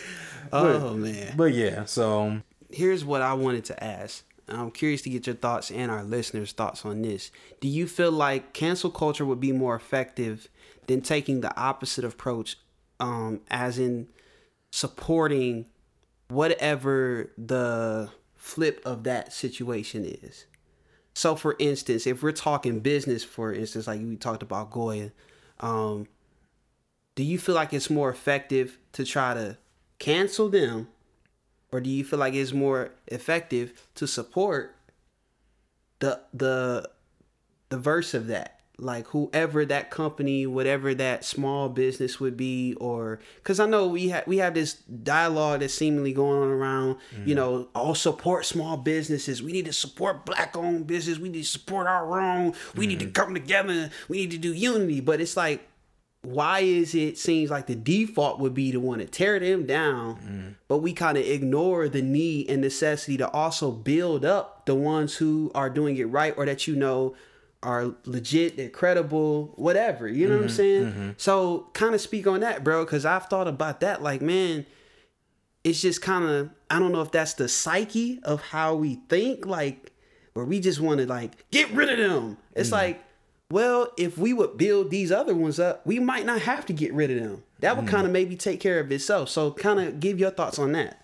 Oh 0.52 0.94
man. 0.96 1.34
But 1.38 1.54
yeah, 1.54 1.86
so 1.86 2.42
Here's 2.70 3.06
what 3.06 3.22
I 3.22 3.34
wanted 3.34 3.66
to 3.66 3.84
ask. 3.84 4.26
I'm 4.50 4.72
curious 4.72 5.02
to 5.04 5.10
get 5.10 5.28
your 5.28 5.36
thoughts 5.36 5.72
and 5.72 5.92
our 5.92 6.04
listeners' 6.04 6.52
thoughts 6.52 6.86
on 6.86 7.02
this. 7.02 7.32
Do 7.60 7.68
you 7.68 7.88
feel 7.88 8.12
like 8.12 8.54
cancel 8.54 8.90
culture 8.90 9.26
would 9.26 9.40
be 9.40 9.52
more 9.52 9.76
effective 9.76 10.48
than 10.88 11.02
taking 11.02 11.42
the 11.42 11.58
opposite 11.60 12.06
approach, 12.06 12.58
um, 13.00 13.42
as 13.50 13.78
in 13.78 14.08
supporting 14.72 15.66
whatever 16.30 17.32
the 17.38 18.10
flip 18.48 18.82
of 18.86 19.04
that 19.04 19.34
situation 19.34 20.06
is? 20.06 20.46
So, 21.14 21.36
for 21.36 21.56
instance, 21.60 22.08
if 22.08 22.24
we're 22.24 22.32
talking 22.32 22.80
business, 22.80 23.24
for 23.24 23.52
instance, 23.52 23.88
like 23.88 24.00
we 24.00 24.16
talked 24.16 24.44
about 24.44 24.72
Goya, 24.72 25.12
um, 25.60 26.08
do 27.16 27.24
you 27.24 27.38
feel 27.40 27.56
like 27.56 27.74
it's 27.74 27.90
more 27.90 28.10
effective 28.10 28.78
to 28.94 29.04
try 29.04 29.34
to 29.34 29.58
cancel 30.00 30.48
them, 30.48 30.88
or 31.72 31.82
do 31.82 31.90
you 31.90 32.04
feel 32.04 32.20
like 32.20 32.36
it's 32.36 32.54
more 32.54 32.92
effective 33.08 33.88
to 33.96 34.08
support 34.08 34.76
the 36.00 36.22
the 36.34 36.90
the 37.70 37.78
verse 37.78 38.14
of 38.14 38.28
that? 38.28 38.57
Like 38.80 39.08
whoever 39.08 39.66
that 39.66 39.90
company, 39.90 40.46
whatever 40.46 40.94
that 40.94 41.26
small 41.26 41.68
business 41.68 42.20
would 42.20 42.38
be, 42.38 42.76
or 42.76 43.20
because 43.38 43.60
I 43.60 43.66
know 43.66 43.88
we 43.88 44.10
have 44.10 44.28
we 44.28 44.38
have 44.38 44.54
this 44.54 44.76
dialogue 44.76 45.62
that's 45.62 45.74
seemingly 45.74 46.14
going 46.14 46.42
on 46.42 46.50
around, 46.50 46.98
you 47.12 47.18
mm-hmm. 47.18 47.34
know, 47.36 47.68
all 47.74 47.96
support 47.96 48.46
small 48.46 48.78
businesses. 48.78 49.42
We 49.42 49.52
need 49.52 49.66
to 49.66 49.74
support 49.74 50.26
black 50.26 50.56
owned 50.56 50.86
business. 50.86 51.18
We 51.18 51.30
need 51.30 51.44
to 51.44 51.48
support 51.48 51.88
our 51.88 52.20
own. 52.20 52.54
We 52.76 52.86
need 52.86 53.00
to 53.00 53.06
mm-hmm. 53.06 53.14
come 53.14 53.34
together. 53.34 53.90
We 54.10 54.18
need 54.18 54.32
to 54.32 54.38
do 54.38 54.54
unity. 54.54 55.02
But 55.02 55.22
it's 55.22 55.36
like, 55.36 55.68
why 56.22 56.60
is 56.60 56.94
it 56.94 57.18
seems 57.18 57.50
like 57.50 57.66
the 57.66 57.76
default 57.76 58.40
would 58.40 58.54
be 58.54 58.72
to 58.72 58.80
want 58.80 59.02
to 59.02 59.08
tear 59.08 59.40
them 59.40 59.66
down, 59.66 60.16
mm-hmm. 60.18 60.50
but 60.68 60.80
we 60.80 60.94
kind 60.94 61.18
of 61.18 61.26
ignore 61.26 61.90
the 61.90 62.02
need 62.04 62.50
and 62.50 62.62
necessity 62.62 63.18
to 63.18 63.30
also 63.32 63.72
build 63.72 64.24
up 64.24 64.66
the 64.66 64.76
ones 64.76 65.16
who 65.16 65.52
are 65.56 65.70
doing 65.70 65.98
it 65.98 66.06
right 66.06 66.36
or 66.38 66.46
that 66.46 66.68
you 66.68 66.76
know 66.76 67.16
are 67.68 67.94
legit, 68.06 68.56
they're 68.56 68.70
credible, 68.70 69.52
whatever. 69.58 70.08
You 70.08 70.30
know 70.30 70.36
what 70.36 70.44
I'm 70.44 70.48
mm-hmm, 70.48 70.56
saying? 70.56 70.86
Mm-hmm. 70.86 71.10
So 71.18 71.68
kind 71.74 71.94
of 71.94 72.00
speak 72.00 72.26
on 72.26 72.40
that, 72.40 72.64
bro, 72.64 72.86
because 72.86 73.06
I've 73.06 73.26
thought 73.26 73.48
about 73.48 73.82
that. 73.82 74.02
Like, 74.02 74.22
man, 74.22 74.66
it's 75.66 75.82
just 75.82 76.02
kind 76.02 76.24
of 76.24 76.50
I 76.72 76.80
don't 76.80 76.94
know 76.94 77.02
if 77.02 77.12
that's 77.12 77.34
the 77.34 77.50
psyche 77.50 78.22
of 78.24 78.42
how 78.42 78.76
we 78.76 78.96
think, 79.10 79.46
like 79.46 79.92
where 80.34 80.46
we 80.46 80.62
just 80.62 80.80
want 80.80 81.02
to 81.02 81.08
like 81.08 81.50
get 81.52 81.70
rid 81.72 81.90
of 81.90 81.98
them. 81.98 82.38
It's 82.56 82.70
mm-hmm. 82.70 82.76
like, 82.76 83.04
well, 83.52 83.92
if 83.98 84.18
we 84.18 84.32
would 84.32 84.58
build 84.58 84.90
these 84.90 85.12
other 85.12 85.36
ones 85.36 85.60
up, 85.60 85.86
we 85.86 86.00
might 86.00 86.26
not 86.26 86.42
have 86.42 86.66
to 86.68 86.74
get 86.74 86.94
rid 86.94 87.12
of 87.12 87.20
them. 87.20 87.44
That 87.60 87.76
would 87.76 87.88
kind 87.88 88.06
of 88.06 88.14
maybe 88.14 88.38
take 88.38 88.62
care 88.62 88.80
of 88.80 88.92
itself. 88.92 89.30
So, 89.30 89.52
kind 89.52 89.80
of 89.80 90.00
give 90.00 90.20
your 90.20 90.32
thoughts 90.32 90.60
on 90.60 90.74
that. 90.74 91.04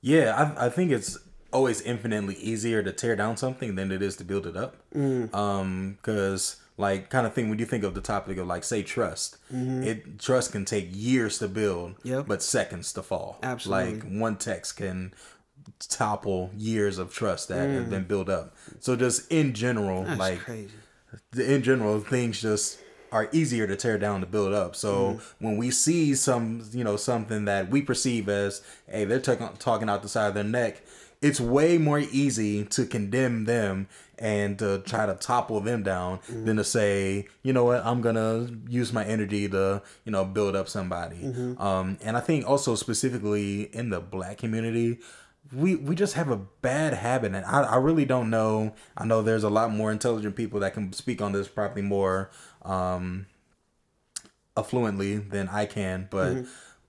Yeah, 0.00 0.54
I, 0.56 0.66
I 0.66 0.68
think 0.70 0.92
it's 0.92 1.18
always 1.52 1.80
infinitely 1.82 2.36
easier 2.36 2.82
to 2.82 2.92
tear 2.92 3.16
down 3.16 3.36
something 3.36 3.74
than 3.74 3.90
it 3.92 4.02
is 4.02 4.16
to 4.16 4.24
build 4.24 4.46
it 4.46 4.56
up. 4.56 4.76
Mm. 4.94 5.34
Um, 5.34 5.98
because 6.00 6.56
like 6.76 7.10
kind 7.10 7.26
of 7.26 7.34
thing 7.34 7.50
when 7.50 7.58
you 7.58 7.66
think 7.66 7.84
of 7.84 7.94
the 7.94 8.00
topic 8.00 8.38
of 8.38 8.46
like 8.46 8.64
say 8.64 8.82
trust, 8.82 9.36
it 9.50 10.18
trust 10.18 10.52
can 10.52 10.64
take 10.64 10.88
years 10.92 11.38
to 11.38 11.48
build, 11.48 11.90
Mm-hmm. 11.98 12.08
Yep. 12.08 12.26
but 12.28 12.42
seconds 12.42 12.92
to 12.94 13.02
fall. 13.02 13.38
Absolutely. 13.42 13.94
Like 14.00 14.04
one 14.20 14.36
text 14.36 14.76
can 14.76 15.12
topple 15.88 16.50
years 16.56 16.98
of 16.98 17.12
trust 17.12 17.48
that 17.48 17.68
have 17.68 17.86
Mm. 17.86 17.90
been 17.90 18.04
built 18.04 18.28
up. 18.28 18.54
So 18.80 18.96
just 18.96 19.30
in 19.30 19.52
general, 19.52 20.04
That's 20.04 20.18
like 20.18 20.38
crazy. 20.40 20.70
in 21.36 21.62
general, 21.62 22.00
things 22.00 22.40
just 22.40 22.78
are 23.12 23.28
easier 23.32 23.66
to 23.66 23.74
tear 23.76 23.98
down 23.98 24.20
to 24.20 24.26
build 24.26 24.52
up. 24.52 24.76
So 24.76 24.94
Mm-hmm. 25.14 25.44
when 25.44 25.56
we 25.56 25.70
see 25.70 26.14
some, 26.14 26.62
you 26.72 26.84
know, 26.84 26.96
something 26.96 27.44
that 27.46 27.68
we 27.70 27.82
perceive 27.82 28.28
as, 28.28 28.62
hey, 28.88 29.04
they're 29.04 29.20
talking 29.20 29.48
talking 29.58 29.88
out 29.88 30.02
the 30.02 30.08
side 30.08 30.28
of 30.28 30.34
their 30.34 30.44
neck, 30.44 30.80
it's 31.22 31.40
way 31.40 31.76
more 31.78 31.98
easy 31.98 32.64
to 32.64 32.86
condemn 32.86 33.44
them 33.44 33.88
and 34.18 34.58
to 34.58 34.78
try 34.86 35.06
to 35.06 35.14
topple 35.14 35.60
them 35.60 35.82
down 35.82 36.18
Mm-hmm. 36.18 36.44
than 36.46 36.56
to 36.56 36.64
say, 36.64 37.26
you 37.42 37.52
know 37.52 37.64
what, 37.64 37.84
I'm 37.84 38.00
gonna 38.00 38.48
use 38.68 38.92
my 38.92 39.04
energy 39.04 39.48
to, 39.48 39.82
you 40.04 40.12
know, 40.12 40.24
build 40.24 40.56
up 40.56 40.68
somebody. 40.68 41.16
Mm-hmm. 41.16 41.60
Um, 41.60 41.98
and 42.02 42.16
I 42.16 42.20
think 42.20 42.48
also 42.48 42.74
specifically 42.74 43.62
in 43.74 43.90
the 43.90 44.00
black 44.00 44.38
community, 44.38 44.98
we 45.52 45.74
we 45.74 45.94
just 45.94 46.14
have 46.14 46.30
a 46.30 46.36
bad 46.36 46.94
habit 46.94 47.34
and 47.34 47.44
I, 47.44 47.62
I 47.62 47.76
really 47.76 48.04
don't 48.04 48.30
know 48.30 48.72
i 48.96 49.04
know 49.04 49.20
there's 49.20 49.42
a 49.42 49.50
lot 49.50 49.72
more 49.72 49.90
intelligent 49.90 50.36
people 50.36 50.60
that 50.60 50.74
can 50.74 50.92
speak 50.92 51.20
on 51.20 51.32
this 51.32 51.48
probably 51.48 51.82
more 51.82 52.30
um 52.62 53.26
affluently 54.56 55.28
than 55.28 55.48
i 55.48 55.66
can 55.66 56.06
but 56.10 56.44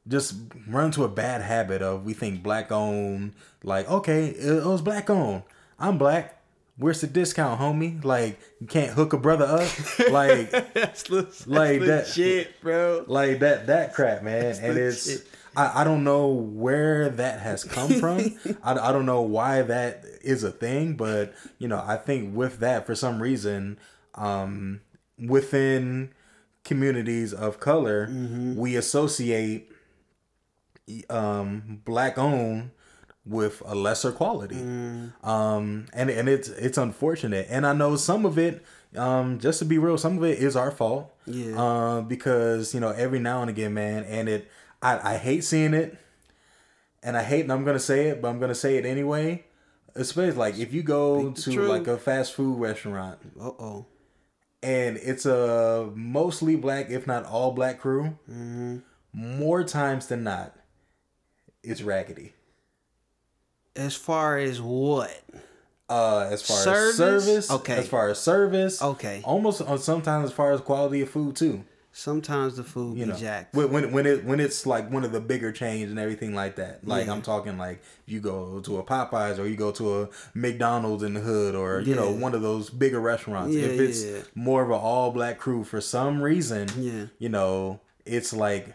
just 0.08 0.36
run 0.68 0.86
into 0.86 1.04
a 1.04 1.08
bad 1.10 1.41
habit 1.41 1.82
of 1.82 2.04
we 2.06 2.14
think 2.14 2.41
black 2.43 2.72
owned 2.72 3.34
like 3.64 3.89
okay 3.89 4.28
it, 4.28 4.58
it 4.58 4.66
was 4.66 4.82
black 4.82 5.10
owned. 5.10 5.43
I'm 5.80 5.97
black. 5.97 6.38
Where's 6.78 7.02
the 7.02 7.08
discount 7.08 7.60
homie? 7.60 8.04
Like 8.04 8.39
you 8.60 8.66
can't 8.68 8.91
hook 8.93 9.14
a 9.14 9.18
brother 9.18 9.45
up? 9.45 9.68
Like 10.12 10.49
That's, 10.74 11.04
that's 11.04 11.47
Like 11.47 11.82
that- 11.82 12.08
legit, 12.08 12.60
bro. 12.62 13.06
like 13.08 13.39
that 13.39 13.68
that 13.68 13.93
crap 13.93 14.24
man. 14.24 14.56
and 14.62 14.78
it's 14.78 15.08
legit. 15.08 15.28
I, 15.56 15.82
I 15.82 15.84
don't 15.84 16.04
know 16.06 16.28
where 16.30 17.10
that 17.10 17.41
has 17.41 17.64
come 17.66 17.91
from. 17.95 18.20
I, 18.64 18.72
I 18.74 18.91
don't 18.93 19.06
know 19.06 19.22
why 19.22 19.62
that 19.64 20.06
is 20.24 20.43
a 20.43 20.52
thing 20.52 20.93
but 20.93 21.34
you 21.58 21.68
know 21.68 21.84
i 21.84 21.97
think 21.97 22.36
with 22.36 22.60
that 22.60 22.86
for 22.86 22.93
some 22.93 23.20
reason 23.22 23.80
um 24.14 24.80
within 25.18 26.12
communities 26.64 27.34
of 27.34 27.60
color 27.60 28.08
we 28.56 28.76
associate 28.76 29.71
um 31.10 31.82
black 31.86 32.18
owned 32.18 32.72
with 33.26 33.62
a 33.66 33.76
lesser 33.76 34.12
quality 34.12 34.56
um 35.24 35.86
and 35.94 36.10
and 36.10 36.28
it's 36.28 36.50
it's 36.50 36.78
unfortunate 36.78 37.46
and 37.50 37.66
i 37.68 37.74
know 37.74 37.96
some 37.96 38.26
of 38.26 38.38
it 38.39 38.64
um 38.98 39.39
just 39.39 39.60
to 39.60 39.66
be 39.66 39.78
real 39.78 39.98
some 39.98 40.18
of 40.18 40.24
it 40.24 40.39
is 40.39 40.56
our 40.56 40.72
fault 40.72 41.14
Yeah. 41.26 41.62
uh, 41.62 42.02
because 42.02 42.74
you 42.74 42.80
know 42.80 42.89
every 42.89 43.20
now 43.20 43.42
and 43.42 43.50
again 43.50 43.74
man 43.76 44.04
and 44.06 44.28
it 44.28 44.50
i 44.82 45.14
i 45.14 45.18
hate 45.18 45.44
seeing 45.44 45.74
it 45.76 45.98
and 47.04 47.16
i 47.16 47.24
hate 47.24 47.42
and 47.42 47.52
i'm 47.54 47.64
gonna 47.64 47.80
say 47.80 48.08
it 48.10 48.22
but 48.22 48.28
i'm 48.30 48.39
gonna 48.39 48.56
say 48.56 48.78
it 48.78 48.86
anyway 48.86 49.44
especially 49.96 50.32
like 50.38 50.58
if 50.58 50.74
you 50.74 50.82
go 50.84 51.32
to 51.32 51.52
truth. 51.54 51.70
like 51.70 51.88
a 51.88 51.98
fast 51.98 52.34
food 52.34 52.58
restaurant 52.60 53.20
Uh 53.39 53.50
oh. 53.60 53.86
and 54.64 54.98
it's 54.98 55.26
a 55.28 55.89
mostly 55.96 56.56
black 56.56 56.89
if 56.89 57.06
not 57.06 57.24
all 57.26 57.52
black 57.52 57.80
crew 57.80 58.18
Mm-hmm. 58.30 58.78
more 59.14 59.64
times 59.64 60.08
than 60.08 60.24
not 60.24 60.56
it's 61.64 61.82
raggedy 61.82 62.34
As 63.76 63.95
far 63.95 64.38
as 64.38 64.62
what? 64.62 65.12
uh 65.89 66.30
as 66.32 66.41
far 66.41 66.57
Service? 66.57 66.89
as 66.91 66.95
service 66.97 67.51
Okay. 67.51 67.76
as 67.78 67.88
far 67.88 68.07
as 68.09 68.20
service 68.20 68.82
Okay. 68.82 69.22
almost 69.26 69.62
uh, 69.62 69.76
sometimes 69.78 70.30
as 70.30 70.32
far 70.36 70.53
as 70.53 70.62
quality 70.62 71.01
of 71.01 71.09
food 71.09 71.36
too 71.36 71.64
Sometimes 71.93 72.55
the 72.55 72.64
food 72.64 72.97
you 72.97 73.03
be 73.05 73.12
know 73.12 73.18
jacked. 73.18 73.53
when 73.53 73.70
when 73.70 73.91
when 73.91 74.05
it 74.05 74.24
when 74.24 74.39
it's 74.39 74.66
like 74.66 74.89
one 74.89 75.03
of 75.03 75.12
the 75.12 75.20
bigger 75.20 75.51
chains 75.51 75.89
and 75.91 75.99
everything 75.99 76.34
like 76.34 76.55
that 76.55 76.88
like 76.88 77.07
Yeah. 77.07 77.12
i'm 77.12 77.22
talking 77.22 77.57
like 77.57 77.82
you 78.05 78.22
go 78.22 78.62
to 78.62 78.78
a 78.78 78.84
popeyes 78.84 79.38
or 79.38 79.45
you 79.45 79.57
go 79.57 79.72
to 79.74 80.03
a 80.03 80.09
mcdonald's 80.34 81.03
in 81.03 81.14
the 81.16 81.20
hood 81.20 81.53
or 81.53 81.82
you 81.82 81.93
know 81.93 82.09
one 82.09 82.34
of 82.34 82.41
those 82.41 82.70
bigger 82.70 83.01
restaurants 83.01 83.53
Yeah, 83.53 83.66
if 83.66 83.80
it's 83.82 84.03
yeah. 84.05 84.20
more 84.34 84.64
of 84.64 84.70
an 84.70 84.80
all 84.80 85.12
black 85.12 85.38
crew 85.39 85.66
for 85.66 85.82
some 85.82 86.22
reason 86.22 86.70
Yeah. 86.78 87.07
you 87.20 87.28
know 87.28 87.82
it's 88.05 88.32
like 88.32 88.74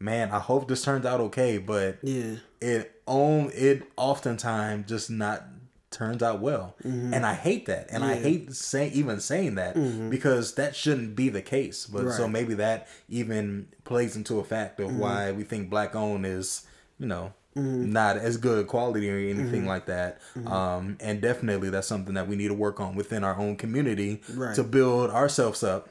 man 0.00 0.30
i 0.30 0.38
hope 0.38 0.68
this 0.68 0.82
turns 0.82 1.04
out 1.06 1.20
okay 1.20 1.58
but 1.58 1.98
Yeah. 2.02 2.36
it 2.60 3.00
on 3.06 3.50
it 3.54 3.82
oftentimes 3.96 4.88
just 4.88 5.10
not 5.10 5.44
turns 5.90 6.22
out 6.22 6.40
well 6.40 6.76
and 6.84 7.24
i 7.26 7.32
hate 7.34 7.66
that 7.66 7.86
and 7.90 8.04
i 8.04 8.14
Mm-hmm. 8.16 8.24
Yeah. 8.24 8.30
Mm-hmm. 8.30 8.46
hate 8.46 8.52
say, 8.54 8.88
even 8.90 9.20
saying 9.20 9.54
that 9.56 9.74
because 10.10 10.54
that 10.54 10.76
shouldn't 10.76 11.16
be 11.16 11.30
the 11.30 11.42
case 11.42 11.86
but 11.86 12.12
so 12.12 12.28
maybe 12.28 12.54
that 12.54 12.86
even 13.08 13.68
plays 13.84 14.14
into 14.14 14.38
a 14.38 14.44
fact 14.44 14.80
of 14.80 14.94
why 14.96 15.32
we 15.32 15.44
think 15.44 15.70
black 15.70 15.94
owned 15.96 16.26
is 16.26 16.66
you 16.98 17.06
know 17.06 17.32
Mm-hmm. 17.56 17.90
not 17.92 18.18
as 18.18 18.36
good 18.36 18.68
quality 18.68 19.10
or 19.10 19.16
anything 19.16 19.66
like 19.66 19.86
that 19.86 20.20
um 20.46 20.96
and 21.00 21.20
definitely 21.20 21.70
that's 21.70 21.88
something 21.88 22.14
that 22.14 22.28
we 22.28 22.36
need 22.36 22.48
to 22.48 22.54
work 22.54 22.78
on 22.78 22.94
within 22.94 23.24
our 23.24 23.36
own 23.36 23.56
community 23.56 24.20
Right. 24.32 24.54
to 24.54 24.62
build 24.62 25.10
ourselves 25.10 25.64
up 25.64 25.88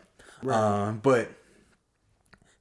um 0.47 0.99
but 1.03 1.29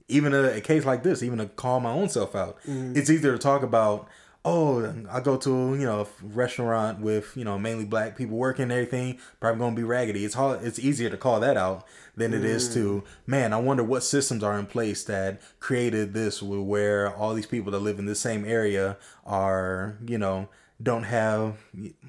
even 0.09 0.33
a, 0.35 0.43
a 0.57 0.61
case 0.61 0.85
like 0.85 1.03
this, 1.03 1.23
even 1.23 1.39
to 1.39 1.47
call 1.47 1.81
my 1.81 1.91
own 1.91 2.09
self 2.09 2.35
out, 2.35 2.59
Mm-hmm. 2.67 2.97
it's 2.97 3.11
easier 3.11 3.33
to 3.33 3.39
talk 3.39 3.63
about. 3.63 4.09
Oh, 4.49 4.95
I 5.11 5.19
go 5.19 5.37
to 5.39 5.51
you 5.75 5.85
know 5.85 6.03
a 6.03 6.07
restaurant 6.25 7.01
with 7.01 7.37
you 7.37 7.43
know 7.43 7.59
mainly 7.59 7.85
black 7.85 8.17
people 8.17 8.37
working 8.37 8.63
and 8.63 8.73
everything. 8.73 9.19
Probably 9.41 9.59
gonna 9.59 9.75
be 9.75 9.83
raggedy. 9.83 10.25
It's 10.25 10.37
hard. 10.37 10.63
It's 10.63 10.79
easier 10.79 11.11
to 11.11 11.17
call 11.17 11.41
that 11.41 11.57
out 11.57 11.85
than 12.17 12.33
it 12.33 12.45
is 12.45 12.73
to 12.75 13.03
Mm. 13.03 13.05
man. 13.27 13.53
I 13.53 13.57
wonder 13.57 13.83
what 13.83 14.05
systems 14.05 14.45
are 14.45 14.57
in 14.57 14.67
place 14.67 15.03
that 15.05 15.43
created 15.59 16.15
this, 16.15 16.41
where 16.45 17.13
all 17.13 17.35
these 17.35 17.47
people 17.49 17.73
that 17.73 17.81
live 17.81 17.99
in 17.99 18.07
the 18.07 18.15
same 18.15 18.45
area 18.45 18.99
are 19.25 19.99
you 20.07 20.17
know 20.17 20.49
don't 20.81 21.03
have 21.05 21.57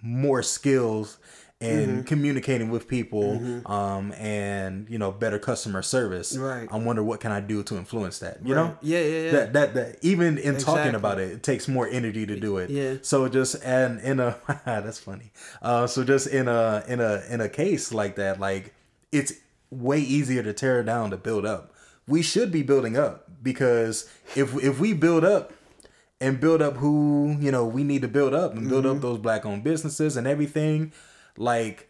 more 0.04 0.44
skills 0.44 1.18
in 1.60 1.90
Mm-hmm. 1.90 2.02
communicating 2.04 2.70
with 2.70 2.88
people 2.88 3.62
um 3.66 4.12
and 4.14 4.88
you 4.92 5.00
know 5.00 5.12
better 5.12 5.40
customer 5.40 5.82
service 5.82 6.38
Right. 6.38 6.68
i 6.72 6.78
wonder 6.78 7.02
what 7.04 7.20
can 7.20 7.32
i 7.32 7.40
do 7.40 7.64
to 7.64 7.78
influence 7.78 8.20
that 8.20 8.46
you 8.46 8.54
know 8.54 8.78
Yeah, 8.84 9.00
yeah, 9.00 9.20
yeah. 9.22 9.32
that 9.32 9.54
that 9.54 9.74
that 9.74 9.98
even 10.04 10.38
in 10.38 10.58
talking 10.60 10.94
about 10.94 11.20
it 11.20 11.32
it 11.32 11.42
takes 11.42 11.68
more 11.68 11.88
energy 11.88 12.28
to 12.28 12.40
do 12.40 12.58
it 12.58 12.70
Yeah. 12.70 12.96
so 13.02 13.28
just 13.28 13.56
and 13.64 14.00
in 14.02 14.20
a 14.20 14.38
that's 14.66 15.00
funny 15.00 15.32
uh 15.64 15.88
so 15.88 16.04
just 16.04 16.28
in 16.28 16.48
a 16.48 16.84
in 16.88 17.00
a 17.00 17.24
in 17.28 17.42
a 17.42 17.50
case 17.50 17.92
like 17.92 18.18
that 18.18 18.40
like 18.40 18.72
it's 19.12 19.34
way 19.72 20.00
easier 20.00 20.44
to 20.44 20.54
tear 20.54 20.84
down 20.84 21.10
to 21.10 21.18
build 21.18 21.44
up 21.46 21.74
we 22.08 22.22
should 22.22 22.52
be 22.52 22.62
building 22.62 22.96
up 22.98 23.26
because 23.42 24.08
if 24.36 24.56
if 24.64 24.80
we 24.80 24.94
build 24.94 25.26
up 25.26 25.54
and 26.22 26.40
build 26.40 26.62
up 26.62 26.78
who 26.78 27.36
you 27.40 27.52
know 27.52 27.66
we 27.66 27.84
need 27.84 28.04
to 28.04 28.08
build 28.08 28.36
up 28.36 28.54
and 28.54 28.70
build 28.70 28.86
up 28.86 29.02
those 29.02 29.18
black 29.18 29.44
owned 29.44 29.64
businesses 29.64 30.16
and 30.18 30.28
everything 30.28 30.92
like 31.38 31.90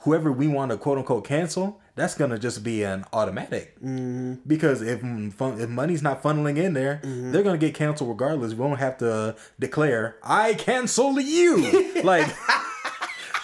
whoever 0.00 0.32
we 0.32 0.48
want 0.48 0.70
to 0.70 0.76
quote 0.76 0.98
unquote 0.98 1.24
cancel 1.24 1.80
that's 1.96 2.14
gonna 2.14 2.38
just 2.38 2.62
be 2.62 2.82
an 2.82 3.06
automatic. 3.14 3.74
Mm-hmm. 3.80 4.34
Because 4.46 4.82
if 4.82 5.00
fun, 5.34 5.58
if 5.58 5.70
money's 5.70 6.02
not 6.02 6.22
funneling 6.22 6.58
in 6.58 6.74
there 6.74 7.00
mm-hmm. 7.02 7.32
they're 7.32 7.42
gonna 7.42 7.58
get 7.58 7.74
canceled 7.74 8.10
regardless. 8.10 8.52
We 8.52 8.60
won't 8.60 8.80
have 8.80 8.98
to 8.98 9.34
declare 9.58 10.16
i 10.22 10.54
cancel 10.54 11.18
you. 11.18 11.94
Like 12.04 12.28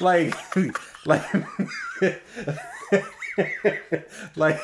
like 0.01 0.35
like 1.07 1.25
like 4.37 4.61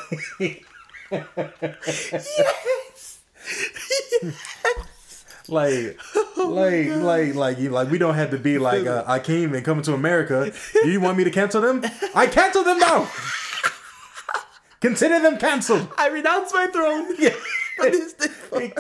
yes. 2.30 3.18
like 5.48 5.98
like 6.48 6.88
like 6.88 7.34
like 7.34 7.58
you 7.58 7.70
like 7.70 7.90
we 7.90 7.98
don't 7.98 8.14
have 8.14 8.30
to 8.30 8.38
be 8.38 8.58
like 8.58 8.86
uh, 8.86 9.04
Akeem 9.04 9.54
and 9.56 9.64
coming 9.64 9.82
to 9.84 9.94
America. 9.94 10.52
Do 10.82 10.90
you 10.90 11.00
want 11.00 11.18
me 11.18 11.24
to 11.24 11.30
cancel 11.30 11.60
them? 11.60 11.82
I 12.14 12.26
cancel 12.26 12.64
them 12.64 12.78
now. 12.78 13.08
Consider 14.80 15.18
them 15.20 15.38
canceled. 15.38 15.88
I 15.98 16.08
renounce 16.08 16.52
my 16.54 16.68
throne. 16.68 17.14
Yeah. 17.18 17.30
for 17.76 17.90
this 17.90 18.12
thing. 18.14 18.72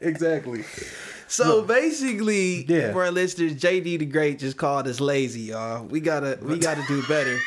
exactly. 0.00 0.64
So 1.26 1.62
basically, 1.62 2.64
Yeah. 2.66 2.92
for 2.92 3.04
our 3.04 3.10
listeners, 3.10 3.54
JD 3.54 3.98
the 3.98 4.04
Great 4.06 4.38
just 4.38 4.56
called 4.56 4.86
us 4.86 5.00
lazy, 5.00 5.40
y'all. 5.40 5.84
We 5.84 6.00
gotta 6.00 6.38
we 6.42 6.58
gotta 6.58 6.82
do 6.86 7.02
better. 7.08 7.38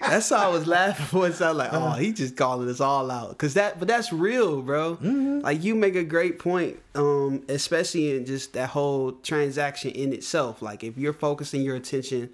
That's 0.00 0.30
how 0.30 0.36
I 0.36 0.48
was 0.48 0.66
laughing 0.66 1.06
when 1.20 1.32
I 1.32 1.48
was 1.48 1.56
like, 1.56 1.72
oh, 1.72 1.92
he 1.92 2.12
just 2.12 2.36
calling 2.36 2.68
us 2.68 2.80
all 2.80 3.10
out. 3.10 3.36
Cause 3.36 3.54
that 3.54 3.78
but 3.78 3.88
that's 3.88 4.12
real, 4.12 4.62
bro. 4.62 4.98
Like 5.42 5.62
you 5.62 5.74
make 5.74 5.94
a 5.94 6.04
great 6.04 6.38
point. 6.38 6.78
Um, 6.94 7.44
especially 7.48 8.16
in 8.16 8.24
just 8.24 8.54
that 8.54 8.70
whole 8.70 9.12
transaction 9.12 9.90
in 9.92 10.12
itself. 10.12 10.62
Like 10.62 10.82
if 10.82 10.96
you're 10.96 11.12
focusing 11.12 11.62
your 11.62 11.76
attention 11.76 12.30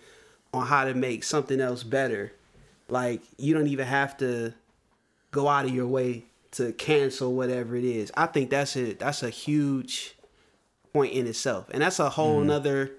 on 0.54 0.66
how 0.66 0.84
to 0.84 0.94
make 0.94 1.24
something 1.24 1.60
else 1.60 1.82
better, 1.82 2.32
like 2.88 3.22
you 3.36 3.52
don't 3.52 3.66
even 3.66 3.86
have 3.86 4.16
to 4.18 4.54
go 5.32 5.48
out 5.48 5.64
of 5.64 5.74
your 5.74 5.86
way 5.86 6.24
to 6.52 6.72
cancel 6.72 7.34
whatever 7.34 7.76
it 7.76 7.84
is. 7.84 8.12
I 8.16 8.26
think 8.26 8.50
that's 8.50 8.76
a 8.76 8.94
that's 8.94 9.22
a 9.22 9.30
huge 9.30 10.14
point 10.92 11.12
in 11.12 11.26
itself. 11.26 11.66
And 11.70 11.82
that's 11.82 11.98
a 11.98 12.08
whole 12.08 12.40
nother 12.40 12.92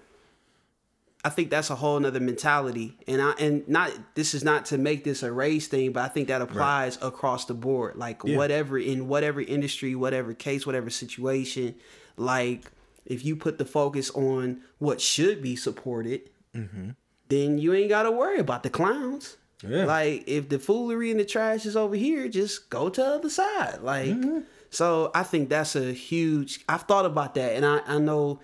I 1.28 1.30
think 1.30 1.50
that's 1.50 1.70
a 1.70 1.76
whole 1.76 2.00
nother 2.00 2.22
mentality. 2.22 2.98
And 3.06 3.22
I 3.22 3.32
and 3.32 3.68
not 3.68 3.92
this 4.16 4.34
is 4.34 4.46
not 4.46 4.64
to 4.68 4.78
make 4.78 5.04
this 5.04 5.24
a 5.24 5.32
race 5.32 5.68
thing, 5.68 5.92
but 5.92 6.04
I 6.04 6.08
think 6.08 6.30
that 6.30 6.42
applies 6.42 6.98
across 7.02 7.44
the 7.44 7.54
board. 7.54 7.98
Like 7.98 8.22
Yeah. 8.24 8.38
whatever 8.38 8.78
in 8.78 9.10
whatever 9.10 9.42
industry, 9.42 9.94
whatever 9.94 10.34
case, 10.34 10.66
whatever 10.66 10.90
situation, 10.90 11.76
like 12.16 12.72
if 13.06 13.26
you 13.26 13.36
put 13.36 13.58
the 13.58 13.66
focus 13.66 14.10
on 14.12 14.62
what 14.78 15.02
should 15.02 15.42
be 15.42 15.58
supported, 15.58 16.30
mm-hmm. 16.56 16.92
then 17.28 17.58
you 17.58 17.74
ain't 17.74 17.90
gotta 17.90 18.10
worry 18.10 18.40
about 18.40 18.64
the 18.64 18.70
clowns. 18.70 19.36
Yeah. 19.68 19.84
Like 19.84 20.24
if 20.28 20.48
the 20.48 20.60
foolery 20.60 21.12
and 21.12 21.20
the 21.20 21.26
trash 21.26 21.66
is 21.66 21.76
over 21.76 21.98
here, 21.98 22.30
just 22.30 22.70
go 22.70 22.88
to 22.88 23.02
the 23.02 23.08
other 23.08 23.30
side. 23.30 23.82
Like 23.82 24.12
mm-hmm. 24.12 24.40
so 24.70 25.12
I 25.14 25.24
think 25.24 25.50
that's 25.50 25.76
a 25.76 25.92
huge 25.92 26.64
I've 26.70 26.84
thought 26.84 27.06
about 27.06 27.36
that 27.36 27.52
and 27.52 27.66
I, 27.66 27.82
I 27.86 27.98
know 27.98 28.40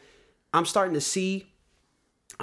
I'm 0.53 0.65
starting 0.65 0.95
to 0.95 1.01
see 1.01 1.52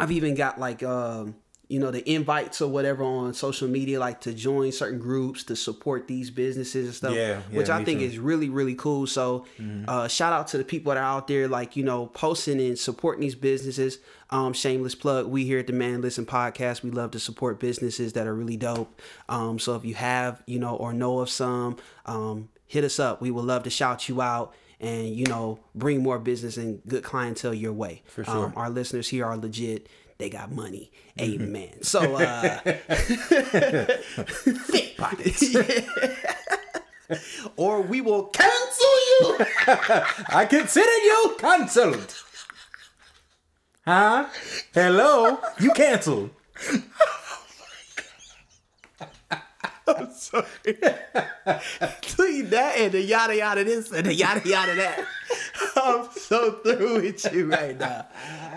I've 0.01 0.13
even 0.13 0.35
got 0.35 0.59
like 0.59 0.83
um 0.83 1.35
you 1.69 1.79
know 1.79 1.93
the 1.93 2.03
invites 2.13 2.61
or 2.61 2.69
whatever 2.69 3.05
on 3.05 3.33
social 3.33 3.69
media 3.69 4.01
like 4.01 4.21
to 4.23 4.35
join 4.35 4.73
certain 4.73 4.99
groups 4.99 5.45
to 5.45 5.55
support 5.55 6.09
these 6.09 6.29
businesses 6.29 6.87
and 6.87 6.95
stuff 6.97 7.15
Yeah, 7.15 7.29
yeah, 7.49 7.57
which 7.57 7.71
I 7.71 7.85
think 7.85 8.01
too. 8.01 8.07
is 8.07 8.19
really 8.19 8.49
really 8.49 8.75
cool. 8.75 9.07
So 9.07 9.45
uh 9.87 10.09
shout 10.09 10.33
out 10.33 10.49
to 10.49 10.59
the 10.59 10.65
people 10.65 10.93
that 10.93 10.99
are 11.01 11.05
out 11.05 11.29
there 11.29 11.47
like 11.47 11.77
you 11.77 11.85
know 11.85 12.07
posting 12.07 12.61
and 12.61 12.77
supporting 12.77 13.21
these 13.21 13.37
businesses. 13.37 13.99
Um 14.31 14.53
shameless 14.53 14.97
plug 14.97 15.27
we 15.29 15.45
here 15.45 15.61
at 15.61 15.69
the 15.69 15.73
man 15.73 16.01
listen 16.03 16.27
podcast 16.27 16.83
we 16.83 16.91
love 16.91 17.13
to 17.13 17.21
support 17.21 17.61
businesses 17.61 18.15
that 18.15 18.27
are 18.27 18.35
really 18.35 18.57
dope. 18.57 19.01
Um 19.29 19.61
so 19.61 19.77
if 19.77 19.85
you 19.85 19.95
have 19.95 20.43
you 20.47 20.59
know 20.59 20.75
or 20.75 20.93
know 20.93 21.21
of 21.21 21.31
some 21.31 21.77
um 22.05 22.49
hit 22.67 22.83
us 22.85 22.99
up. 22.99 23.21
We 23.21 23.31
would 23.31 23.45
love 23.45 23.63
to 23.65 23.71
shout 23.71 24.09
you 24.09 24.21
out 24.23 24.55
and 24.81 25.09
you 25.09 25.27
know 25.27 25.59
bring 25.75 26.03
more 26.03 26.19
business 26.19 26.57
and 26.57 26.81
good 26.89 27.05
clientele 27.05 27.55
your 27.55 27.73
way 27.73 28.03
For 28.07 28.25
sure. 28.25 28.47
um, 28.47 28.53
our 28.57 28.71
listeners 28.71 29.09
here 29.09 29.25
are 29.27 29.37
legit 29.37 29.89
they 30.19 30.31
got 30.31 30.51
money 30.53 30.91
Mm-hmm. 31.19 31.43
amen 31.43 31.83
so 31.83 32.15
uh 32.17 32.59
thick 34.71 34.97
pockets 34.97 35.55
or 37.57 37.83
we 37.83 38.01
will 38.01 38.25
cancel 38.25 38.95
you 39.11 39.37
I 40.29 40.47
consider 40.49 40.91
you 40.91 41.37
canceled. 41.39 42.15
Huh? 43.85 44.27
Hello? 44.73 45.41
You 45.59 45.73
canceled. 45.73 46.31
I'm 49.99 50.11
sorry. 50.15 50.45
That 52.51 52.75
and 52.79 52.93
the 52.93 53.03
yada 53.03 53.37
yada 53.37 53.65
this 53.65 53.91
and 53.93 54.07
the 54.07 54.15
yada 54.15 54.47
yada 54.49 54.75
that. 54.77 55.05
I'm 55.77 56.09
so 56.13 56.53
through 56.65 57.03
with 57.03 57.33
you 57.33 57.51
right 57.51 57.79
now. 57.79 58.07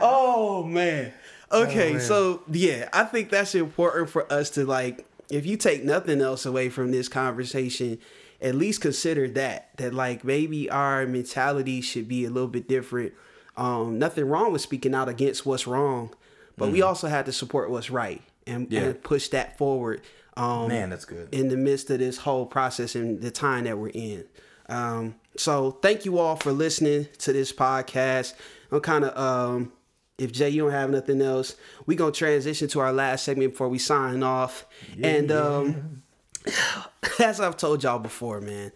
Oh 0.02 0.64
man. 0.64 1.14
Okay, 1.52 1.94
man. 1.94 2.02
so 2.02 2.42
yeah, 2.52 2.90
I 2.94 3.04
think 3.04 3.30
that's 3.30 3.56
important 3.56 4.10
for 4.10 4.32
us 4.32 4.50
to 4.52 4.66
like 4.66 5.06
if 5.30 5.46
you 5.46 5.58
take 5.58 5.84
nothing 5.84 6.22
else 6.22 6.46
away 6.46 6.70
from 6.70 6.92
this 6.92 7.08
conversation, 7.08 8.00
at 8.42 8.56
least 8.56 8.82
consider 8.82 9.28
that. 9.30 9.70
That 9.78 9.94
like 9.94 10.24
maybe 10.24 10.70
our 10.70 11.06
mentality 11.06 11.82
should 11.82 12.08
be 12.08 12.26
a 12.26 12.30
little 12.30 12.50
bit 12.50 12.68
different. 12.68 13.14
Um, 13.56 14.00
nothing 14.00 14.26
wrong 14.26 14.52
with 14.52 14.62
speaking 14.62 14.96
out 14.96 15.10
against 15.10 15.46
what's 15.46 15.68
wrong, 15.68 16.14
but 16.58 16.72
we 16.72 16.82
also 16.82 17.08
have 17.08 17.26
to 17.26 17.32
support 17.32 17.70
what's 17.70 17.92
right 17.92 18.22
and, 18.48 18.72
Yeah. 18.72 18.82
and 18.82 19.04
push 19.04 19.28
that 19.30 19.58
forward. 19.60 20.02
Um, 20.36 20.68
Man, 20.68 20.90
that's 20.90 21.06
good. 21.06 21.30
in 21.34 21.50
the 21.50 21.58
midst 21.58 21.90
of 21.90 22.00
this 22.00 22.18
whole 22.18 22.46
process 22.46 22.96
and 22.96 23.22
the 23.22 23.32
time 23.32 23.66
that 23.66 23.78
we're 23.78 23.90
in. 23.90 24.26
Um, 24.70 25.16
so 25.38 25.72
thank 25.82 26.06
you 26.06 26.18
all 26.18 26.36
for 26.36 26.52
listening 26.52 27.08
to 27.20 27.34
this 27.34 27.52
podcast. 27.52 28.34
I'm 28.72 28.80
kind 28.82 29.06
of 29.06 29.18
um, 29.18 29.72
if 30.18 30.32
Jay, 30.32 30.50
you 30.50 30.64
don't 30.64 30.72
have 30.72 30.90
nothing 30.90 31.22
else, 31.22 31.56
we 31.86 31.96
gonna 31.96 32.12
transition 32.12 32.68
to 32.70 32.80
our 32.80 32.94
last 32.94 33.24
segment 33.24 33.52
before 33.52 33.70
we 33.70 33.78
sign 33.80 34.24
off. 34.24 34.66
and 35.02 35.32
um, 35.32 36.04
as 37.20 37.40
I've 37.40 37.58
told 37.58 37.84
y'all 37.84 38.00
before, 38.00 38.42
man, 38.42 38.72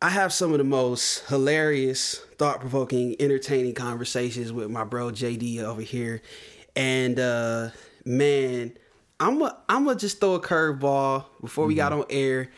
I 0.00 0.10
have 0.10 0.32
some 0.32 0.52
of 0.52 0.58
the 0.58 0.64
most 0.64 1.26
hilarious, 1.28 2.16
thought 2.38 2.60
provoking, 2.60 3.16
entertaining 3.18 3.74
conversations 3.74 4.52
with 4.52 4.70
my 4.70 4.84
bro 4.84 5.10
JD 5.10 5.62
over 5.62 5.82
here. 5.82 6.22
And 6.74 7.18
uh 7.18 7.70
man, 8.04 8.76
I'm 9.18 9.40
a, 9.42 9.56
I'm 9.68 9.84
gonna 9.84 9.98
just 9.98 10.20
throw 10.20 10.34
a 10.34 10.40
curveball 10.40 11.24
before 11.40 11.66
we 11.66 11.74
got 11.74 11.92
mm-hmm. 11.92 12.02
on 12.02 12.06
air. 12.10 12.50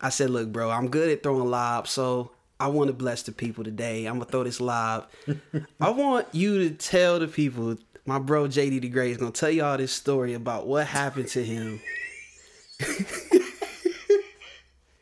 I 0.00 0.08
said, 0.08 0.30
look, 0.30 0.50
bro, 0.50 0.70
I'm 0.70 0.88
good 0.88 1.10
at 1.10 1.22
throwing 1.22 1.50
lobs, 1.50 1.90
so 1.90 2.32
I 2.58 2.68
want 2.68 2.88
to 2.88 2.94
bless 2.94 3.22
the 3.22 3.32
people 3.32 3.64
today. 3.64 4.06
I'm 4.06 4.14
gonna 4.14 4.24
throw 4.24 4.44
this 4.44 4.60
lob. 4.60 5.08
I 5.80 5.90
want 5.90 6.26
you 6.32 6.68
to 6.68 6.74
tell 6.74 7.18
the 7.18 7.28
people, 7.28 7.76
my 8.06 8.18
bro 8.18 8.44
JD 8.44 8.80
the 8.80 8.88
Great 8.88 9.12
is 9.12 9.18
gonna 9.18 9.30
tell 9.30 9.50
y'all 9.50 9.76
this 9.76 9.92
story 9.92 10.34
about 10.34 10.66
what 10.66 10.86
happened 10.86 11.28
to 11.28 11.44
him. 11.44 11.80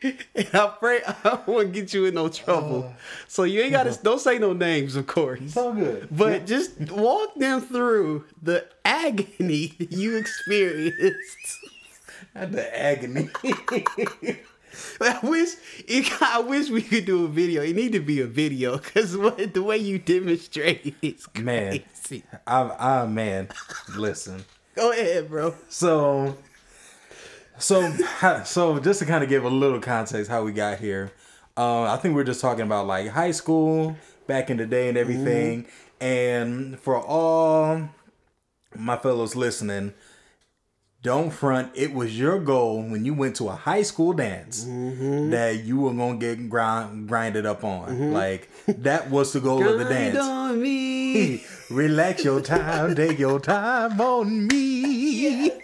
And 0.01 0.49
I 0.55 0.69
pray 0.79 1.01
I 1.05 1.15
don't 1.25 1.47
want 1.49 1.75
to 1.75 1.81
get 1.81 1.93
you 1.93 2.05
in 2.05 2.15
no 2.15 2.29
trouble. 2.29 2.85
Uh, 2.85 2.93
so 3.27 3.43
you 3.43 3.61
ain't 3.61 3.73
got 3.73 3.85
to, 3.85 3.91
uh-huh. 3.91 3.99
don't 4.05 4.21
say 4.21 4.39
no 4.39 4.53
names, 4.53 4.95
of 4.95 5.09
course. 5.09 5.57
all 5.57 5.73
good. 5.73 6.07
But 6.11 6.47
just 6.47 6.79
walk 6.93 7.35
them 7.35 7.61
through 7.61 8.25
the 8.41 8.65
agony 9.07 9.75
you 9.79 10.17
experienced. 10.17 11.59
Not 12.35 12.53
The 12.53 12.81
agony. 12.81 13.31
I 15.01 15.19
wish, 15.23 15.51
it, 15.87 16.23
I 16.23 16.41
wish 16.41 16.71
we 16.71 16.83
could 16.83 17.05
do 17.05 17.25
a 17.25 17.29
video. 17.29 17.63
It 17.63 17.75
need 17.75 17.93
to 17.93 18.01
be 18.01 18.21
a 18.21 18.27
video 18.27 18.77
because 18.79 19.13
the 19.13 19.63
way 19.63 19.79
you 19.79 19.99
demonstrate 19.99 20.95
is 21.03 21.27
man, 21.37 21.81
crazy. 21.81 22.25
I, 22.47 23.03
I, 23.03 23.07
man, 23.07 23.49
listen. 23.97 24.45
Go 24.77 24.93
ahead, 24.93 25.29
bro. 25.29 25.55
So, 25.69 26.37
so, 27.59 27.93
so 28.45 28.79
just 28.79 29.01
to 29.01 29.07
kind 29.07 29.25
of 29.25 29.31
give 29.31 29.45
a 29.45 29.49
little 29.49 29.81
context 29.81 30.31
how 30.31 30.45
we 30.45 30.53
got 30.53 30.79
here, 30.79 31.13
uh, 31.57 31.85
I 31.85 31.97
think 31.97 32.15
we 32.15 32.23
are 32.23 32.27
just 32.27 32.41
talking 32.41 32.63
about 32.63 32.87
like 32.87 33.09
high 33.09 33.33
school 33.33 33.97
back 34.27 34.51
in 34.51 34.59
the 34.59 34.67
day 34.67 34.89
and 34.89 34.97
everything. 34.97 35.67
And 36.01 36.79
for 36.79 36.97
all 36.97 37.89
my 38.77 38.97
fellows 38.97 39.35
listening, 39.37 39.95
don't 41.03 41.31
front. 41.31 41.71
It 41.77 41.95
was 41.95 42.19
your 42.19 42.39
goal 42.41 42.83
when 42.83 43.05
you 43.05 43.15
went 43.15 43.37
to 43.37 43.49
a 43.49 43.55
high 43.55 43.83
school 43.83 44.13
dance 44.13 44.65
that 45.31 45.63
you 45.65 45.81
were 45.81 45.93
gonna 45.95 46.19
get 46.19 46.49
grind, 46.51 47.09
grinded 47.09 47.47
up 47.47 47.63
on. 47.65 48.13
Like 48.13 48.49
that 48.67 49.09
was 49.11 49.33
the 49.33 49.41
goal 49.41 49.67
of 49.67 49.79
the 49.79 49.85
dance. 49.85 50.17
Relax 51.71 52.25
your 52.25 52.41
time, 52.41 52.95
take 52.97 53.19
your 53.19 53.39
time 53.41 54.01
on 54.01 54.47
me. 54.49 55.53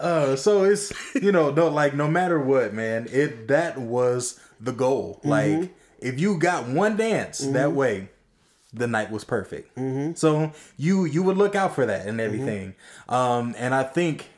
Uh, 0.00 0.34
so 0.36 0.64
it's 0.64 0.92
you 1.14 1.30
know 1.32 1.50
no 1.50 1.68
like 1.68 1.94
no 1.94 2.06
matter 2.08 2.38
what 2.38 2.74
man 2.74 3.06
it 3.10 3.48
that 3.48 3.78
was 3.78 4.38
the 4.60 4.72
goal 4.72 5.20
like 5.24 5.72
if 6.00 6.20
you 6.20 6.36
got 6.36 6.66
one 6.68 6.96
dance 6.96 7.38
that 7.38 7.72
way 7.72 8.08
the 8.74 8.86
night 8.86 9.10
was 9.10 9.24
perfect. 9.24 9.76
So 10.14 10.52
you 10.76 11.04
you 11.04 11.22
would 11.22 11.36
look 11.36 11.54
out 11.54 11.74
for 11.74 11.86
that 11.86 12.06
and 12.06 12.20
everything. 12.20 12.74
Um 13.08 13.54
and 13.58 13.74
I 13.74 13.82
think 13.84 14.28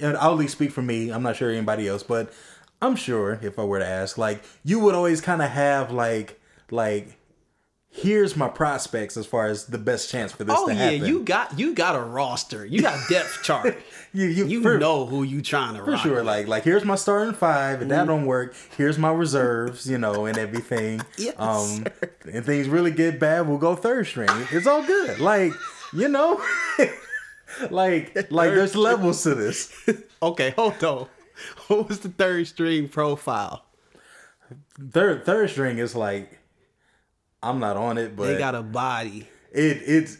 and 0.00 0.16
I'll 0.16 0.32
at 0.32 0.38
least 0.38 0.52
speak 0.52 0.70
for 0.72 0.82
me 0.82 1.10
I'm 1.12 1.22
not 1.22 1.36
sure 1.36 1.50
anybody 1.50 1.86
else 1.88 2.02
but 2.02 2.32
I'm 2.80 2.96
sure 2.96 3.38
if 3.42 3.58
I 3.58 3.64
were 3.64 3.78
to 3.78 3.86
ask 3.86 4.16
like 4.18 4.42
you 4.64 4.80
would 4.80 4.94
always 4.94 5.20
kind 5.20 5.42
of 5.42 5.50
have 5.50 5.90
like 5.92 6.40
like 6.70 7.18
here's 7.94 8.34
my 8.36 8.48
prospects 8.48 9.18
as 9.18 9.26
far 9.26 9.46
as 9.46 9.66
the 9.66 9.76
best 9.78 10.10
chance 10.10 10.32
for 10.32 10.44
this 10.44 10.56
Oh 10.58 10.66
to 10.66 10.74
yeah, 10.74 10.90
you 10.90 11.22
got 11.22 11.58
you 11.58 11.74
got 11.74 11.94
a 11.94 12.00
roster. 12.00 12.64
You 12.64 12.80
got 12.82 12.98
depth 13.08 13.40
chart. 13.44 13.76
you, 14.12 14.26
you, 14.26 14.46
You 14.46 14.62
for, 14.62 14.78
know 14.78 15.04
who 15.06 15.22
you 15.22 15.42
trying 15.42 15.76
to 15.76 15.84
for 15.84 15.96
sure. 15.98 16.16
with. 16.16 16.24
Like 16.24 16.48
like 16.48 16.64
here's 16.64 16.84
my 16.84 16.94
starting 16.96 17.34
five. 17.34 17.82
If 17.82 17.88
that 17.88 18.06
don't 18.06 18.24
work, 18.26 18.54
here's 18.76 18.98
my 18.98 19.12
reserves. 19.12 19.88
You 19.88 19.98
know, 19.98 20.26
and 20.26 20.36
everything. 20.38 21.02
Yes, 21.18 21.34
um, 21.38 21.84
and 22.32 22.44
things 22.44 22.68
really 22.68 22.90
get 22.90 23.20
bad, 23.20 23.46
we'll 23.46 23.58
go 23.58 23.76
third 23.76 24.06
string. 24.06 24.30
It's 24.50 24.66
all 24.66 24.82
good. 24.84 25.20
Like 25.20 25.52
you 25.92 26.08
know, 26.08 26.42
like 27.70 28.30
like 28.30 28.50
there's 28.50 28.74
levels 28.74 29.22
to 29.24 29.34
this. 29.34 29.72
Okay, 30.22 30.50
hold 30.50 30.82
on. 30.82 31.08
What 31.66 31.88
was 31.88 32.00
the 32.00 32.08
third 32.08 32.46
string 32.46 32.88
profile? 32.88 33.66
Third 34.90 35.24
third 35.26 35.50
string 35.50 35.78
is 35.78 35.94
like 35.94 36.38
I'm 37.42 37.58
not 37.58 37.76
on 37.76 37.98
it, 37.98 38.14
but 38.16 38.26
They 38.26 38.38
got 38.38 38.54
a 38.54 38.62
body. 38.62 39.28
it 39.52 39.82
it's 39.84 40.18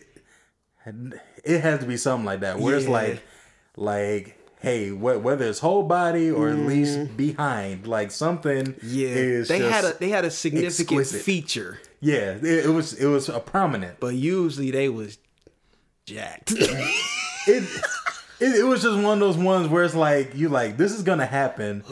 it 1.44 1.60
has 1.60 1.80
to 1.80 1.86
be 1.86 1.96
something 1.96 2.24
like 2.26 2.40
that 2.40 2.58
where 2.58 2.76
it's 2.76 2.88
like 2.88 3.22
like 3.76 4.38
hey 4.60 4.90
wh- 4.90 5.22
whether 5.24 5.44
it's 5.46 5.58
whole 5.60 5.82
body 5.84 6.30
or 6.30 6.48
at 6.48 6.56
least 6.58 7.16
behind 7.16 7.86
like 7.86 8.10
something 8.10 8.66
Mm. 8.66 8.78
Yeah, 8.82 9.08
is 9.08 9.48
they 9.48 9.60
had 9.60 9.84
a 9.84 9.94
they 9.98 10.08
had 10.08 10.24
a 10.24 10.30
significant 10.30 10.80
exquisite. 11.00 11.22
feature, 11.22 11.78
yeah 12.00 12.32
it, 12.34 12.44
it 12.66 12.68
was 12.68 12.92
it 12.94 13.06
was 13.06 13.28
a 13.28 13.38
prominent 13.40 14.00
but 14.00 14.14
usually 14.14 14.70
they 14.72 14.88
was 14.88 15.18
jacked. 16.06 16.52
it, 16.56 16.88
it 17.46 17.62
it 18.60 18.64
was 18.66 18.82
just 18.82 18.96
one 19.00 19.14
of 19.14 19.20
those 19.20 19.36
ones 19.38 19.68
where 19.68 19.84
it's 19.84 19.94
like 19.94 20.34
you 20.34 20.48
like 20.48 20.76
this 20.76 20.92
is 20.92 21.02
gonna 21.02 21.26
happen 21.26 21.84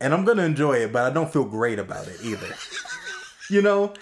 and 0.00 0.14
i'm 0.14 0.24
gonna 0.24 0.42
enjoy 0.42 0.72
it 0.74 0.92
but 0.92 1.02
i 1.04 1.10
don't 1.10 1.30
feel 1.32 1.44
great 1.44 1.78
about 1.78 2.08
it 2.08 2.16
either 2.22 2.48
you 3.50 3.62
know 3.62 3.92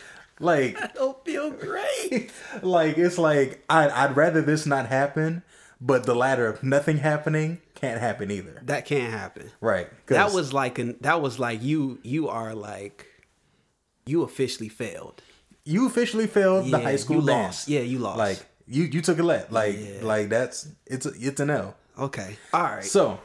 like 0.41 0.77
I 0.83 0.89
don't 0.95 1.25
feel 1.25 1.51
great. 1.51 2.31
like 2.63 2.99
it's 2.99 3.19
like 3.19 3.65
I'd, 3.71 3.91
I'd 3.91 4.17
rather 4.17 4.43
this 4.43 4.67
not 4.67 4.87
happen 4.87 5.43
but 5.81 6.05
the 6.05 6.15
latter 6.15 6.47
of 6.47 6.63
nothing 6.63 6.99
happening 6.99 7.59
can't 7.75 8.01
happen 8.01 8.31
either 8.31 8.61
That 8.65 8.87
can't 8.87 9.13
happen. 9.13 9.51
Right. 9.61 9.89
That 10.07 10.33
was 10.33 10.53
like 10.53 10.79
an 10.79 10.97
that 11.01 11.21
was 11.21 11.39
like 11.39 11.63
you 11.63 11.99
you 12.03 12.29
are 12.29 12.55
like 12.55 13.07
you 14.07 14.23
officially 14.23 14.69
failed. 14.69 15.23
you 15.65 15.87
officially 15.87 16.27
failed 16.27 16.71
the 16.71 16.79
high 16.79 16.97
school 16.97 17.21
dance 17.23 17.57
lost. 17.57 17.69
Yeah, 17.69 17.81
you 17.81 17.99
lost. 17.99 18.19
like 18.19 18.47
you 18.67 18.85
you 18.85 19.01
took 19.03 19.19
a 19.19 19.23
let 19.23 19.53
like 19.53 19.77
Yeah. 19.79 19.99
like 20.03 20.29
that's 20.29 20.69
it's 20.87 21.07
a, 21.07 21.13
it's 21.19 21.41
an 21.41 21.51
L 21.51 21.77
Okay. 21.99 22.37
All 22.53 22.63
right. 22.63 22.85
So, 22.85 23.21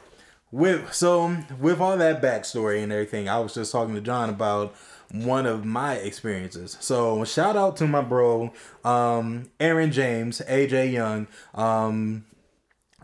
with 0.50 0.94
so 0.94 1.36
with 1.60 1.80
all 1.80 1.96
that 1.96 2.22
backstory 2.22 2.82
and 2.82 2.90
everything, 2.92 3.28
I 3.28 3.38
was 3.38 3.54
just 3.54 3.70
talking 3.72 3.94
to 3.94 4.00
John 4.00 4.30
about 4.30 4.74
one 5.12 5.46
of 5.46 5.64
my 5.64 5.94
experiences. 5.94 6.76
So, 6.80 7.24
shout 7.24 7.56
out 7.56 7.76
to 7.78 7.86
my 7.86 8.00
bro, 8.00 8.52
um, 8.84 9.50
Aaron 9.60 9.92
James, 9.92 10.40
AJ 10.48 10.92
Young. 10.92 11.26
Um, 11.54 12.24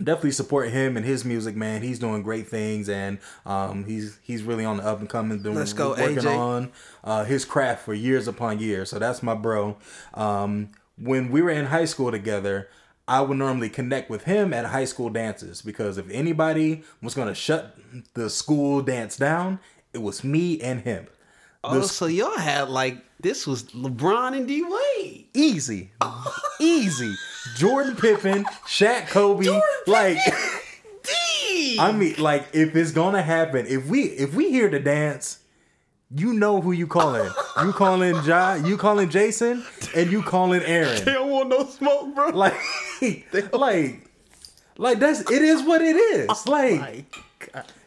definitely 0.02 0.32
support 0.32 0.70
him 0.70 0.96
and 0.96 1.04
his 1.04 1.24
music, 1.24 1.56
man. 1.56 1.82
He's 1.82 1.98
doing 1.98 2.22
great 2.22 2.48
things, 2.48 2.88
and 2.88 3.18
um, 3.46 3.84
he's 3.84 4.18
he's 4.22 4.42
really 4.42 4.64
on 4.64 4.78
the 4.78 4.84
up 4.84 5.00
and 5.00 5.08
coming. 5.08 5.38
Been 5.40 5.54
Let's 5.54 5.72
go, 5.72 5.90
working 5.90 6.16
AJ. 6.16 6.38
on 6.38 6.72
uh, 7.04 7.24
his 7.24 7.44
craft 7.44 7.84
for 7.84 7.94
years 7.94 8.28
upon 8.28 8.58
years. 8.58 8.90
So 8.90 8.98
that's 8.98 9.22
my 9.22 9.34
bro. 9.34 9.76
Um, 10.14 10.70
when 10.96 11.30
we 11.30 11.42
were 11.42 11.50
in 11.50 11.66
high 11.66 11.84
school 11.84 12.10
together, 12.10 12.68
I 13.06 13.20
would 13.20 13.38
normally 13.38 13.70
connect 13.70 14.10
with 14.10 14.24
him 14.24 14.52
at 14.52 14.66
high 14.66 14.84
school 14.84 15.10
dances 15.10 15.62
because 15.62 15.98
if 15.98 16.08
anybody 16.10 16.82
was 17.02 17.14
gonna 17.14 17.34
shut 17.34 17.76
the 18.14 18.28
school 18.30 18.82
dance 18.82 19.16
down, 19.16 19.60
it 19.92 19.98
was 20.02 20.24
me 20.24 20.60
and 20.60 20.82
him. 20.82 21.06
Oh, 21.68 21.82
so 21.82 22.06
y'all 22.06 22.38
had 22.38 22.68
like 22.68 22.98
this 23.20 23.46
was 23.46 23.64
LeBron 23.64 24.36
and 24.36 24.46
D 24.46 24.62
Wade. 24.62 25.26
Easy, 25.34 25.90
easy. 26.60 27.14
Jordan 27.56 27.96
Pippen, 27.96 28.44
Shaq, 28.66 29.08
Kobe, 29.08 29.60
like. 29.86 30.18
D. 31.02 31.76
I 31.78 31.92
mean, 31.92 32.16
like 32.18 32.48
if 32.52 32.76
it's 32.76 32.90
gonna 32.92 33.22
happen, 33.22 33.66
if 33.66 33.86
we 33.86 34.02
if 34.02 34.34
we 34.34 34.50
hear 34.50 34.68
the 34.68 34.78
dance, 34.78 35.38
you 36.10 36.32
know 36.32 36.60
who 36.60 36.72
you 36.72 36.86
calling. 36.86 37.30
You 37.62 37.72
calling 37.72 38.22
Ja, 38.24 38.54
you 38.54 38.76
calling 38.76 39.08
Jason, 39.08 39.64
and 39.94 40.10
you 40.10 40.22
calling 40.22 40.62
Aaron. 40.62 41.04
They 41.04 41.12
don't 41.12 41.30
want 41.30 41.48
no 41.48 41.64
smoke, 41.66 42.14
bro. 42.14 42.30
Like, 42.30 42.54
like, 43.52 44.08
like 44.76 44.98
that's 44.98 45.20
it 45.30 45.42
is 45.42 45.62
what 45.62 45.82
it 45.82 45.96
is. 45.96 46.28
Oh 46.30 46.42
like, 46.50 47.14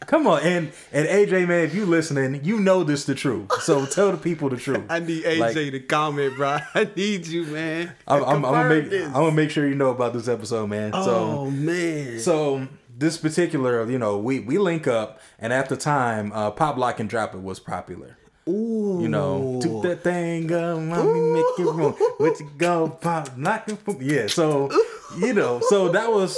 come 0.06 0.26
on, 0.26 0.42
and 0.42 0.72
and 0.92 1.08
AJ 1.08 1.48
man, 1.48 1.64
if 1.64 1.74
you 1.74 1.86
listening, 1.86 2.44
you 2.44 2.60
know 2.60 2.84
this 2.84 3.04
the 3.04 3.14
truth. 3.14 3.52
So 3.62 3.86
tell 3.86 4.10
the 4.12 4.18
people 4.18 4.48
the 4.48 4.56
truth. 4.56 4.84
I 4.88 4.98
need 4.98 5.24
AJ 5.24 5.38
Like, 5.38 5.54
to 5.54 5.80
comment, 5.80 6.36
bro. 6.36 6.58
I 6.74 6.88
need 6.96 7.26
you, 7.26 7.44
man. 7.46 7.92
I'm, 8.06 8.24
I'm, 8.24 8.44
I'm 8.44 8.52
gonna 8.52 8.68
make 8.68 8.92
I'm 8.92 9.12
gonna 9.12 9.32
make 9.32 9.50
sure 9.50 9.66
you 9.66 9.74
know 9.74 9.90
about 9.90 10.12
this 10.12 10.28
episode, 10.28 10.68
man. 10.68 10.92
So. 10.92 11.00
Oh 11.04 11.50
man. 11.50 12.18
So 12.18 12.68
this 12.96 13.16
particular, 13.16 13.88
you 13.90 13.98
know, 13.98 14.18
we 14.18 14.40
we 14.40 14.58
link 14.58 14.86
up, 14.86 15.20
and 15.38 15.52
at 15.52 15.68
the 15.68 15.76
time, 15.76 16.32
uh, 16.32 16.50
Pop 16.50 16.76
Lock 16.76 17.00
and 17.00 17.08
Drop 17.08 17.34
It 17.34 17.42
was 17.42 17.60
popular. 17.60 18.16
Ooh. 18.48 18.98
You 19.00 19.08
know, 19.08 19.60
toot 19.62 19.82
that 19.84 20.02
thing 20.02 20.52
up, 20.52 20.80
mommy, 20.80 21.20
make 21.32 21.44
it 21.58 21.62
room. 21.62 21.92
What 22.18 22.40
you 22.40 22.50
go, 22.58 22.88
pop, 22.88 23.30
lock 23.36 23.68
it, 23.68 23.78
yeah. 24.00 24.26
So, 24.26 24.68
you 25.16 25.32
know, 25.32 25.60
so 25.68 25.88
that 25.90 26.10
was, 26.10 26.36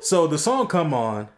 so 0.00 0.26
the 0.26 0.38
song 0.38 0.68
come 0.68 0.94
on. 0.94 1.28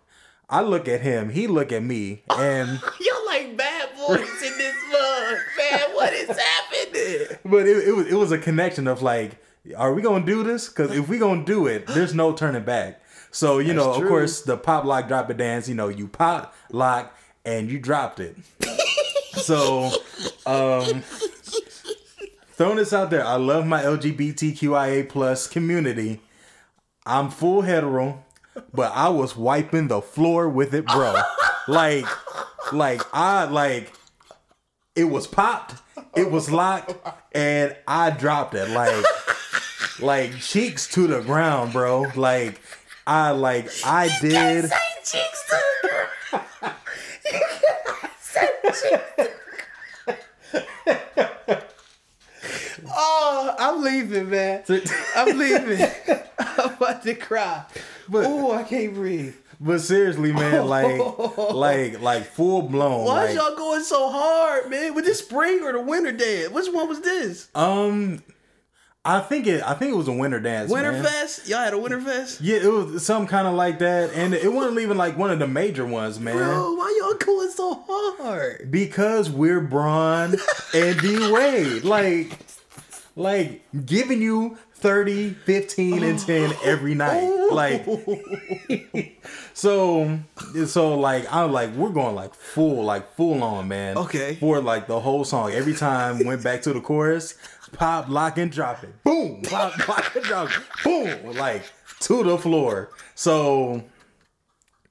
I 0.49 0.61
look 0.61 0.87
at 0.87 1.01
him, 1.01 1.31
he 1.31 1.49
look 1.49 1.73
at 1.73 1.83
me, 1.83 2.23
and 2.31 2.69
Y'all 3.01 3.27
like 3.27 3.57
bad 3.57 3.89
boys 3.97 4.21
in 4.21 4.59
this 4.59 4.77
mug, 4.93 5.39
man. 5.59 5.81
What 5.95 6.13
is 6.13 6.29
happening? 6.29 7.39
but 7.45 7.67
it, 7.67 7.89
it 7.89 7.93
was 7.93 8.07
it 8.07 8.15
was 8.15 8.33
a 8.33 8.39
connection 8.39 8.87
of 8.87 9.03
like, 9.03 9.33
are 9.77 9.93
we 9.93 10.03
gonna 10.03 10.25
do 10.25 10.45
this? 10.45 10.69
Because 10.69 10.97
if 10.97 11.09
we 11.09 11.19
gonna 11.19 11.45
do 11.45 11.67
it, 11.67 11.87
there's 11.89 12.15
no 12.15 12.33
turning 12.33 12.63
back. 12.65 13.03
So 13.33 13.59
you 13.59 13.75
know, 13.75 13.87
That's 13.93 14.03
of 14.03 14.09
course, 14.09 14.43
the 14.43 14.57
pop 14.57 14.85
lock 14.85 15.09
drop 15.09 15.29
it 15.31 15.37
dance. 15.37 15.69
You 15.69 15.75
know, 15.75 15.89
you 15.89 16.07
pop 16.07 16.55
lock 16.71 17.17
and 17.45 17.69
you 17.71 17.81
dropped 17.81 18.21
it. 18.21 18.37
so, 19.33 19.91
um, 20.47 21.03
throwing 22.53 22.77
this 22.77 22.93
out 22.93 23.11
there, 23.11 23.25
I 23.25 23.35
love 23.35 23.67
my 23.67 23.83
LGBTQIA 23.83 25.09
plus 25.09 25.47
community. 25.49 26.21
I'm 27.05 27.31
full 27.31 27.63
hetero, 27.63 28.25
but 28.73 28.93
I 28.95 29.09
was 29.09 29.37
wiping 29.37 29.89
the 29.89 30.01
floor 30.01 30.49
with 30.49 30.75
it, 30.75 30.87
bro. 30.87 31.21
like, 31.69 32.07
like 32.73 33.03
I 33.13 33.45
like 33.45 33.93
it 34.95 35.05
was 35.05 35.27
popped, 35.27 35.75
it 36.15 36.31
was 36.31 36.51
locked, 36.51 36.95
and 37.33 37.77
I 37.87 38.11
dropped 38.11 38.55
it 38.55 38.71
like 38.71 39.05
like 40.01 40.39
cheeks 40.41 40.89
to 40.89 41.07
the 41.07 41.21
ground, 41.21 41.73
bro. 41.73 42.07
Like 42.15 42.61
I 43.07 43.31
like 43.31 43.69
I 43.85 44.09
did 44.21 44.65
Say 44.69 44.77
cheeks 45.05 45.45
to 45.49 45.57
the 45.83 45.89
ground. 45.89 46.77
oh, 52.97 53.55
I'm 53.59 53.83
leaving, 53.83 54.31
man. 54.31 54.65
I'm 55.17 55.39
leaving. 55.39 55.87
I'm 56.39 56.75
about 56.75 57.03
to 57.03 57.15
cry. 57.15 57.65
But- 58.09 58.25
oh, 58.27 58.53
I 58.53 58.63
can't 58.63 58.95
breathe. 58.95 59.35
But 59.59 59.81
seriously, 59.81 60.33
man, 60.33 60.67
like 60.69 61.01
like 61.39 62.01
like 62.01 62.25
full 62.27 62.63
blown. 62.63 63.07
Why 63.07 63.27
like, 63.27 63.35
y'all 63.35 63.57
going 63.57 63.83
so 63.83 64.11
hard, 64.11 64.71
man? 64.71 64.95
Was 64.95 65.05
this 65.07 65.21
spring 65.21 65.63
or 65.63 65.73
the 65.73 65.81
winter 65.81 66.13
dance? 66.13 66.51
Which 66.51 66.69
one 66.73 66.89
was 66.89 67.01
this? 67.01 67.49
um 67.55 68.23
I 69.07 69.21
think 69.21 69.47
it 69.47 69.63
I 69.63 69.75
think 69.75 69.93
it 69.93 69.97
was 69.97 70.09
a 70.09 70.13
winter 70.13 70.41
dance. 70.41 70.71
man. 70.71 70.83
Winterfest? 70.83 71.49
Y'all 71.49 71.61
had 71.61 71.73
a 71.73 71.79
winter 71.79 72.01
fest. 72.01 72.41
Yeah, 72.41 72.57
it 72.57 72.67
was 72.67 73.07
some 73.07 73.29
kind 73.29 73.47
of 73.47 73.55
like 73.55 73.79
that, 73.79 74.13
and 74.15 74.35
it 74.35 74.53
wasn't 74.53 74.81
even 74.81 74.99
like 74.99 75.17
one 75.17 75.31
of 75.31 75.39
the 75.39 75.47
major 75.47 75.87
ones, 75.87 76.19
man. 76.19 76.37
Bro, 76.37 76.75
why 76.75 76.99
y'all 77.01 77.15
going 77.15 77.51
so 77.51 77.85
hard? 77.89 78.69
Because 78.71 79.31
we're 79.31 79.61
Braun 79.61 80.35
and 80.75 81.01
D 81.01 81.33
Wade. 81.33 81.85
Like, 81.85 82.46
like 83.17 83.63
giving 83.87 84.21
you 84.21 84.59
30, 84.75 85.31
15, 85.31 86.05
and 86.05 86.19
10 86.19 86.53
every 86.63 86.95
night. 86.95 87.27
Like, 87.51 87.87
so, 89.55 90.19
so 90.67 90.99
like, 90.99 91.33
I'm 91.33 91.51
like, 91.51 91.73
we're 91.73 91.91
going 91.91 92.15
like 92.15 92.35
full, 92.35 92.85
like 92.85 93.15
full 93.15 93.43
on, 93.43 93.69
man. 93.69 93.97
Okay. 93.97 94.37
For 94.37 94.61
like 94.61 94.87
the 94.87 95.01
whole 95.01 95.25
song. 95.25 95.53
Every 95.53 95.75
time 95.75 96.25
went 96.25 96.45
back 96.45 96.63
to 96.63 96.75
the 96.75 96.81
chorus, 96.81 97.37
pop, 97.73 98.09
lock, 98.09 98.37
and 98.37 98.53
drop 98.53 98.85
it. 98.85 99.03
Boom, 99.03 99.43
pop, 99.43 99.89
lock, 99.89 100.15
and 100.15 100.25
drop 100.25 100.51
it. 100.51 100.63
Boom, 100.85 101.35
like 101.37 101.65
to 102.01 102.23
the 102.23 102.37
floor. 102.37 102.91
So, 103.15 103.83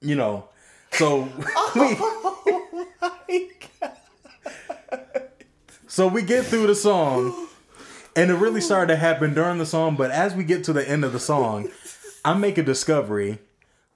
you 0.01 0.15
know, 0.15 0.49
so 0.91 1.21
we, 1.75 1.97
oh 1.99 2.87
my 3.01 3.49
God. 3.81 3.91
So 5.87 6.07
we 6.07 6.23
get 6.23 6.45
through 6.45 6.67
the 6.67 6.75
song, 6.75 7.44
and 8.15 8.31
it 8.31 8.35
really 8.35 8.61
started 8.61 8.93
to 8.93 8.95
happen 8.95 9.33
during 9.33 9.57
the 9.57 9.65
song. 9.65 9.95
But 9.95 10.11
as 10.11 10.33
we 10.35 10.43
get 10.43 10.63
to 10.65 10.73
the 10.73 10.87
end 10.87 11.03
of 11.03 11.13
the 11.13 11.19
song, 11.19 11.69
I 12.23 12.33
make 12.33 12.57
a 12.57 12.63
discovery. 12.63 13.39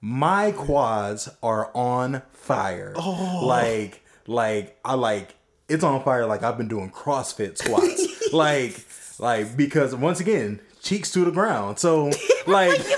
My 0.00 0.52
quads 0.52 1.28
are 1.42 1.70
on 1.74 2.22
fire. 2.32 2.94
Like, 3.42 4.02
like 4.26 4.78
I 4.84 4.94
like 4.94 5.34
it's 5.68 5.84
on 5.84 6.02
fire. 6.02 6.26
Like 6.26 6.42
I've 6.42 6.58
been 6.58 6.68
doing 6.68 6.90
CrossFit 6.90 7.56
squats. 7.58 8.32
like, 8.32 8.84
like 9.18 9.56
because 9.56 9.94
once 9.94 10.20
again, 10.20 10.60
cheeks 10.82 11.10
to 11.12 11.24
the 11.24 11.30
ground. 11.30 11.78
So 11.78 12.10
like 12.46 12.80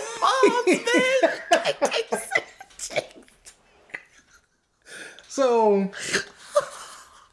So 5.29 5.91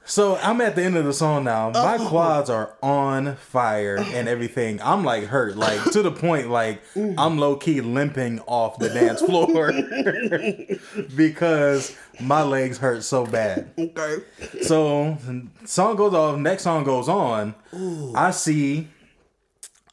so 0.09 0.35
I'm 0.37 0.59
at 0.61 0.75
the 0.75 0.83
end 0.83 0.97
of 0.97 1.05
the 1.05 1.13
song 1.13 1.43
now. 1.43 1.69
My 1.69 1.97
Oh. 1.99 2.07
quads 2.09 2.49
are 2.49 2.73
on 2.81 3.35
fire 3.35 3.97
and 3.97 4.27
everything. 4.27 4.81
I'm 4.81 5.03
like 5.03 5.25
hurt, 5.25 5.55
like 5.55 5.83
to 5.91 6.01
the 6.01 6.11
point 6.11 6.49
like 6.49 6.81
I'm 7.17 7.37
low 7.37 7.55
key 7.55 7.81
limping 7.81 8.39
off 8.47 8.79
the 8.79 8.89
dance 8.89 9.21
floor 9.21 9.71
because 11.15 11.95
my 12.19 12.41
legs 12.43 12.77
hurt 12.77 13.03
so 13.03 13.25
bad. 13.25 13.69
Okay. 13.77 14.17
So 14.63 15.17
song 15.65 15.95
goes 15.95 16.13
off, 16.13 16.37
next 16.39 16.63
song 16.63 16.83
goes 16.83 17.07
on. 17.07 17.53
Ooh. 17.75 18.13
I 18.15 18.31
see 18.31 18.87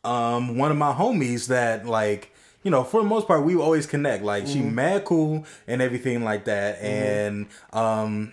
um 0.05 0.57
one 0.57 0.71
of 0.71 0.77
my 0.77 0.93
homies 0.93 1.49
that 1.49 1.87
like 1.87 2.33
you 2.63 2.71
know, 2.71 2.83
for 2.83 3.01
the 3.01 3.07
most 3.09 3.29
part, 3.29 3.45
we 3.45 3.55
always 3.55 3.87
connect. 3.87 4.25
Like 4.25 4.49
she 4.49 4.61
mad 4.61 5.05
cool 5.05 5.45
and 5.69 5.81
everything 5.81 6.25
like 6.25 6.47
that, 6.47 6.81
and 6.83 7.47
um, 7.73 8.33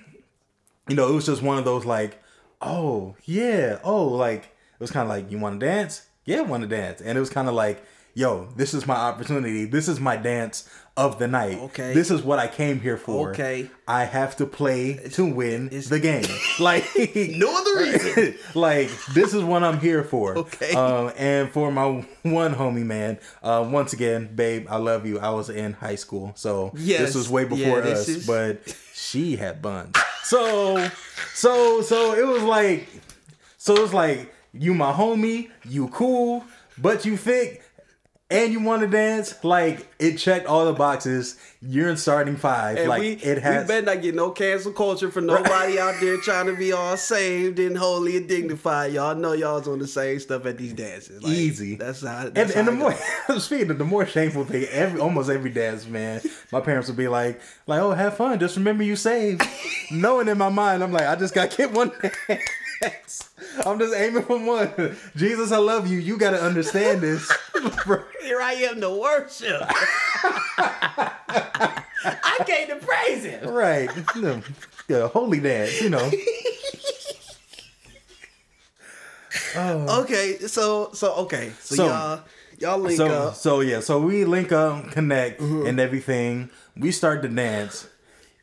you 0.88 0.95
know, 0.95 1.09
it 1.09 1.13
was 1.13 1.25
just 1.25 1.41
one 1.41 1.57
of 1.57 1.65
those 1.65 1.86
like, 1.86 2.21
oh 2.61 3.15
yeah, 3.25 3.79
oh 3.84 4.07
like 4.07 4.43
it 4.43 4.79
was 4.79 4.91
kind 4.91 5.03
of 5.03 5.09
like 5.09 5.31
you 5.31 5.39
want 5.39 5.59
to 5.59 5.65
dance, 5.65 6.07
yeah, 6.25 6.41
want 6.41 6.63
to 6.63 6.69
dance, 6.69 7.01
and 7.01 7.17
it 7.17 7.21
was 7.21 7.29
kind 7.29 7.47
of 7.47 7.53
like, 7.53 7.84
yo, 8.13 8.47
this 8.55 8.73
is 8.73 8.86
my 8.86 8.95
opportunity, 8.95 9.65
this 9.65 9.88
is 9.88 9.99
my 9.99 10.17
dance 10.17 10.69
of 10.95 11.17
the 11.17 11.27
night. 11.27 11.57
Okay. 11.57 11.91
this 11.95 12.11
is 12.11 12.21
what 12.21 12.37
I 12.37 12.47
came 12.47 12.79
here 12.79 12.97
for. 12.97 13.31
Okay. 13.31 13.67
I 13.87 14.03
have 14.03 14.35
to 14.37 14.45
play 14.45 14.93
to 15.13 15.25
win 15.25 15.69
the 15.69 15.99
game. 15.99 16.25
Like 16.59 16.85
No 17.15 17.57
other 17.57 17.77
reason. 17.79 18.35
like 18.53 18.91
this 19.15 19.33
is 19.33 19.43
what 19.43 19.63
I'm 19.63 19.79
here 19.79 20.03
for. 20.03 20.37
Okay. 20.37 20.73
Um, 20.75 21.11
and 21.17 21.49
for 21.49 21.71
my 21.71 22.05
one 22.21 22.53
homie 22.53 22.85
man, 22.85 23.17
uh, 23.41 23.67
once 23.67 23.93
again, 23.93 24.29
babe, 24.35 24.67
I 24.69 24.77
love 24.77 25.07
you. 25.07 25.19
I 25.19 25.29
was 25.31 25.49
in 25.49 25.73
high 25.73 25.95
school, 25.95 26.31
so 26.35 26.71
Yes. 26.75 26.99
this 27.01 27.15
was 27.15 27.29
way 27.29 27.45
before 27.45 27.81
this 27.81 28.01
us. 28.01 28.09
is- 28.09 28.27
But 28.27 28.75
she 28.93 29.35
had 29.35 29.61
buns. 29.63 29.95
So, 30.25 30.87
so, 31.33 31.81
so 31.81 32.13
it 32.13 32.25
was 32.27 32.43
like, 32.43 32.87
so 33.57 33.83
it's 33.83 33.93
like 33.93 34.31
you 34.53 34.75
my 34.75 34.91
homie, 34.93 35.49
you 35.67 35.87
cool, 35.87 36.45
but 36.77 37.03
you 37.03 37.17
thick. 37.17 37.62
And 38.34 38.51
you 38.51 38.61
want 38.61 38.81
to 38.81 38.88
dance? 38.88 39.43
Like 39.43 39.88
it 39.99 40.17
checked 40.17 40.47
all 40.47 40.65
the 40.65 40.73
boxes. 40.73 41.38
You're 41.61 41.89
in 41.89 41.97
starting 41.97 42.36
five. 42.36 42.77
And 42.77 42.89
like 42.89 42.99
we, 42.99 43.11
it 43.11 43.41
has. 43.41 43.63
we 43.63 43.67
better 43.67 43.86
not 43.86 44.01
get 44.01 44.15
no 44.15 44.31
cancel 44.31 44.73
culture 44.73 45.11
for 45.11 45.21
nobody 45.21 45.79
out 45.79 45.95
there 46.01 46.17
trying 46.21 46.47
to 46.47 46.55
be 46.55 46.71
all 46.71 46.97
saved 46.97 47.59
and 47.59 47.77
holy 47.77 48.17
and 48.17 48.27
dignified. 48.27 48.91
Y'all 48.91 49.15
know 49.15 49.34
y'all's 49.34 49.67
on 49.67 49.79
the 49.79 49.88
same 49.88 50.19
stuff 50.19 50.45
at 50.45 50.57
these 50.57 50.73
dances. 50.73 51.21
Like, 51.23 51.34
Easy. 51.34 51.75
That's 51.75 52.01
how. 52.01 52.25
And, 52.25 52.36
That's 52.36 52.55
and 52.55 52.67
the 52.67 52.71
how 52.71 52.77
more 53.29 53.39
speaking 53.39 53.69
of 53.69 53.77
the 53.77 53.86
more 53.86 54.05
shameful 54.05 54.45
thing, 54.45 54.65
every 54.71 54.99
almost 54.99 55.29
every 55.29 55.51
dance, 55.51 55.86
man, 55.86 56.21
my 56.51 56.59
parents 56.59 56.88
would 56.88 56.97
be 56.97 57.07
like, 57.07 57.39
like, 57.67 57.79
oh, 57.79 57.91
have 57.91 58.17
fun. 58.17 58.39
Just 58.39 58.57
remember 58.57 58.84
you 58.84 58.95
saved. 58.95 59.43
Knowing 59.91 60.27
in 60.27 60.38
my 60.38 60.49
mind, 60.49 60.84
I'm 60.84 60.91
like, 60.91 61.05
I 61.05 61.15
just 61.15 61.34
got 61.34 61.51
to 61.51 61.57
get 61.57 61.71
one 61.71 61.91
I'm 63.65 63.79
just 63.79 63.93
aiming 63.95 64.23
for 64.23 64.38
one. 64.39 64.97
Jesus, 65.15 65.51
I 65.51 65.57
love 65.57 65.88
you. 65.88 65.99
You 65.99 66.17
got 66.17 66.31
to 66.31 66.41
understand 66.41 67.01
this. 67.01 67.31
Here 68.21 68.41
I 68.41 68.53
am 68.53 68.81
to 68.81 68.89
worship. 68.89 69.61
I 72.05 72.38
came 72.45 72.67
to 72.67 72.75
praise 72.77 73.23
him. 73.23 73.49
right. 73.49 73.89
No, 74.15 74.41
yeah, 74.88 75.07
holy 75.07 75.39
dance, 75.39 75.81
you 75.81 75.89
know. 75.89 76.11
oh. 79.55 80.01
Okay, 80.03 80.38
so 80.39 80.91
so 80.93 81.13
okay, 81.15 81.51
so, 81.59 81.75
So- 81.75 81.86
y'all 81.86 82.21
y'all 82.59 82.79
link 82.79 82.97
so 82.97 83.07
up. 83.07 83.36
so 83.36 83.61
yeah, 83.61 83.79
so 83.79 83.99
we 83.99 84.25
link 84.25 84.51
up, 84.51 84.91
connect, 84.91 85.39
mm-hmm. 85.41 85.65
and 85.67 85.79
everything. 85.79 86.49
We 86.75 86.91
start 86.91 87.21
to 87.21 87.27
dance. 87.29 87.88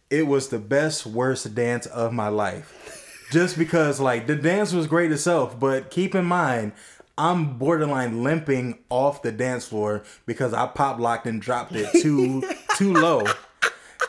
It 0.09 0.26
was 0.26 0.49
the 0.49 0.59
best, 0.59 1.07
worst 1.07 1.55
dance 1.55 1.86
of 1.86 2.12
my 2.12 2.28
life. 2.28 2.99
Just 3.31 3.57
because 3.57 4.01
like 4.01 4.26
the 4.26 4.37
dance 4.37 4.72
was 4.72 4.87
great 4.87 5.12
itself, 5.12 5.59
but 5.59 5.91
keep 5.91 6.14
in 6.14 6.24
mind, 6.24 6.72
I'm 7.16 7.59
borderline 7.59 8.22
limping 8.24 8.78
off 8.89 9.22
the 9.22 9.31
dance 9.31 9.68
floor 9.68 10.03
because 10.26 10.55
I 10.55 10.66
pop 10.66 10.99
locked 10.99 11.26
and 11.26 11.41
dropped 11.41 11.74
it 11.76 11.89
too 12.03 12.43
too 12.76 12.95
low. 12.95 13.24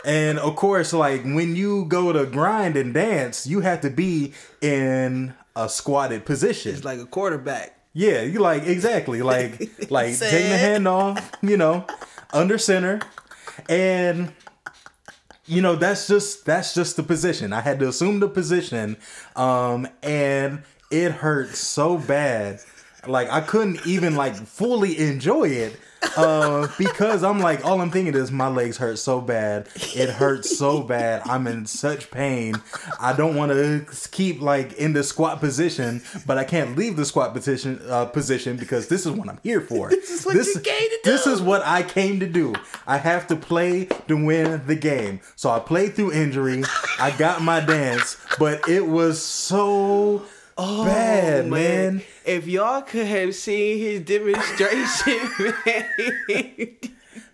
And 0.05 0.39
of 0.39 0.55
course, 0.55 0.93
like 0.93 1.23
when 1.23 1.55
you 1.55 1.85
go 1.85 2.11
to 2.11 2.25
grind 2.25 2.77
and 2.77 2.93
dance, 2.93 3.45
you 3.45 3.59
have 3.59 3.81
to 3.81 3.89
be 3.89 4.33
in 4.61 5.33
a 5.55 5.69
squatted 5.69 6.25
position. 6.25 6.73
It's 6.73 6.85
like 6.85 6.99
a 6.99 7.05
quarterback. 7.05 7.77
Yeah, 7.93 8.21
you 8.21 8.39
like 8.39 8.63
exactly 8.63 9.21
like 9.21 9.59
like 9.91 10.17
taking 10.17 10.49
the 10.49 10.57
hand 10.57 10.87
off, 10.87 11.31
you 11.41 11.57
know, 11.57 11.85
under 12.31 12.57
center, 12.57 13.01
and 13.67 14.31
you 15.51 15.61
know 15.61 15.75
that's 15.75 16.07
just 16.07 16.45
that's 16.45 16.73
just 16.73 16.95
the 16.95 17.03
position. 17.03 17.51
I 17.51 17.59
had 17.59 17.79
to 17.79 17.89
assume 17.89 18.21
the 18.21 18.29
position, 18.29 18.95
um, 19.35 19.85
and 20.01 20.63
it 20.89 21.11
hurt 21.11 21.49
so 21.49 21.97
bad, 21.97 22.61
like 23.05 23.29
I 23.29 23.41
couldn't 23.41 23.85
even 23.85 24.15
like 24.15 24.33
fully 24.35 24.97
enjoy 24.97 25.49
it. 25.49 25.77
Uh, 26.17 26.67
because 26.77 27.23
I'm 27.23 27.39
like, 27.39 27.65
all 27.65 27.81
I'm 27.81 27.91
thinking 27.91 28.15
is 28.15 28.31
my 28.31 28.47
legs 28.47 28.77
hurt 28.77 28.99
so 28.99 29.21
bad. 29.21 29.67
It 29.75 30.09
hurts 30.09 30.57
so 30.57 30.81
bad. 30.81 31.21
I'm 31.25 31.47
in 31.47 31.65
such 31.65 32.11
pain. 32.11 32.55
I 32.99 33.13
don't 33.13 33.35
want 33.35 33.51
to 33.51 33.85
keep 34.11 34.41
like 34.41 34.73
in 34.73 34.93
the 34.93 35.03
squat 35.03 35.39
position, 35.39 36.01
but 36.25 36.37
I 36.37 36.43
can't 36.43 36.75
leave 36.75 36.95
the 36.95 37.05
squat 37.05 37.33
position 37.33 37.81
uh, 37.87 38.05
position 38.05 38.57
because 38.57 38.87
this 38.87 39.05
is 39.05 39.11
what 39.11 39.29
I'm 39.29 39.39
here 39.43 39.61
for. 39.61 39.89
this 39.89 40.09
is 40.09 40.25
what 40.25 40.35
you 40.35 40.59
came 40.59 40.89
to 40.89 40.99
This 41.03 41.27
is 41.27 41.41
what 41.41 41.61
I 41.65 41.83
came 41.83 42.19
to 42.19 42.27
do. 42.27 42.53
I 42.87 42.97
have 42.97 43.27
to 43.27 43.35
play 43.35 43.85
to 44.07 44.25
win 44.25 44.61
the 44.65 44.75
game. 44.75 45.21
So 45.35 45.49
I 45.49 45.59
played 45.59 45.95
through 45.95 46.13
injury. 46.13 46.63
I 46.99 47.11
got 47.17 47.41
my 47.41 47.59
dance, 47.59 48.17
but 48.39 48.67
it 48.67 48.87
was 48.87 49.21
so 49.21 50.25
bad, 50.57 51.00
man. 51.49 52.01
Oh, 52.03 52.31
If 52.31 52.47
y'all 52.47 52.81
could 52.81 53.05
have 53.07 53.33
seen 53.35 53.77
his 53.79 54.01
demonstration, 54.01 55.19
man. 55.65 56.69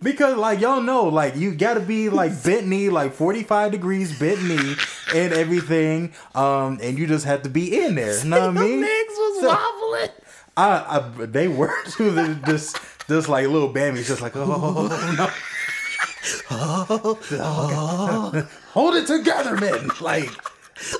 Because 0.00 0.36
like 0.36 0.60
y'all 0.60 0.80
know, 0.80 1.04
like 1.06 1.34
you 1.36 1.52
gotta 1.54 1.80
be 1.80 2.08
like 2.08 2.42
bent 2.44 2.66
knee, 2.68 2.88
like 2.88 3.12
45 3.14 3.72
degrees 3.72 4.16
bent 4.18 4.42
knee 4.44 4.74
and 5.14 5.32
everything. 5.32 6.12
Um, 6.34 6.78
and 6.82 6.96
you 6.98 7.06
just 7.06 7.24
have 7.24 7.42
to 7.42 7.48
be 7.48 7.82
in 7.84 7.96
there. 7.96 8.16
You 8.18 8.24
know 8.30 8.48
what 8.48 8.56
I 8.58 8.60
mean? 8.66 8.80
legs 8.80 9.14
was 9.16 9.40
So- 9.40 9.48
wobbling. 9.48 10.10
I, 10.56 10.98
I 11.20 11.26
they 11.26 11.46
were 11.48 11.72
to 11.92 12.10
the 12.10 12.34
just 12.46 12.78
just 13.08 13.28
like 13.28 13.46
little 13.48 13.68
Bambi's 13.72 14.08
just 14.08 14.20
like 14.20 14.34
oh 14.34 14.88
no. 15.16 15.30
oh, 16.50 18.48
Hold 18.72 18.94
it 18.96 19.06
together, 19.06 19.56
man. 19.56 19.88
Like 20.00 20.30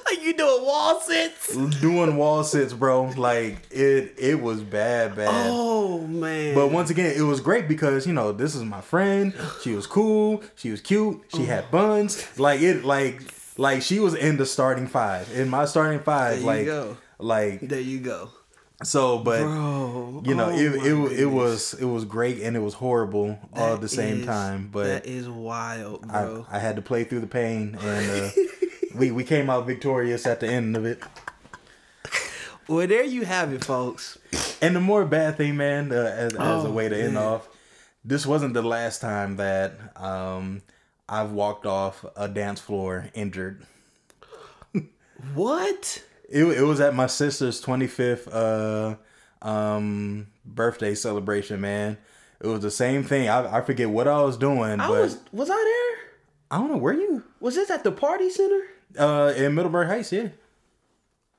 Like 0.07 0.23
you 0.25 0.35
doing 0.37 0.65
wall 0.65 1.01
sits. 1.01 1.55
doing 1.81 2.17
wall 2.17 2.43
sits, 2.45 2.73
bro. 2.73 3.05
Like 3.17 3.59
it 3.71 4.15
it 4.19 4.41
was 4.41 4.61
bad, 4.63 5.15
bad. 5.17 5.29
Oh 5.51 6.01
man. 6.07 6.55
But 6.55 6.69
once 6.73 6.91
again, 6.91 7.15
it 7.17 7.23
was 7.23 7.41
great 7.41 7.69
because 7.69 8.07
you 8.07 8.13
know 8.13 8.33
this 8.33 8.55
is 8.55 8.65
my 8.65 8.81
friend. 8.81 9.33
She 9.63 9.75
was 9.75 9.87
cool. 9.87 10.43
She 10.57 10.71
was 10.71 10.81
cute. 10.81 11.23
She 11.35 11.45
had 11.45 11.71
buns. 11.71 12.39
Like 12.39 12.61
it, 12.61 12.85
like 12.85 13.23
like 13.57 13.83
she 13.83 14.01
was 14.01 14.15
in 14.15 14.37
the 14.37 14.47
starting 14.47 14.87
five. 14.89 15.33
In 15.35 15.49
my 15.49 15.65
starting 15.65 16.01
five, 16.01 16.33
There 16.33 16.41
you 16.41 16.47
like 16.47 16.67
go. 16.67 16.97
like 17.19 17.61
there 17.61 17.81
you 17.81 18.01
go. 18.01 18.31
so. 18.83 19.19
But 19.19 19.43
Bro. 19.43 20.23
you 20.27 20.35
know, 20.35 20.47
oh 20.47 20.57
it 20.59 20.87
it, 20.87 21.21
it 21.21 21.27
was 21.27 21.75
it 21.75 21.85
was 21.87 22.05
great 22.05 22.41
and 22.43 22.57
it 22.57 22.61
was 22.61 22.75
horrible 22.75 23.39
all 23.53 23.75
at 23.75 23.81
the 23.81 23.89
same 23.89 24.21
is- 24.21 24.27
time. 24.27 24.71
But 24.73 24.85
that 24.85 25.07
is 25.07 25.29
wild, 25.29 26.05
I, 26.11 26.23
bro. 26.25 26.47
I 26.51 26.59
had 26.59 26.77
to 26.77 26.83
play 26.83 27.05
through 27.05 27.21
the 27.21 27.27
pain 27.29 27.77
and. 27.81 28.11
Uh, 28.11 28.31
We, 28.99 29.11
we 29.11 29.25
came 29.25 29.49
out 29.51 29.67
victorious 29.67 30.27
at 30.27 30.41
the 30.41 30.49
end 30.49 30.77
of 30.77 30.85
it. 30.85 31.01
well, 32.69 32.87
there 32.87 33.05
you 33.05 33.25
have 33.25 33.53
it, 33.53 33.65
folks. 33.65 34.19
And 34.61 34.75
the 34.77 34.81
more 34.81 35.05
bad 35.05 35.37
thing, 35.37 35.57
man, 35.57 35.93
uh, 35.93 35.95
as, 36.17 36.35
as 36.35 36.65
a 36.65 36.69
Oh, 36.69 36.71
way 36.73 36.89
to 36.89 36.97
end 37.01 37.15
man. 37.15 37.23
off, 37.23 37.49
this 38.05 38.27
wasn't 38.27 38.55
the 38.55 38.63
last 38.63 39.01
time 39.01 39.37
that 39.37 39.75
um, 39.97 40.63
I've 41.09 41.31
walked 41.33 41.67
off 41.67 42.05
a 42.17 42.29
dance 42.29 42.61
floor 42.61 43.09
injured. 43.15 43.65
What? 45.35 46.03
It, 46.29 46.45
it 46.45 46.63
was 46.63 46.81
at 46.81 46.95
my 46.95 47.07
sister's 47.07 47.61
25th 47.63 48.29
uh, 48.33 49.47
um, 49.47 50.29
birthday 50.45 50.95
celebration, 50.95 51.61
man. 51.61 51.99
It 52.41 52.47
was 52.47 52.61
the 52.61 52.71
same 52.71 53.03
thing. 53.03 53.29
I, 53.29 53.59
I 53.59 53.61
forget 53.63 53.91
what 53.91 54.07
I 54.07 54.23
was 54.23 54.37
doing, 54.37 54.79
I 54.81 54.87
but 54.87 55.01
was 55.01 55.19
was 55.33 55.51
I 55.51 55.55
there? 55.57 56.09
I 56.53 56.59
don't 56.59 56.71
know 56.71 56.77
where 56.77 56.95
you. 56.95 57.25
Was 57.41 57.57
this 57.57 57.69
at 57.69 57.83
the 57.83 57.91
party 57.91 58.31
center? 58.31 58.63
Uh, 58.97 59.33
in 59.37 59.55
Middleburg 59.55 59.89
Heights, 59.89 60.13
yeah. 60.13 60.29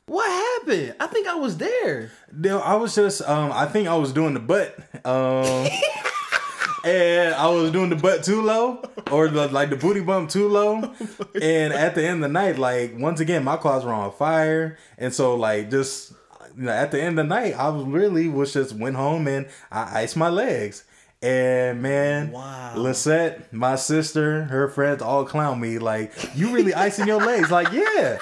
What 0.06 0.28
happened? 0.28 0.96
I 1.00 1.08
think 1.08 1.28
I 1.28 1.36
was 1.36 1.58
there. 1.58 2.12
No, 2.34 2.60
I 2.60 2.74
was 2.76 2.96
just 2.96 3.22
um 3.22 3.52
I 3.52 3.68
think 3.68 3.88
I 3.88 3.96
was 3.96 4.12
doing 4.12 4.34
the 4.34 4.40
butt. 4.40 4.76
Um 5.06 5.68
and 6.84 7.36
I 7.36 7.48
was 7.50 7.72
doing 7.72 7.90
the 7.90 7.96
butt 7.96 8.24
too 8.24 8.42
low 8.42 8.82
or 9.12 9.28
the, 9.28 9.48
like 9.50 9.70
the 9.70 9.76
booty 9.76 10.02
bump 10.02 10.32
too 10.32 10.48
low. 10.48 10.96
And 11.40 11.74
at 11.74 11.94
the 11.94 12.04
end 12.04 12.24
of 12.24 12.30
the 12.30 12.34
night, 12.34 12.58
like 12.58 12.98
once 12.98 13.20
again, 13.20 13.44
my 13.44 13.58
quads 13.58 13.86
were 13.86 13.94
on 13.94 14.12
fire. 14.12 14.80
And 14.98 15.14
so 15.14 15.36
like 15.36 15.70
just 15.70 16.14
you 16.58 16.64
know, 16.64 16.72
at 16.72 16.90
the 16.90 17.00
end 17.00 17.20
of 17.20 17.28
the 17.28 17.36
night, 17.36 17.54
I 17.54 17.70
was 17.70 17.86
really 17.86 18.28
was 18.28 18.54
just 18.54 18.74
went 18.74 18.96
home 18.96 19.28
and 19.28 19.48
I 19.72 20.02
iced 20.02 20.18
my 20.18 20.30
legs. 20.30 20.86
And 21.22 21.82
man, 21.82 22.32
Wow. 22.32 22.74
Lisette, 22.78 23.52
my 23.52 23.76
sister, 23.76 24.44
her 24.46 24.70
friends 24.70 25.02
all 25.02 25.26
clown 25.26 25.60
me 25.60 25.78
like, 25.78 26.14
"You 26.34 26.52
really 26.52 26.74
icing 26.74 27.08
your 27.08 27.20
legs?" 27.20 27.52
Like, 27.52 27.74
yeah, 27.74 28.20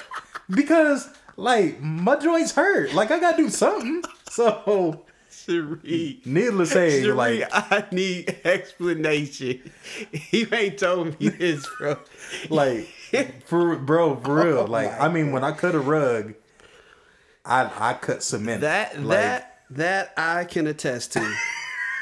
because 0.49 1.07
like 1.35 1.79
my 1.79 2.15
joints 2.15 2.53
hurt. 2.53 2.93
Like 2.93 3.11
I 3.11 3.19
gotta 3.19 3.37
do 3.37 3.49
something. 3.49 4.03
So, 4.31 5.05
Cherie. 5.31 6.21
needless 6.25 6.69
to 6.69 6.73
say, 6.75 7.01
Cherie, 7.01 7.13
like, 7.13 7.49
I 7.51 7.85
need 7.91 8.35
explanation. 8.43 9.61
You 10.31 10.47
ain't 10.51 10.77
told 10.79 11.19
me 11.19 11.29
this, 11.29 11.67
bro. 11.77 11.97
like 12.49 12.87
for 13.45 13.75
bro, 13.77 14.15
for 14.15 14.35
real. 14.43 14.57
Oh 14.59 14.65
like, 14.65 14.99
I 14.99 15.07
mean, 15.07 15.31
when 15.31 15.43
I 15.43 15.51
cut 15.51 15.75
a 15.75 15.79
rug, 15.79 16.33
I 17.45 17.71
I 17.79 17.93
cut 17.93 18.23
cement. 18.23 18.61
That 18.61 18.99
Like, 18.99 19.07
that 19.09 19.59
that 19.71 20.13
I 20.17 20.45
can 20.45 20.65
attest 20.67 21.13
to. 21.13 21.35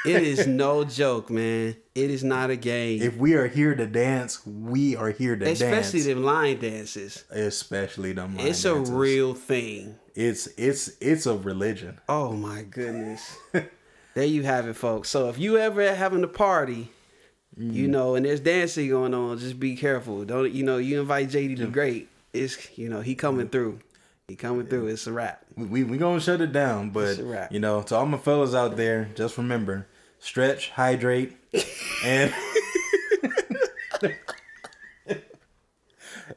It 0.06 0.22
is 0.22 0.46
no 0.64 0.84
joke, 0.84 1.30
man. 1.30 1.76
It 1.94 2.10
is 2.10 2.22
not 2.24 2.50
a 2.50 2.56
game. 2.56 3.00
if 3.02 3.16
we 3.16 3.34
are 3.34 3.46
here 3.48 3.74
to 3.74 3.86
dance, 3.86 4.44
we 4.46 4.96
are 4.96 5.10
here 5.10 5.36
to 5.36 5.44
Especially 5.44 5.72
dance. 5.72 5.86
Especially 5.86 6.14
them 6.14 6.24
line 6.24 6.58
dances. 6.58 7.24
Especially 7.30 8.12
them. 8.12 8.36
line 8.36 8.46
It's 8.46 8.64
a 8.64 8.74
real 8.74 9.34
thing. 9.34 9.96
It's 10.14 10.46
it's 10.58 10.90
it's 11.00 11.26
a 11.26 11.36
religion. 11.36 12.00
Oh 12.08 12.32
my 12.32 12.62
goodness. 12.62 13.36
there 14.14 14.24
you 14.24 14.42
have 14.44 14.66
it, 14.68 14.74
folks. 14.76 15.10
So 15.10 15.28
if 15.28 15.38
you 15.38 15.58
ever 15.58 15.94
having 15.94 16.22
a 16.24 16.28
party, 16.28 16.90
Mm. 17.58 17.72
you 17.72 17.88
know, 17.88 18.16
and 18.16 18.26
there's 18.26 18.40
dancing 18.40 18.90
going 18.90 19.14
on, 19.14 19.38
just 19.38 19.58
be 19.58 19.76
careful. 19.76 20.22
Don't 20.26 20.52
you 20.52 20.62
know? 20.62 20.76
You 20.76 21.00
invite 21.00 21.30
JD 21.30 21.56
the 21.56 21.66
Great. 21.66 22.08
It's 22.34 22.76
you 22.78 22.90
know 22.90 23.00
he 23.00 23.14
coming 23.14 23.48
through. 23.48 23.78
He 24.28 24.36
coming 24.36 24.66
through. 24.66 24.88
It's 24.88 25.06
a 25.06 25.12
wrap. 25.12 25.42
We 25.56 25.64
we, 25.64 25.84
we 25.84 25.96
gonna 25.96 26.20
shut 26.20 26.42
it 26.42 26.52
down, 26.52 26.90
but 26.90 27.08
It's 27.08 27.18
a 27.18 27.24
wrap. 27.24 27.50
you 27.52 27.58
know, 27.60 27.80
to 27.84 27.96
all 27.96 28.04
my 28.04 28.18
fellas 28.18 28.54
out 28.54 28.76
there, 28.76 29.08
just 29.14 29.38
remember, 29.38 29.86
stretch, 30.26 30.70
hydrate, 30.70 31.36
and 32.04 32.34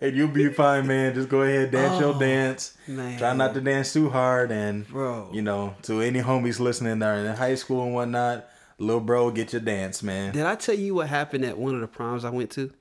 and 0.02 0.16
you'll 0.16 0.28
be 0.28 0.50
fine, 0.50 0.88
man. 0.88 1.14
Just 1.16 1.30
go 1.30 1.42
ahead, 1.42 1.72
dance 1.72 2.00
your 2.00 2.16
oh, 2.16 2.20
dance. 2.20 2.78
Oh, 2.88 2.92
man. 2.92 3.18
Try 3.18 3.34
not 3.34 3.54
to 3.56 3.62
dance 3.62 3.92
too 3.92 4.10
hard, 4.10 4.52
and 4.52 4.88
Bro. 4.88 5.30
you 5.34 5.42
know, 5.42 5.76
to 5.84 6.02
any 6.02 6.22
homies 6.22 6.60
listening 6.60 7.00
that 7.00 7.08
are 7.08 7.26
in 7.26 7.36
high 7.36 7.56
school 7.56 7.84
and 7.84 7.94
whatnot, 7.94 8.48
little 8.78 9.02
bro, 9.02 9.32
get 9.32 9.54
your 9.54 9.62
dance, 9.62 10.04
man. 10.04 10.34
Did 10.34 10.46
I 10.46 10.56
tell 10.56 10.76
you 10.76 10.96
what 10.96 11.10
happened 11.10 11.44
at 11.46 11.58
one 11.58 11.74
of 11.76 11.82
the 11.82 11.88
proms 11.88 12.24
I 12.24 12.30
went 12.30 12.52
to? 12.52 12.72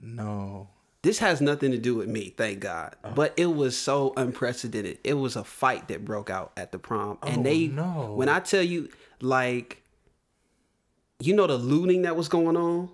No. 0.00 0.68
This 1.02 1.18
has 1.20 1.40
nothing 1.40 1.70
to 1.70 1.78
do 1.78 1.94
with 1.94 2.08
me, 2.08 2.34
thank 2.36 2.60
God. 2.60 2.96
Oh. 3.04 3.10
But 3.14 3.32
it 3.36 3.46
was 3.46 3.78
so 3.78 4.12
unprecedented. 4.16 4.98
It 5.04 5.14
was 5.14 5.36
a 5.36 5.44
fight 5.44 5.88
that 5.88 6.04
broke 6.04 6.30
out 6.30 6.52
at 6.56 6.72
the 6.72 6.78
prom. 6.78 7.18
And 7.22 7.40
Oh, 7.40 7.42
they 7.44 7.68
no. 7.68 8.14
when 8.14 8.28
I 8.28 8.40
tell 8.40 8.62
you, 8.62 8.88
like, 9.20 9.82
you 11.20 11.34
know 11.34 11.46
the 11.46 11.56
looting 11.56 12.02
that 12.02 12.16
was 12.16 12.28
going 12.28 12.56
on? 12.56 12.90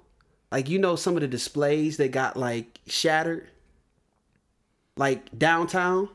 Like, 0.50 0.68
you 0.68 0.78
know 0.78 0.96
some 0.96 1.14
of 1.16 1.22
the 1.22 1.28
displays 1.28 1.96
that 1.96 2.10
got 2.12 2.36
like 2.36 2.80
shattered? 2.86 3.48
Like 4.96 5.36
downtown? 5.38 6.08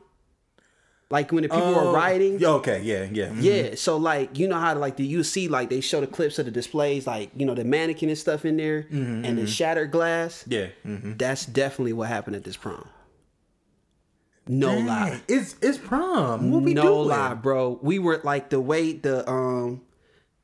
Like 1.10 1.32
when 1.32 1.42
the 1.42 1.48
people 1.48 1.72
were 1.72 1.80
Oh, 1.88 1.92
rioting? 1.94 2.38
yeah, 2.38 2.48
Okay, 2.48 2.82
yeah, 2.82 3.04
yeah. 3.10 3.28
mhm. 3.30 3.38
Yeah, 3.42 3.74
so 3.76 3.96
like 3.96 4.38
you 4.38 4.46
know 4.46 4.58
how 4.58 4.74
like 4.76 4.96
the 4.96 5.04
you 5.06 5.24
see 5.24 5.48
like 5.48 5.70
they 5.70 5.80
show 5.80 6.00
the 6.00 6.06
clips 6.06 6.38
of 6.38 6.44
the 6.44 6.50
displays, 6.50 7.06
like 7.06 7.30
you 7.34 7.46
know 7.46 7.54
the 7.54 7.64
mannequin 7.64 8.10
and 8.10 8.18
stuff 8.18 8.44
in 8.44 8.58
there, 8.58 8.82
Mm-hmm, 8.82 9.24
and 9.24 9.38
the 9.38 9.46
shattered 9.46 9.90
glass. 9.90 10.44
Yeah. 10.46 10.66
mhm. 10.86 11.18
That's 11.18 11.46
definitely 11.46 11.94
what 11.94 12.08
happened 12.08 12.36
at 12.36 12.44
this 12.44 12.56
prom. 12.58 12.86
No 14.46 14.78
lie, 14.78 15.20
It's 15.28 15.56
it's 15.60 15.78
prom. 15.78 16.50
What 16.50 16.62
we 16.62 16.72
no 16.74 16.82
doing? 16.82 17.08
lie, 17.08 17.34
bro. 17.34 17.78
We 17.82 17.98
were 17.98 18.20
like 18.22 18.50
the 18.50 18.60
way 18.60 18.92
the 18.92 19.28
um. 19.28 19.82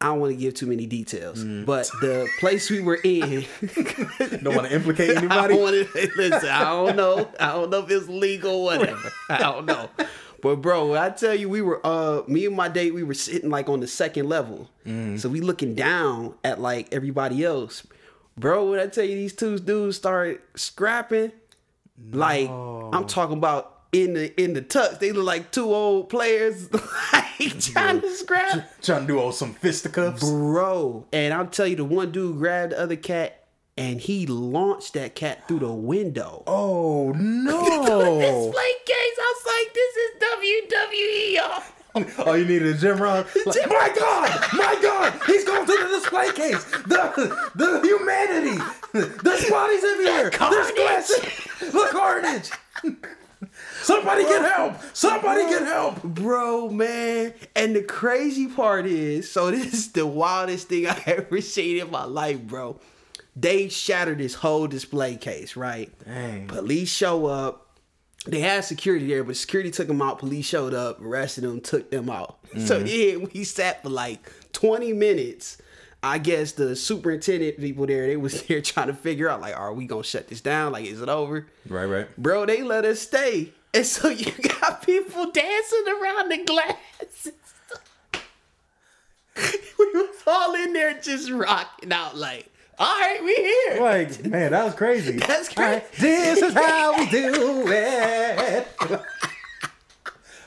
I 0.05 0.09
don't 0.09 0.20
want 0.20 0.32
to 0.32 0.36
give 0.38 0.55
too 0.55 0.66
many 0.66 0.86
details, 0.86 1.42
Mm. 1.42 1.64
but 1.64 1.88
the 2.00 2.28
place 2.40 2.68
we 2.70 2.80
were 2.80 2.98
in. 3.02 3.44
Don't 4.42 4.55
want 4.55 4.68
to 4.68 4.74
implicate 4.74 5.11
I 5.16 5.20
anybody. 5.20 5.55
to 5.84 6.11
listen. 6.16 6.48
I 6.50 6.64
don't 6.64 6.96
know. 6.96 7.30
I 7.40 7.52
don't 7.52 7.70
know 7.70 7.80
if 7.84 7.90
it's 7.90 8.09
legal, 8.09 8.64
whatever. 8.64 9.11
I 9.30 9.38
don't 9.38 9.64
know. 9.66 9.88
But 10.42 10.57
bro, 10.57 10.90
when 10.90 10.98
I 11.00 11.09
tell 11.09 11.34
you, 11.34 11.48
we 11.48 11.62
were 11.62 11.80
uh, 11.86 12.22
me 12.28 12.44
and 12.44 12.55
my 12.55 12.68
date, 12.68 12.92
we 12.92 13.02
were 13.02 13.14
sitting 13.14 13.48
like 13.48 13.68
on 13.70 13.80
the 13.80 13.86
second 13.86 14.28
level, 14.28 14.68
Mm. 14.86 15.18
so 15.18 15.28
we 15.30 15.40
looking 15.40 15.74
down 15.74 16.34
at 16.44 16.61
like 16.61 16.92
everybody 16.92 17.42
else. 17.44 17.86
Bro, 18.36 18.70
when 18.70 18.80
I 18.80 18.88
tell 18.88 19.05
you 19.05 19.14
these 19.14 19.32
two 19.34 19.59
dudes 19.59 19.96
started 19.96 20.40
scrapping, 20.55 21.32
like 22.12 22.50
I'm 22.50 23.07
talking 23.07 23.38
about 23.38 23.74
in 23.95 24.14
the 24.14 24.42
in 24.42 24.55
the 24.55 24.62
tux, 24.62 24.99
they 24.99 25.12
look 25.12 25.24
like 25.24 25.53
two 25.53 25.72
old 25.72 26.09
players 26.09 26.68
like 27.12 27.61
trying 27.61 28.01
to 28.01 28.11
scrap 28.11 28.80
Trying 28.82 29.03
to 29.03 29.07
do 29.07 29.18
all 29.20 29.32
some 29.32 29.55
fisticuffs. 29.55 30.28
bro. 30.28 31.07
And 31.12 31.32
I'll 31.32 31.47
tell 31.47 31.66
you, 31.66 31.76
the 31.76 31.84
one 31.84 32.11
dude 32.11 32.38
grabbed 32.38 32.72
the 32.72 32.80
other 32.80 32.97
cat 32.97 33.47
and 33.76 34.01
he 34.01 34.26
launched 34.26 34.95
that 34.95 35.14
cat 35.14 35.47
through 35.49 35.61
the 35.61 35.72
window. 35.72 36.42
Oh 36.47 37.12
no! 37.16 38.20
Display 38.20 38.72
case. 38.84 39.16
I 39.18 39.34
was 39.34 39.47
like, 39.55 39.74
this 39.74 39.97
is 39.97 40.11
WWE, 40.90 41.34
y'all. 41.36 42.26
All 42.26 42.36
you 42.36 42.45
need 42.45 42.62
is 42.62 42.82
a 42.82 42.88
gym 42.88 43.01
rod. 43.01 43.26
Like, 43.47 43.57
my 43.68 43.92
God! 43.97 44.49
My 44.55 44.76
God! 44.82 45.12
He's 45.26 45.45
going 45.45 45.64
to 45.64 45.72
the 45.72 45.88
display 46.01 46.32
case. 46.32 46.64
The 46.86 47.51
the 47.55 47.80
humanity. 47.82 48.61
There's 49.22 49.49
bodies 49.49 49.84
everywhere. 49.84 50.30
There's 50.30 50.34
carnage. 50.36 50.74
glasses. 50.74 51.22
The 51.61 51.88
carnage. 51.92 52.51
Somebody 53.85 54.22
get 54.22 54.41
help! 54.51 54.76
Somebody 54.95 55.43
get 55.43 55.62
help! 55.62 56.03
Bro, 56.03 56.70
man. 56.70 57.35
And 57.55 57.76
the 57.76 57.82
crazy 57.82 58.47
part 58.47 58.87
is, 58.87 59.30
so 59.30 59.51
this 59.51 59.74
is 59.74 59.93
the 59.93 60.07
wildest 60.07 60.68
thing 60.68 60.87
I 60.87 61.03
ever 61.07 61.43
seen 61.43 61.82
in 61.82 61.91
my 61.91 62.05
life, 62.05 62.41
bro. 62.41 62.80
They 63.37 63.68
shattered 63.68 64.18
this 64.18 64.32
whole 64.32 64.68
display 64.68 65.16
case, 65.16 65.55
right? 65.55 65.93
Dang. 66.03 66.47
Police 66.47 66.89
show 66.89 67.26
up. 67.26 67.78
They 68.26 68.41
had 68.41 68.64
security 68.64 69.07
there, 69.07 69.22
but 69.22 69.37
security 69.37 69.70
took 69.70 69.89
them 69.89 70.01
out. 70.01 70.18
Police 70.18 70.47
showed 70.47 70.72
up, 70.72 71.03
arrested 71.03 71.45
them, 71.45 71.61
took 71.61 71.91
them 71.91 72.09
out. 72.09 72.39
So 72.64 72.80
mm-hmm. 72.80 73.20
yeah, 73.20 73.28
we 73.35 73.45
sat 73.45 73.82
for 73.82 73.91
like 73.91 74.32
20 74.53 74.95
minutes. 74.95 75.59
I 76.03 76.18
guess 76.18 76.53
the 76.53 76.76
superintendent 76.76 77.59
people 77.59 77.87
there, 77.87 78.07
they 78.07 78.16
was 78.16 78.43
there 78.45 78.62
trying 78.62 78.87
to 78.87 78.95
figure 78.95 79.28
out 79.28 79.43
like, 79.43 79.55
are 79.55 79.74
we 79.74 79.87
gonna 79.87 80.05
shut 80.05 80.28
this 80.28 80.41
down? 80.41 80.72
Like, 80.72 80.87
is 80.87 81.03
it 81.03 81.09
over? 81.11 81.49
Right, 81.68 81.85
right. 81.85 82.16
Bro, 82.16 82.47
they 82.47 82.62
let 82.62 82.87
us 82.87 83.01
stay. 83.01 83.53
And 83.75 83.85
so 83.85 84.09
you 84.09 84.31
got 84.61 84.83
people 84.87 85.31
dancing 85.33 85.85
around 86.01 86.31
the 86.31 86.45
glasses. 86.45 87.33
we 89.79 89.85
was 89.93 90.22
all 90.27 90.55
in 90.55 90.72
there 90.72 90.95
just 91.01 91.31
rocking 91.31 91.93
out 91.93 92.16
like, 92.16 92.49
all 92.79 92.87
right, 93.01 93.20
we 93.22 93.35
here. 93.35 93.81
Like, 93.83 94.25
man, 94.27 94.53
that 94.53 94.64
was 94.64 94.75
crazy. 94.75 95.12
That's 95.18 95.57
All 95.57 95.64
right, 95.64 95.93
this 95.95 96.41
is 96.43 96.55
how 96.55 96.97
we 96.99 97.09
do 97.11 97.64
it. 97.68 98.66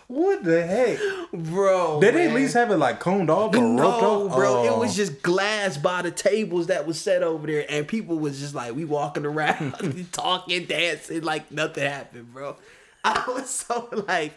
what 0.07 0.43
the 0.43 0.65
heck? 0.65 0.99
Bro. 1.33 1.99
Did 2.01 2.15
they 2.15 2.27
at 2.27 2.33
least 2.33 2.53
have 2.53 2.71
it 2.71 2.77
like 2.77 2.99
coned 3.01 3.29
off 3.29 3.53
or 3.55 3.59
roped 3.59 3.75
No, 4.01 4.27
off? 4.29 4.35
bro, 4.35 4.63
it 4.65 4.69
Oh. 4.71 4.79
was 4.79 4.95
just 4.95 5.21
glass 5.21 5.77
by 5.77 6.01
the 6.01 6.11
tables 6.11 6.67
that 6.67 6.85
was 6.87 6.99
set 6.99 7.23
over 7.23 7.45
there, 7.47 7.65
and 7.69 7.87
people 7.87 8.17
was 8.19 8.39
just 8.39 8.53
like, 8.55 8.73
we 8.75 8.85
walking 8.85 9.25
around, 9.25 10.07
talking, 10.13 10.65
dancing, 10.65 11.23
like 11.23 11.51
nothing 11.51 11.83
happened, 11.83 12.33
bro. 12.33 12.55
I 13.07 13.31
was 13.31 13.49
so 13.49 13.89
like, 14.07 14.33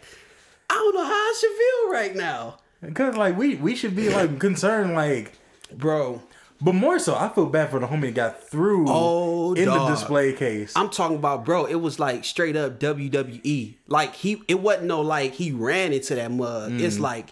I 0.69 0.75
don't 0.75 0.95
know 0.95 1.05
how 1.05 1.11
I 1.11 1.35
should 1.41 1.51
feel 1.57 1.93
right 1.93 2.15
now, 2.17 2.59
Cause 2.95 3.17
like 3.17 3.37
we 3.37 3.57
we 3.57 3.75
should 3.77 3.95
be 3.97 4.09
like 4.11 4.39
concerned 4.39 4.95
like, 4.95 5.33
bro. 5.73 6.23
but 6.63 6.75
more 6.75 6.99
so 6.99 7.15
I 7.15 7.29
feel 7.31 7.47
bad 7.47 7.71
for 7.71 7.79
the 7.81 7.87
homie 7.87 8.03
that 8.03 8.15
got 8.15 8.43
through 8.49 8.87
Oh, 8.89 9.55
in 9.55 9.67
dog. 9.67 9.89
the 9.89 9.95
display 9.95 10.33
case. 10.35 10.73
I'm 10.77 10.89
talking 10.91 11.17
about, 11.17 11.45
bro. 11.45 11.65
It 11.67 11.75
was 11.77 11.99
like 11.99 12.25
straight 12.25 12.57
up 12.57 12.79
WWE. 12.79 13.75
Like 13.89 14.15
he, 14.15 14.43
it 14.49 14.61
wasn't 14.61 14.85
no 14.87 15.01
like 15.01 15.33
he 15.35 15.53
ran 15.53 15.93
into 15.93 16.15
that 16.15 16.31
mug. 16.31 16.73
It's 16.81 16.97
Mm. 16.97 17.01
like 17.01 17.29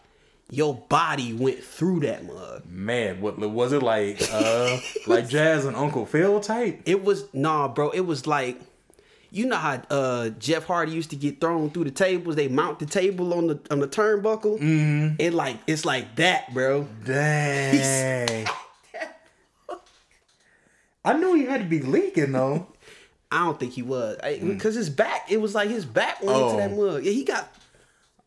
your 0.50 0.74
body 0.88 1.34
went 1.34 1.62
through 1.62 2.00
that 2.00 2.24
mug. 2.26 2.64
Man, 2.66 3.20
what 3.20 3.38
was 3.38 3.72
it 3.74 3.82
like? 3.82 4.20
Uh, 4.32 4.78
like 5.06 5.28
Jazz 5.28 5.66
and 5.66 5.76
Uncle 5.76 6.06
Phil 6.06 6.40
type? 6.40 6.80
It 6.86 7.04
was 7.04 7.24
nah, 7.34 7.68
bro. 7.68 7.90
It 7.90 8.00
was 8.00 8.26
like 8.26 8.58
you 9.30 9.46
know 9.46 9.56
how 9.56 9.82
uh, 9.90 10.30
Jeff 10.30 10.64
Hardy 10.64 10.92
used 10.92 11.10
to 11.10 11.16
get 11.16 11.40
thrown 11.40 11.70
through 11.70 11.84
the 11.84 11.90
tables. 11.90 12.34
They 12.36 12.48
mount 12.48 12.78
the 12.78 12.86
table 12.86 13.34
on 13.34 13.46
the 13.48 13.60
on 13.70 13.80
the 13.80 13.88
turnbuckle. 13.88 14.58
Mm-hmm. 14.58 15.16
It 15.18 15.34
like 15.34 15.56
it's 15.66 15.84
like 15.84 16.16
that, 16.16 16.52
bro. 16.54 16.86
Dang. 17.04 18.46
I 21.04 21.12
knew 21.14 21.34
he 21.34 21.44
had 21.44 21.60
to 21.62 21.66
be 21.66 21.80
leaking 21.80 22.32
though. 22.32 22.66
I 23.30 23.44
don't 23.44 23.60
think 23.60 23.72
he 23.74 23.82
was 23.82 24.16
because 24.22 24.74
his 24.74 24.88
back. 24.88 25.30
It 25.30 25.38
was 25.40 25.54
like 25.54 25.68
his 25.68 25.84
back 25.84 26.22
went 26.22 26.36
into 26.38 26.54
Oh. 26.54 26.56
that 26.56 26.70
mug. 26.76 27.04
Yeah, 27.04 27.12
he 27.12 27.24
got. 27.24 27.52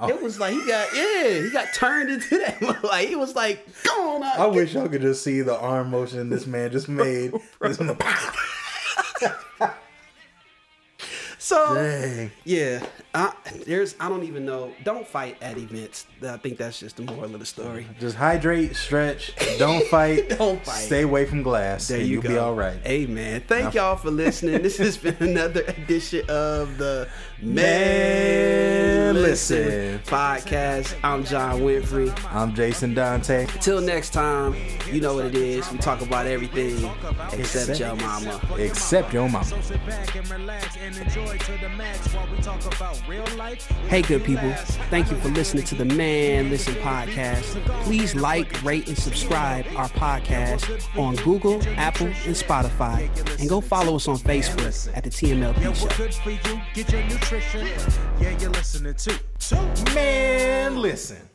It 0.07 0.19
was 0.19 0.39
like 0.39 0.53
he 0.53 0.65
got 0.65 0.87
yeah, 0.95 1.41
he 1.43 1.49
got 1.51 1.67
turned 1.75 2.09
into 2.09 2.37
that 2.39 2.59
mug. 2.61 2.83
Like 2.83 3.07
he 3.07 3.15
was 3.15 3.35
like, 3.35 3.65
go 3.83 4.15
on 4.15 4.23
out. 4.23 4.39
I 4.39 4.45
wish 4.47 4.73
y'all 4.73 4.87
could 4.89 5.01
just 5.01 5.23
see 5.23 5.41
the 5.41 5.55
arm 5.59 5.91
motion 5.91 6.29
this 6.29 6.47
man 6.47 6.71
just 6.71 6.89
made. 6.89 7.33
So 11.43 11.73
Dang. 11.73 12.31
yeah, 12.43 12.85
I, 13.15 13.33
there's 13.65 13.95
I 13.99 14.09
don't 14.09 14.21
even 14.25 14.45
know. 14.45 14.71
Don't 14.83 15.07
fight 15.07 15.37
at 15.41 15.57
events. 15.57 16.05
I 16.21 16.37
think 16.37 16.59
that's 16.59 16.79
just 16.79 16.97
the 16.97 17.01
moral 17.01 17.33
of 17.33 17.39
the 17.39 17.47
story. 17.47 17.87
Just 17.99 18.15
hydrate, 18.15 18.75
stretch, 18.75 19.33
don't 19.57 19.83
fight, 19.89 20.29
Don't 20.29 20.63
fight. 20.63 20.75
stay 20.83 21.01
away 21.01 21.25
from 21.25 21.41
glass, 21.41 21.87
There 21.87 21.97
and 21.97 22.05
you 22.07 22.13
you'll 22.13 22.21
go. 22.21 22.29
be 22.29 22.37
all 22.37 22.53
right. 22.53 22.77
Amen. 22.85 23.41
Thank 23.47 23.73
y'all 23.73 23.95
for 23.95 24.11
listening. 24.11 24.61
This 24.61 24.77
has 24.77 24.97
been 24.97 25.17
another 25.19 25.61
edition 25.63 26.23
of 26.29 26.77
the 26.77 27.09
Man 27.41 29.13
Man 29.13 29.23
Listen 29.23 29.65
Listen. 29.65 29.99
podcast. 30.05 30.95
I'm 31.03 31.23
John 31.25 31.59
Winfrey. 31.61 32.13
I'm 32.33 32.53
Jason 32.53 32.93
Dante. 32.93 33.45
Till 33.59 33.81
next 33.81 34.11
time, 34.11 34.55
you 34.91 35.01
know 35.01 35.15
what 35.15 35.25
it 35.25 35.35
is. 35.35 35.69
We 35.71 35.77
talk 35.79 36.01
about 36.01 36.27
everything 36.27 36.77
except 37.33 37.69
Except- 37.69 37.79
your 37.79 37.95
mama. 37.95 38.41
Except 38.57 39.13
your 39.13 39.27
mama. 39.29 39.43
So 39.45 39.59
sit 39.61 39.85
back 39.85 40.15
and 40.15 40.29
relax 40.29 40.77
and 40.77 40.95
enjoy 40.97 41.37
to 41.37 41.51
the 41.59 41.69
max 41.69 42.13
while 42.13 42.27
we 42.31 42.41
talk 42.43 42.63
about 42.73 43.01
real 43.07 43.25
life. 43.37 43.67
Hey, 43.87 44.01
good 44.01 44.23
people. 44.23 44.51
Thank 44.89 45.09
you 45.11 45.17
for 45.17 45.29
listening 45.29 45.63
to 45.65 45.75
the 45.75 45.85
Man 45.85 46.49
Listen 46.49 46.75
podcast. 46.75 47.43
Please 47.83 48.15
like, 48.15 48.61
rate, 48.63 48.87
and 48.87 48.97
subscribe 48.97 49.65
our 49.75 49.89
podcast 49.89 50.69
on 50.97 51.15
Google, 51.17 51.61
Apple, 51.75 52.07
and 52.07 52.35
Spotify. 52.35 53.09
And 53.39 53.49
go 53.49 53.61
follow 53.61 53.95
us 53.95 54.07
on 54.07 54.17
Facebook 54.19 54.89
at 54.95 55.03
the 55.03 55.09
TMLP 55.09 55.67
What's 55.67 55.81
Show. 55.81 57.30
Yeah, 57.31 58.37
you're 58.39 58.49
listening 58.49 58.93
to. 58.95 59.17
Man, 59.95 60.81
listen. 60.81 61.30